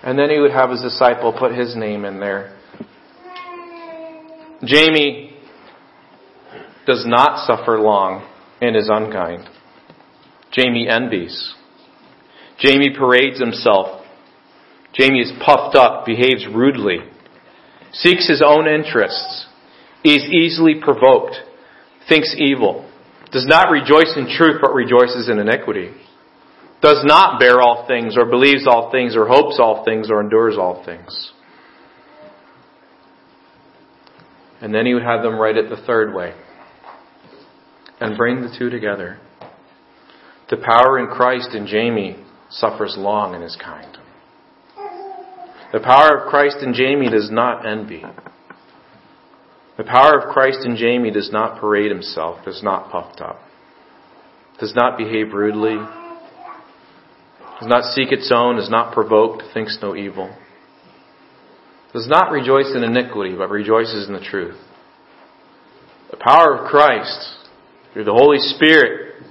And 0.03 0.17
then 0.17 0.29
he 0.29 0.39
would 0.39 0.51
have 0.51 0.69
his 0.69 0.81
disciple 0.81 1.33
put 1.37 1.53
his 1.53 1.75
name 1.75 2.05
in 2.05 2.19
there. 2.19 2.57
Jamie 4.63 5.37
does 6.85 7.05
not 7.07 7.45
suffer 7.45 7.79
long 7.79 8.27
and 8.61 8.75
is 8.75 8.89
unkind. 8.91 9.47
Jamie 10.51 10.87
envies. 10.87 11.53
Jamie 12.59 12.93
parades 12.95 13.39
himself. 13.39 14.05
Jamie 14.93 15.21
is 15.21 15.31
puffed 15.43 15.75
up, 15.75 16.05
behaves 16.05 16.45
rudely 16.47 16.99
seeks 17.93 18.27
his 18.27 18.43
own 18.45 18.67
interests, 18.67 19.47
is 20.03 20.23
easily 20.25 20.75
provoked, 20.81 21.35
thinks 22.09 22.35
evil, 22.37 22.89
does 23.33 23.45
not 23.47 23.71
rejoice 23.71 24.13
in 24.15 24.27
truth 24.37 24.61
but 24.61 24.73
rejoices 24.73 25.27
in 25.27 25.39
iniquity, 25.39 25.91
does 26.81 27.01
not 27.03 27.39
bear 27.39 27.61
all 27.61 27.85
things 27.87 28.15
or 28.17 28.25
believes 28.25 28.67
all 28.67 28.91
things 28.91 29.15
or 29.15 29.27
hopes 29.27 29.57
all 29.59 29.83
things 29.83 30.09
or 30.11 30.21
endures 30.21 30.55
all 30.57 30.85
things. 30.85 31.31
And 34.61 34.73
then 34.73 34.85
he 34.85 34.93
would 34.93 35.03
have 35.03 35.23
them 35.23 35.37
write 35.37 35.57
it 35.57 35.69
the 35.69 35.81
third 35.85 36.13
way 36.13 36.33
and 37.99 38.17
bring 38.17 38.41
the 38.41 38.55
two 38.57 38.69
together. 38.69 39.19
The 40.49 40.57
power 40.57 40.99
in 40.99 41.07
Christ 41.07 41.55
in 41.55 41.67
Jamie 41.67 42.23
suffers 42.49 42.95
long 42.97 43.33
and 43.33 43.43
is 43.43 43.57
kind. 43.61 43.97
The 45.73 45.79
power 45.79 46.17
of 46.17 46.29
Christ 46.29 46.57
in 46.61 46.73
Jamie 46.73 47.09
does 47.09 47.29
not 47.31 47.65
envy. 47.65 48.03
The 49.77 49.83
power 49.83 50.19
of 50.19 50.33
Christ 50.33 50.59
in 50.65 50.75
Jamie 50.75 51.11
does 51.11 51.31
not 51.31 51.59
parade 51.59 51.91
himself, 51.91 52.47
is 52.47 52.61
not 52.61 52.91
puffed 52.91 53.21
up, 53.21 53.39
does 54.59 54.73
not 54.75 54.97
behave 54.97 55.33
rudely, 55.33 55.75
does 57.59 57.67
not 57.67 57.93
seek 57.93 58.11
its 58.11 58.31
own, 58.33 58.59
is 58.59 58.69
not 58.69 58.93
provoked, 58.93 59.43
thinks 59.53 59.77
no 59.81 59.95
evil, 59.95 60.35
does 61.91 62.07
not 62.07 62.31
rejoice 62.31 62.71
in 62.75 62.83
iniquity, 62.83 63.35
but 63.35 63.49
rejoices 63.49 64.07
in 64.07 64.13
the 64.13 64.19
truth. 64.19 64.59
The 66.11 66.17
power 66.17 66.55
of 66.55 66.69
Christ 66.69 67.37
through 67.93 68.03
the 68.03 68.13
Holy 68.13 68.37
Spirit 68.37 69.23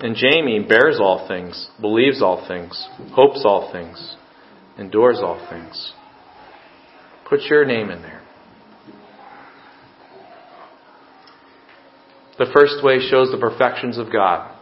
in 0.00 0.16
Jamie 0.16 0.64
bears 0.68 0.98
all 1.00 1.28
things, 1.28 1.68
believes 1.80 2.20
all 2.20 2.46
things, 2.48 2.88
hopes 3.12 3.42
all 3.44 3.70
things 3.72 4.16
endures 4.78 5.18
all 5.22 5.44
things. 5.50 5.92
Put 7.28 7.42
your 7.42 7.64
name 7.64 7.90
in 7.90 8.02
there. 8.02 8.22
The 12.38 12.46
first 12.52 12.82
way 12.82 12.98
shows 12.98 13.30
the 13.30 13.38
perfections 13.38 13.96
of 13.96 14.12
God. 14.12 14.56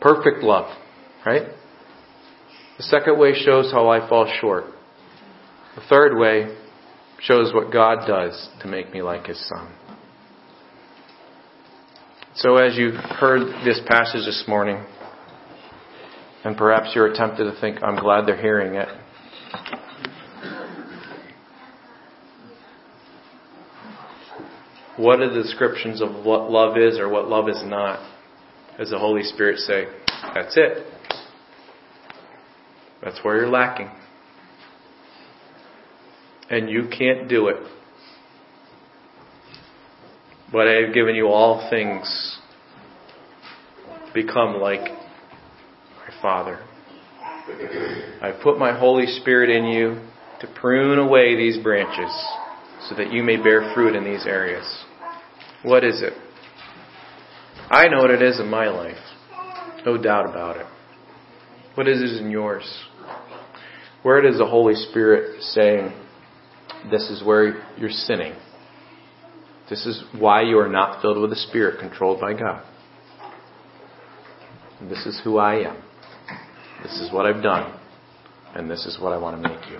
Perfect 0.00 0.42
love, 0.42 0.76
right? 1.24 1.48
The 2.76 2.82
second 2.82 3.18
way 3.18 3.32
shows 3.34 3.70
how 3.72 3.88
I 3.88 4.08
fall 4.08 4.32
short. 4.40 4.64
The 5.76 5.82
third 5.88 6.18
way 6.18 6.56
shows 7.20 7.52
what 7.52 7.72
God 7.72 8.06
does 8.06 8.48
to 8.62 8.68
make 8.68 8.92
me 8.92 9.02
like 9.02 9.26
His 9.26 9.48
Son. 9.48 9.72
So 12.34 12.56
as 12.56 12.76
you 12.76 12.90
heard 12.90 13.64
this 13.64 13.80
passage 13.86 14.24
this 14.24 14.44
morning, 14.46 14.84
and 16.44 16.56
perhaps 16.56 16.90
you're 16.94 17.12
tempted 17.12 17.44
to 17.44 17.60
think, 17.60 17.82
I'm 17.82 17.96
glad 17.96 18.26
they're 18.26 18.40
hearing 18.40 18.74
it. 18.74 18.88
What 24.98 25.20
are 25.20 25.32
the 25.32 25.42
descriptions 25.42 26.02
of 26.02 26.24
what 26.24 26.50
love 26.50 26.76
is 26.76 26.98
or 26.98 27.08
what 27.08 27.28
love 27.28 27.48
is 27.48 27.62
not? 27.64 28.00
As 28.80 28.90
the 28.90 28.98
Holy 28.98 29.22
Spirit 29.22 29.58
say, 29.58 29.84
that's 30.34 30.56
it. 30.56 30.84
That's 33.02 33.20
where 33.22 33.36
you're 33.36 33.48
lacking. 33.48 33.90
And 36.50 36.68
you 36.68 36.88
can't 36.88 37.28
do 37.28 37.46
it. 37.46 37.62
But 40.50 40.66
I 40.66 40.82
have 40.82 40.92
given 40.92 41.14
you 41.14 41.28
all 41.28 41.68
things 41.70 42.38
become 44.14 44.54
like 44.54 44.80
my 44.80 46.20
Father. 46.20 46.58
I 48.20 48.32
put 48.42 48.58
my 48.58 48.76
Holy 48.76 49.06
Spirit 49.06 49.50
in 49.50 49.66
you 49.66 50.00
to 50.40 50.48
prune 50.60 50.98
away 50.98 51.36
these 51.36 51.62
branches 51.62 52.10
so 52.88 52.96
that 52.96 53.12
you 53.12 53.22
may 53.22 53.36
bear 53.36 53.72
fruit 53.74 53.94
in 53.94 54.04
these 54.04 54.26
areas. 54.26 54.84
What 55.68 55.84
is 55.84 56.00
it? 56.00 56.14
I 57.68 57.88
know 57.88 57.98
what 57.98 58.10
it 58.10 58.22
is 58.22 58.40
in 58.40 58.48
my 58.48 58.68
life. 58.68 58.96
No 59.84 59.98
doubt 59.98 60.24
about 60.24 60.56
it. 60.56 60.64
What 61.74 61.86
is 61.86 62.00
it 62.00 62.24
in 62.24 62.30
yours? 62.30 62.64
Where 64.02 64.22
does 64.22 64.38
the 64.38 64.46
Holy 64.46 64.74
Spirit 64.74 65.42
saying, 65.42 65.92
this 66.90 67.10
is 67.10 67.22
where 67.22 67.62
you're 67.76 67.90
sinning? 67.90 68.32
This 69.68 69.84
is 69.84 70.02
why 70.18 70.40
you 70.40 70.58
are 70.58 70.70
not 70.70 71.02
filled 71.02 71.20
with 71.20 71.28
the 71.28 71.36
Spirit 71.36 71.78
controlled 71.78 72.18
by 72.18 72.32
God. 72.32 72.64
This 74.88 75.04
is 75.04 75.20
who 75.22 75.36
I 75.36 75.68
am. 75.68 75.82
This 76.82 76.98
is 76.98 77.12
what 77.12 77.26
I've 77.26 77.42
done. 77.42 77.78
And 78.54 78.70
this 78.70 78.86
is 78.86 78.98
what 78.98 79.12
I 79.12 79.18
want 79.18 79.42
to 79.42 79.46
make 79.46 79.68
you. 79.68 79.78